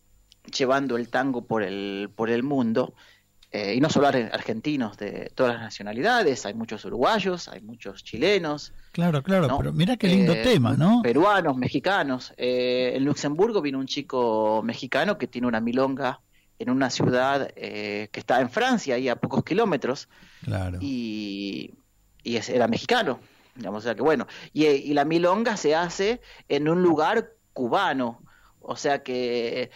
llevando 0.57 0.97
el 0.97 1.09
tango 1.09 1.47
por 1.47 1.63
el, 1.63 2.11
por 2.15 2.31
el 2.31 2.43
mundo, 2.43 2.95
eh, 3.51 3.75
y 3.75 3.81
no 3.81 3.89
solo 3.89 4.09
argentinos 4.09 4.97
de 4.97 5.31
todas 5.35 5.55
las 5.55 5.63
nacionalidades, 5.63 6.45
hay 6.45 6.55
muchos 6.55 6.85
uruguayos, 6.85 7.49
hay 7.49 7.61
muchos 7.61 8.03
chilenos. 8.03 8.73
Claro, 8.91 9.23
claro, 9.23 9.57
pero 9.59 9.73
mira 9.73 9.97
qué 9.97 10.09
lindo 10.09 10.33
eh, 10.33 10.43
tema, 10.43 10.75
¿no? 10.77 11.03
Peruanos, 11.03 11.57
mexicanos. 11.57 12.33
en 12.37 13.05
Luxemburgo 13.05 13.63
vino 13.63 13.79
un 13.79 13.87
chico 13.87 14.61
mexicano 14.65 15.19
que 15.19 15.29
tiene 15.29 15.47
una 15.47 15.61
milonga 15.61 16.21
en 16.59 16.71
una 16.71 16.91
ciudad 16.91 17.51
eh, 17.57 18.09
que 18.13 18.21
está 18.21 18.41
en 18.41 18.51
Francia, 18.51 18.95
ahí 18.95 19.09
a 19.09 19.17
pocos 19.17 19.45
kilómetros, 19.45 20.09
claro. 20.43 20.79
y, 20.81 21.75
y 22.23 22.37
era 22.37 22.69
mexicano, 22.69 23.21
digamos, 23.55 23.85
o 23.85 23.87
sea 23.87 23.95
que 23.95 24.03
bueno, 24.03 24.27
y, 24.53 24.93
la 24.95 25.05
milonga 25.05 25.57
se 25.57 25.75
hace 25.75 26.21
en 26.49 26.69
un 26.69 26.83
lugar 26.83 27.33
cubano, 27.53 28.23
o 28.61 28.77
sea 28.77 29.03
que 29.03 29.71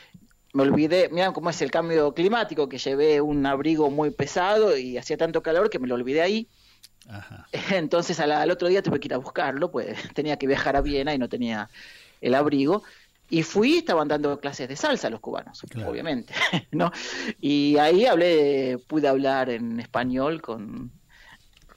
me 0.53 0.63
olvidé, 0.63 1.09
mira 1.11 1.33
cómo 1.33 1.51
es 1.51 1.63
el 1.63 1.71
cambio 1.71 2.15
climático, 2.15 2.69
que 2.69 2.79
llevé 2.79 3.21
un 3.21 3.45
abrigo 3.47 3.91
muy 3.91 4.11
pesado 4.11 4.77
y 4.77 4.97
hacía 4.99 5.17
tanto 5.17 5.43
calor 5.43 5.71
que 5.71 5.79
me 5.79 5.87
lo 5.87 5.95
olvidé 5.95 6.23
ahí. 6.23 6.49
Entonces 7.71 8.19
al, 8.21 8.51
otro 8.51 8.69
día 8.69 8.83
tuve 8.83 9.01
que 9.01 9.09
ir 9.09 9.15
a 9.15 9.19
buscarlo, 9.19 9.71
pues 9.71 9.97
tenía 10.15 10.37
que 10.37 10.47
viajar 10.47 10.77
a 10.77 10.81
Viena 10.81 11.15
y 11.15 11.19
no 11.19 11.29
tenía 11.29 11.69
el 12.21 12.35
abrigo. 12.35 12.83
Y 13.31 13.43
fui, 13.43 13.77
estaban 13.77 14.09
dando 14.09 14.41
clases 14.41 14.71
de 14.71 14.77
salsa 14.77 15.11
los 15.11 15.21
cubanos, 15.21 15.63
obviamente, 15.87 16.33
¿no? 16.73 16.91
Y 17.43 17.77
ahí 17.77 18.07
hablé, 18.07 18.79
pude 18.87 19.07
hablar 19.07 19.51
en 19.51 19.79
español 19.81 20.41
con, 20.41 20.91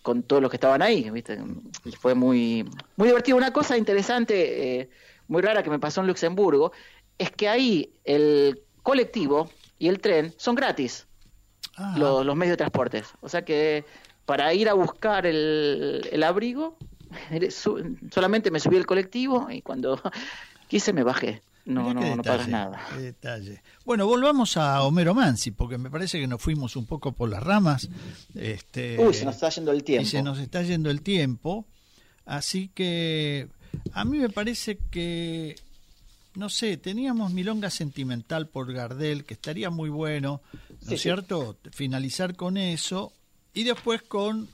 con 0.02 0.24
todos 0.24 0.42
los 0.42 0.50
que 0.50 0.58
estaban 0.58 0.82
ahí, 0.82 1.10
¿viste? 1.10 1.40
Y 1.86 1.92
fue 1.92 2.16
muy, 2.16 2.68
muy 2.96 3.08
divertido. 3.08 3.38
Una 3.38 3.54
cosa 3.54 3.78
interesante, 3.78 4.80
eh, 4.82 4.90
muy 5.28 5.42
rara 5.42 5.64
que 5.64 5.70
me 5.70 5.80
pasó 5.80 6.02
en 6.02 6.08
Luxemburgo, 6.08 6.72
es 7.18 7.32
que 7.32 7.48
ahí 7.48 7.94
el 8.04 8.62
colectivo 8.84 9.50
y 9.78 9.88
el 9.88 10.00
tren 10.00 10.34
son 10.38 10.56
gratis, 10.56 11.08
ah. 11.78 11.96
los, 11.98 12.26
los, 12.26 12.36
medios 12.36 12.54
de 12.54 12.58
transporte. 12.58 13.04
O 13.22 13.30
sea 13.30 13.44
que 13.44 13.86
para 14.26 14.54
ir 14.54 14.70
a 14.70 14.74
buscar 14.74 15.26
el, 15.26 16.08
el 16.12 16.24
abrigo, 16.24 16.78
solamente 18.12 18.52
me 18.52 18.60
subí 18.60 18.78
al 18.78 18.86
colectivo 18.86 19.48
y 19.50 19.62
cuando 19.62 20.02
quise 20.68 20.94
me 20.94 21.04
bajé. 21.04 21.42
No, 21.66 21.94
no, 21.94 22.16
no 22.16 22.24
para 22.24 22.48
nada. 22.48 22.82
detalle. 22.98 23.62
Bueno, 23.86 24.08
volvamos 24.08 24.58
a 24.58 24.82
Homero 24.84 25.14
Mansi, 25.14 25.52
porque 25.52 25.78
me 25.78 25.90
parece 25.90 26.20
que 26.20 26.28
nos 26.28 26.42
fuimos 26.42 26.76
un 26.76 26.86
poco 26.86 27.12
por 27.12 27.30
las 27.30 27.44
ramas. 27.44 27.90
Este, 28.34 28.98
Uy, 29.00 29.14
se 29.14 29.26
nos 29.26 29.36
está 29.36 29.50
yendo 29.50 29.72
el 29.72 29.84
tiempo. 29.84 30.04
Y 30.04 30.06
se 30.10 30.24
nos 30.24 30.40
está 30.40 30.64
yendo 30.64 30.90
el 30.90 31.02
tiempo. 31.02 31.68
Así 32.26 32.70
que 32.70 33.48
a 33.94 34.06
mí 34.06 34.18
me 34.18 34.30
parece 34.30 34.80
que, 34.90 35.56
no 36.36 36.50
sé, 36.50 36.78
teníamos 36.78 37.32
Milonga 37.32 37.70
Sentimental 37.70 38.48
por 38.48 38.74
Gardel, 38.74 39.26
que 39.26 39.36
estaría 39.36 39.70
muy 39.70 39.90
bueno, 39.90 40.42
¿no 40.86 40.92
es 40.94 41.02
cierto? 41.02 41.58
Finalizar 41.72 42.36
con 42.36 42.58
eso 42.58 43.14
y 43.54 43.64
después 43.64 44.02
con 44.02 44.48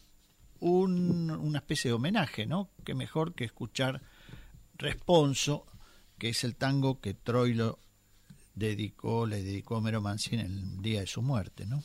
un, 0.59 1.31
una 1.31 1.59
especie 1.59 1.89
de 1.89 1.95
homenaje, 1.95 2.45
¿no? 2.45 2.69
Que 2.83 2.95
mejor 2.95 3.33
que 3.33 3.45
escuchar 3.45 4.01
Responso 4.77 5.65
que 6.17 6.29
es 6.29 6.43
el 6.43 6.55
tango 6.55 6.99
que 6.99 7.13
Troilo 7.13 7.79
dedicó, 8.55 9.25
le 9.25 9.43
dedicó 9.43 9.75
a 9.75 9.77
Homero 9.79 10.01
Mansi 10.01 10.35
en 10.35 10.41
el 10.41 10.81
día 10.81 11.01
de 11.01 11.07
su 11.07 11.21
muerte, 11.21 11.65
¿no? 11.65 11.83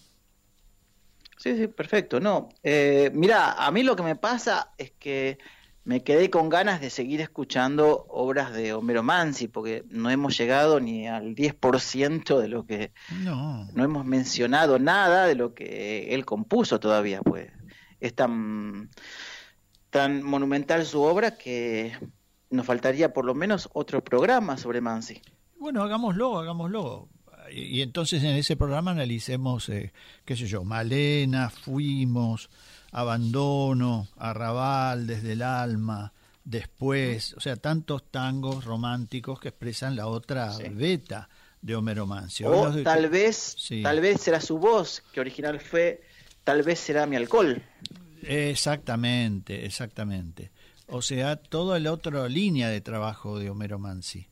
Sí, 1.37 1.57
sí, 1.57 1.66
perfecto. 1.66 2.20
No, 2.20 2.49
eh, 2.62 3.11
mira, 3.12 3.53
a 3.53 3.70
mí 3.70 3.83
lo 3.83 3.97
que 3.97 4.03
me 4.03 4.16
pasa 4.16 4.72
es 4.78 4.93
que 4.93 5.39
me 5.85 6.05
quedé 6.05 6.30
con 6.30 6.49
ganas 6.49 6.80
de 6.80 6.89
seguir 6.91 7.20
escuchando 7.20 8.07
obras 8.09 8.53
de 8.53 8.72
Homero 8.72 9.03
Mansi, 9.03 9.49
porque 9.49 9.85
no 9.89 10.11
hemos 10.11 10.39
llegado 10.39 10.78
ni 10.78 11.09
al 11.09 11.35
10% 11.35 12.39
de 12.39 12.49
lo 12.49 12.64
que... 12.64 12.93
No. 13.22 13.68
No 13.72 13.85
hemos 13.85 14.05
mencionado 14.05 14.78
nada 14.78 15.26
de 15.26 15.35
lo 15.35 15.55
que 15.55 16.14
él 16.14 16.24
compuso 16.24 16.78
todavía, 16.78 17.20
pues. 17.22 17.51
Es 17.99 18.14
tan, 18.14 18.91
tan 19.91 20.22
monumental 20.22 20.87
su 20.87 21.03
obra 21.03 21.37
que 21.37 21.93
nos 22.53 22.67
faltaría 22.67 23.13
por 23.13 23.25
lo 23.25 23.35
menos 23.35 23.69
otro 23.73 24.05
programa 24.05 24.57
sobre 24.57 24.81
Mansi. 24.81 25.21
Bueno, 25.59 25.83
hagámoslo, 25.83 26.39
hagámoslo. 26.39 27.09
Y, 27.51 27.83
entonces 27.83 28.23
en 28.23 28.37
ese 28.37 28.57
programa 28.57 28.93
analicemos, 28.93 29.69
eh, 29.69 29.93
qué 30.25 30.37
sé 30.37 30.47
yo, 30.47 30.63
Malena, 30.65 31.51
Fuimos, 31.51 32.51
Abandono, 32.93 34.09
Arrabal, 34.17 35.07
Desde 35.07 35.33
el 35.33 35.43
Alma, 35.43 36.13
Después, 36.45 37.35
o 37.35 37.41
sea, 37.41 37.57
tantos 37.57 38.11
tangos 38.11 38.65
románticos 38.65 39.39
que 39.39 39.49
expresan 39.49 39.95
la 39.95 40.09
otra 40.09 40.53
beta 40.73 41.29
de 41.61 41.77
Homero 41.77 42.05
Mansi. 42.05 42.45
O 42.45 42.83
tal 42.83 43.09
vez, 43.09 43.57
tal 43.83 44.01
vez 44.01 44.21
será 44.21 44.41
su 44.41 44.59
voz, 44.59 45.05
que 45.13 45.21
original 45.21 45.61
fue, 45.61 46.03
tal 46.43 46.65
vez 46.65 46.81
será 46.81 47.07
mi 47.07 47.15
alcohol. 47.15 47.63
Exactamente, 48.23 49.65
exactamente. 49.65 50.51
O 50.95 51.01
sea, 51.01 51.36
toda 51.36 51.80
la 51.80 51.90
otra 51.90 52.28
línea 52.28 52.68
de 52.68 52.82
trabajo 52.82 53.38
de 53.38 53.49
Homero 53.49 53.78
Mansi, 53.78 54.28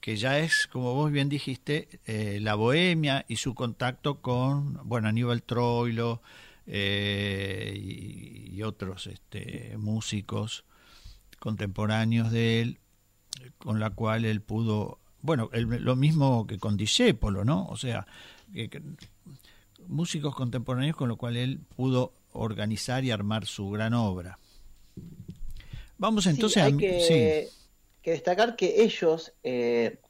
que 0.00 0.16
ya 0.16 0.38
es, 0.38 0.68
como 0.68 0.94
vos 0.94 1.10
bien 1.10 1.28
dijiste, 1.28 1.98
eh, 2.06 2.38
la 2.40 2.54
bohemia 2.54 3.24
y 3.26 3.34
su 3.34 3.52
contacto 3.56 4.20
con, 4.20 4.78
bueno, 4.84 5.08
Aníbal 5.08 5.42
Troilo 5.42 6.22
eh, 6.68 7.76
y, 7.76 8.62
otros 8.62 9.08
este, 9.08 9.74
músicos 9.76 10.64
contemporáneos 11.40 12.30
de 12.30 12.60
él, 12.60 12.78
con 13.58 13.80
la 13.80 13.90
cual 13.90 14.24
él 14.24 14.40
pudo, 14.40 15.00
bueno, 15.20 15.50
lo 15.52 15.96
mismo 15.96 16.46
que 16.46 16.58
con 16.58 16.76
Discépolo, 16.76 17.44
¿no? 17.44 17.66
O 17.66 17.76
sea, 17.76 18.06
músicos 19.88 20.36
contemporáneos 20.36 20.94
con 20.94 21.08
lo 21.08 21.16
cual 21.16 21.36
él 21.36 21.58
pudo 21.74 22.14
organizar 22.30 23.02
y 23.02 23.10
armar 23.10 23.46
su 23.46 23.68
gran 23.70 23.94
obra. 23.94 24.38
Vamos 26.02 26.26
entonces 26.26 26.60
hay 26.60 26.72
a... 26.72 26.76
que, 26.76 27.48
que, 28.02 28.10
destacar 28.10 28.56
que 28.56 28.82
ellos 28.82 29.32
eh, 29.44 30.00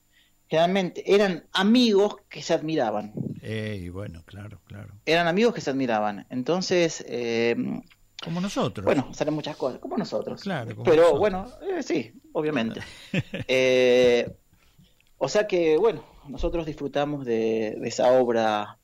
generalmente 0.48 1.14
eran 1.14 1.44
amigos 1.52 2.16
que 2.30 2.40
se 2.40 2.54
admiraban. 2.54 3.12
Eh, 3.42 3.90
bueno, 3.92 4.22
claro, 4.24 4.62
claro. 4.64 4.94
Eran 5.04 5.28
amigos 5.28 5.52
que 5.54 5.60
se 5.60 5.68
admiraban. 5.68 6.26
Entonces... 6.30 7.04
Eh, 7.06 7.54
como 8.24 8.40
nosotros. 8.40 8.86
Bueno, 8.86 9.12
salen 9.12 9.34
muchas 9.34 9.54
cosas, 9.56 9.80
como 9.80 9.98
nosotros. 9.98 10.40
Claro, 10.40 10.82
Pero 10.82 11.18
bueno, 11.18 11.52
eh, 11.60 11.82
sí, 11.82 12.10
obviamente. 12.32 12.80
o 15.18 15.28
sea 15.28 15.46
que, 15.46 15.76
bueno, 15.76 16.06
nosotros 16.26 16.64
disfrutamos 16.64 17.26
de, 17.26 17.78
esa 17.84 18.12
obra, 18.12 18.78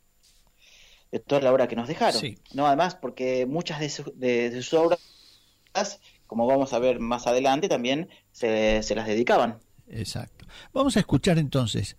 de 1.11 1.21
toda 1.21 1.41
la 1.41 1.55
obra 1.55 1.69
que 1.69 1.77
nos 1.77 1.89
dejaron. 1.89 2.21
No, 2.53 2.67
además, 2.67 2.97
porque 2.97 3.47
muchas 3.47 3.81
de, 3.81 4.51
de 4.51 4.63
sus 4.63 4.75
obras 4.75 5.01
como 6.29 6.47
vamos 6.47 6.72
a 6.74 6.79
ver 6.79 7.01
más 7.01 7.26
adelante, 7.26 7.68
también 7.68 8.09
se, 8.31 8.81
las 8.95 9.07
dedicaban. 9.09 9.59
Exacto. 9.89 10.47
Vamos 10.72 10.97
a 10.97 11.01
escuchar 11.01 11.39
entonces, 11.39 11.97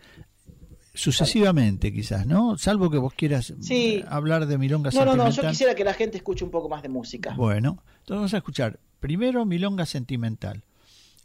sucesivamente 0.94 1.92
quizás, 1.92 2.26
¿no? 2.26 2.58
Salvo 2.58 2.90
que 2.90 3.00
vos 3.00 3.14
quieras 3.14 3.54
eh, 3.70 4.06
hablar 4.08 4.46
de 4.46 4.58
Milonga 4.58 4.92
Sentimental. 4.92 5.18
No, 5.18 5.24
no, 5.26 5.32
yo 5.32 5.50
quisiera 5.50 5.76
que 5.76 5.84
la 5.84 5.94
gente 5.94 6.18
escuche 6.18 6.46
un 6.46 6.52
poco 6.52 6.70
más 6.70 6.84
de 6.84 6.90
música. 6.90 7.34
Bueno, 7.36 7.84
entonces 8.00 8.16
vamos 8.16 8.34
a 8.34 8.38
escuchar 8.38 8.80
primero 9.00 9.46
Milonga 9.46 9.86
Sentimental 9.86 10.64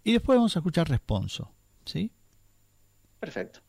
y 0.02 0.12
después 0.12 0.36
vamos 0.36 0.56
a 0.56 0.60
escuchar 0.60 0.88
Responso, 0.88 1.52
¿sí? 1.84 2.10
Perfecto. 3.20 3.60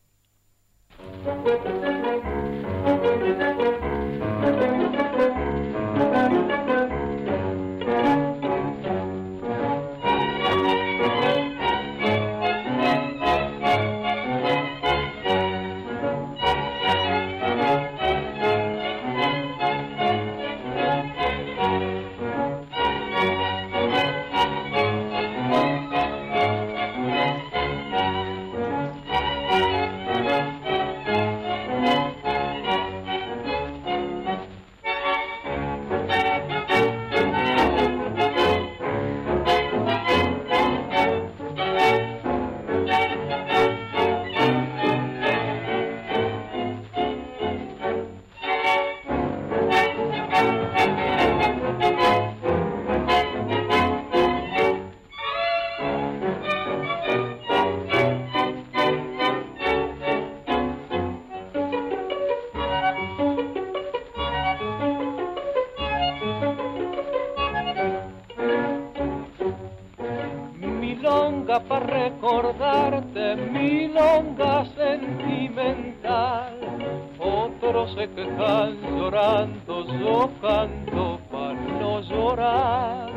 Quejan 78.46 78.76
llorando, 78.82 79.86
yo 79.98 80.30
canto 80.40 81.20
para 81.30 81.54
no 81.54 82.00
llorar. 82.00 83.10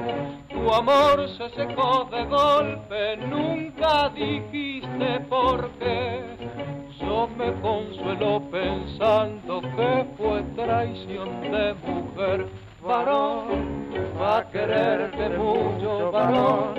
Tu 0.49 0.73
amor 0.73 1.29
se 1.37 1.49
secó 1.49 2.07
de 2.11 2.25
golpe, 2.25 3.17
nunca 3.17 4.09
dijiste 4.09 5.19
por 5.29 5.69
qué. 5.79 6.21
Yo 6.99 7.27
me 7.37 7.53
consuelo 7.61 8.41
pensando 8.51 9.61
que 9.61 10.05
fue 10.17 10.41
traición 10.55 11.41
de 11.41 11.75
mujer 11.85 12.47
varón, 12.81 13.87
va 14.19 14.39
a 14.39 14.49
quererte 14.49 15.29
mucho, 15.37 16.11
varón, 16.11 16.75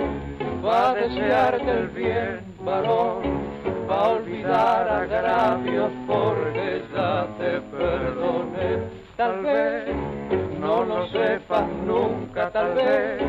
va 0.63 0.91
a 0.91 0.95
desearte 0.95 1.71
el 1.71 1.87
bien, 1.89 2.55
varón, 2.63 3.40
va 3.91 4.05
a 4.05 4.09
olvidar 4.11 4.87
agravios 4.87 5.91
porque 6.07 6.81
ya 6.95 7.27
te 7.37 7.59
perdoné. 7.75 8.79
Tal 9.17 9.41
vez 9.41 9.89
no 10.59 10.85
lo 10.85 11.07
sepas 11.07 11.67
nunca, 11.85 12.49
tal 12.51 12.73
vez 12.73 13.21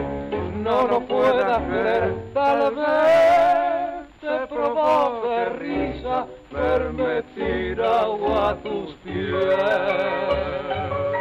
no 0.63 0.87
lo 0.87 1.01
puedas 1.01 1.69
ver, 1.69 2.15
tal 2.33 2.77
vez 2.77 4.07
te 4.21 4.47
provoque 4.47 5.47
risa 5.59 6.27
verme 6.53 7.23
tirado 7.35 8.49
a 8.49 8.55
tus 8.63 8.95
pies. 9.03 11.12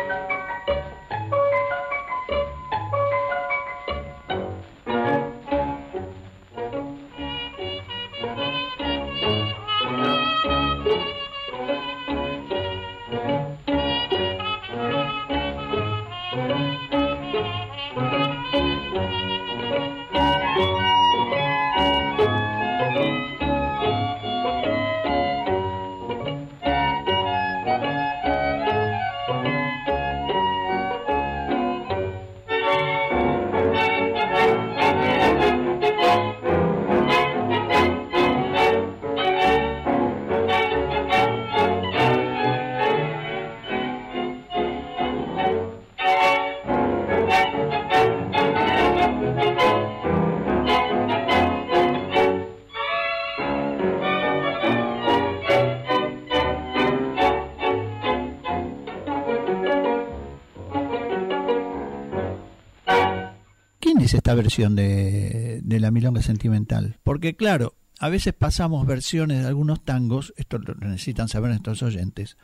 Esta 64.14 64.34
versión 64.34 64.76
de, 64.76 65.62
la 65.66 65.92
milonga 65.92 66.22
sentimental. 66.22 66.98
Porque 67.04 67.36
claro, 67.36 67.76
a 68.00 68.10
veces 68.10 68.34
pasamos 68.34 68.86
versiones 68.86 69.42
de 69.42 69.48
algunos 69.48 69.84
tangos, 69.84 70.34
esto 70.38 70.58
lo 70.58 70.74
necesitan 70.76 71.28
saber 71.28 71.50
nuestros 71.50 71.84
oyentes, 71.84 72.38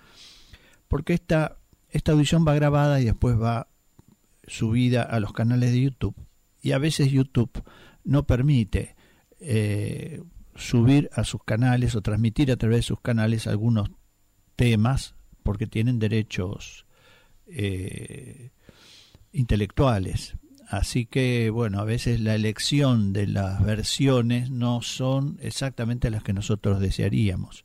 porque 0.87 1.13
esta, 1.13 1.57
esta 1.89 2.11
audición 2.11 2.45
va 2.47 2.55
grabada 2.55 2.99
y 3.01 3.05
después 3.05 3.39
va 3.39 3.67
subida 4.47 5.03
a 5.03 5.19
los 5.19 5.33
canales 5.33 5.71
de 5.71 5.81
YouTube. 5.81 6.15
Y 6.61 6.71
a 6.71 6.77
veces 6.77 7.11
YouTube 7.11 7.63
no 8.03 8.25
permite 8.25 8.95
eh, 9.39 10.21
subir 10.55 11.09
a 11.13 11.23
sus 11.23 11.43
canales 11.43 11.95
o 11.95 12.01
transmitir 12.01 12.51
a 12.51 12.57
través 12.57 12.79
de 12.79 12.83
sus 12.83 13.01
canales 13.01 13.47
algunos 13.47 13.91
temas 14.55 15.15
porque 15.43 15.67
tienen 15.67 15.99
derechos 15.99 16.85
eh, 17.45 18.51
intelectuales. 19.31 20.35
Así 20.69 21.05
que, 21.05 21.49
bueno, 21.49 21.79
a 21.79 21.85
veces 21.85 22.19
la 22.19 22.35
elección 22.35 23.13
de 23.13 23.25
las 23.25 23.63
versiones 23.63 24.49
no 24.51 24.81
son 24.81 25.37
exactamente 25.41 26.09
las 26.09 26.23
que 26.23 26.33
nosotros 26.33 26.81
desearíamos. 26.81 27.63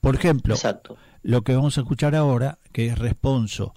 Por 0.00 0.16
ejemplo, 0.16 0.56
lo 1.22 1.42
que 1.42 1.54
vamos 1.54 1.78
a 1.78 1.82
escuchar 1.82 2.16
ahora, 2.16 2.58
que 2.72 2.86
es 2.86 2.98
Responso 2.98 3.72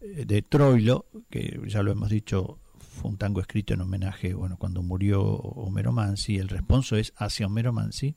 eh, 0.00 0.24
de 0.24 0.42
Troilo, 0.42 1.06
que 1.30 1.60
ya 1.66 1.82
lo 1.82 1.90
hemos 1.90 2.10
dicho, 2.10 2.60
fue 2.78 3.10
un 3.10 3.18
tango 3.18 3.40
escrito 3.40 3.74
en 3.74 3.80
homenaje, 3.80 4.34
bueno, 4.34 4.56
cuando 4.56 4.82
murió 4.82 5.22
Homero 5.22 5.90
Mansi, 5.90 6.36
el 6.36 6.48
responso 6.48 6.96
es 6.96 7.12
hacia 7.16 7.46
Homero 7.46 7.72
Mansi, 7.72 8.14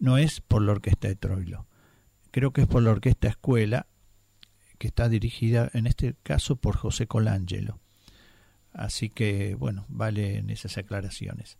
no 0.00 0.18
es 0.18 0.40
por 0.40 0.62
la 0.62 0.72
orquesta 0.72 1.06
de 1.06 1.14
Troilo, 1.16 1.66
creo 2.32 2.52
que 2.52 2.62
es 2.62 2.66
por 2.66 2.82
la 2.82 2.90
orquesta 2.90 3.28
Escuela, 3.28 3.86
que 4.78 4.88
está 4.88 5.08
dirigida 5.08 5.70
en 5.74 5.86
este 5.86 6.16
caso 6.22 6.56
por 6.56 6.76
José 6.76 7.06
Colangelo. 7.06 7.78
Así 8.72 9.10
que, 9.10 9.54
bueno, 9.56 9.84
valen 9.88 10.50
esas 10.50 10.78
aclaraciones. 10.78 11.58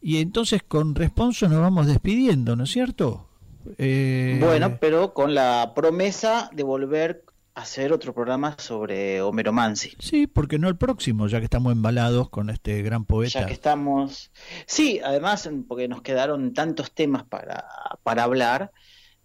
Y 0.00 0.18
entonces 0.18 0.62
con 0.62 0.94
Responso 0.94 1.48
nos 1.48 1.60
vamos 1.60 1.86
despidiendo, 1.86 2.56
¿no 2.56 2.64
es 2.64 2.70
cierto? 2.70 3.28
Eh... 3.78 4.38
Bueno, 4.40 4.78
pero 4.78 5.12
con 5.12 5.34
la 5.34 5.72
promesa 5.74 6.50
de 6.52 6.62
volver 6.62 7.24
a 7.54 7.62
hacer 7.62 7.92
otro 7.92 8.14
programa 8.14 8.56
sobre 8.58 9.20
Homero 9.22 9.52
Mansi. 9.52 9.96
Sí, 9.98 10.26
porque 10.26 10.58
no 10.58 10.68
el 10.68 10.76
próximo, 10.76 11.26
ya 11.26 11.38
que 11.38 11.44
estamos 11.44 11.72
embalados 11.72 12.28
con 12.28 12.50
este 12.50 12.82
gran 12.82 13.04
poeta. 13.04 13.40
Ya 13.40 13.46
que 13.46 13.54
estamos... 13.54 14.30
Sí, 14.66 15.00
además, 15.02 15.48
porque 15.66 15.88
nos 15.88 16.02
quedaron 16.02 16.52
tantos 16.52 16.92
temas 16.92 17.24
para, 17.24 17.64
para 18.02 18.24
hablar, 18.24 18.72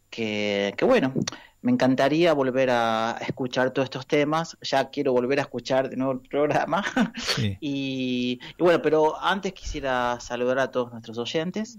que, 0.09 0.73
que 0.77 0.85
bueno, 0.85 1.13
me 1.61 1.71
encantaría 1.71 2.33
volver 2.33 2.69
a 2.71 3.17
escuchar 3.21 3.71
todos 3.71 3.85
estos 3.85 4.07
temas. 4.07 4.57
Ya 4.61 4.89
quiero 4.89 5.13
volver 5.13 5.39
a 5.39 5.43
escuchar 5.43 5.89
de 5.89 5.95
nuevo 5.95 6.13
el 6.13 6.21
programa. 6.21 6.83
y, 7.61 8.39
bueno, 8.57 8.81
pero 8.81 9.21
antes 9.21 9.53
quisiera 9.53 10.19
saludar 10.19 10.59
a 10.59 10.71
todos 10.71 10.91
nuestros 10.91 11.17
oyentes. 11.19 11.77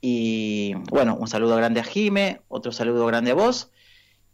Y 0.00 0.74
bueno, 0.90 1.16
un 1.16 1.28
saludo 1.28 1.56
grande 1.56 1.80
a 1.80 1.84
Jime, 1.84 2.42
otro 2.48 2.72
saludo 2.72 3.06
grande 3.06 3.30
a 3.30 3.34
vos. 3.34 3.70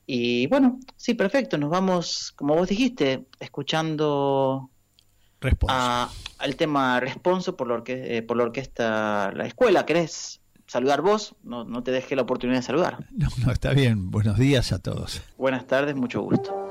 Y 0.07 0.47
bueno, 0.47 0.81
sí, 0.97 1.15
perfecto. 1.15 1.59
Nos 1.59 1.71
vamos, 1.71 2.33
como 2.33 2.55
vos 2.55 2.69
dijiste, 2.69 3.27
escuchando 3.41 4.71
al 5.69 6.57
tema 6.57 7.01
Responso 7.01 7.55
por 7.55 7.69
la, 7.69 7.83
eh, 7.87 8.23
por 8.23 8.39
la 8.39 8.45
orquesta 8.45 9.31
La 9.35 9.47
Escuela. 9.47 9.85
¿Querés 9.85 10.41
saludar 10.67 11.03
vos, 11.03 11.35
no, 11.43 11.65
no 11.65 11.83
te 11.83 11.91
dejé 11.91 12.17
la 12.17 12.23
oportunidad 12.23 12.59
de 12.59 12.67
saludar. 12.67 13.07
No, 13.11 13.29
no, 13.45 13.53
está 13.53 13.73
bien. 13.73 14.11
Buenos 14.11 14.39
días 14.39 14.73
a 14.73 14.79
todos. 14.79 15.23
Buenas 15.37 15.67
tardes, 15.67 15.95
mucho 15.95 16.23
gusto. 16.23 16.64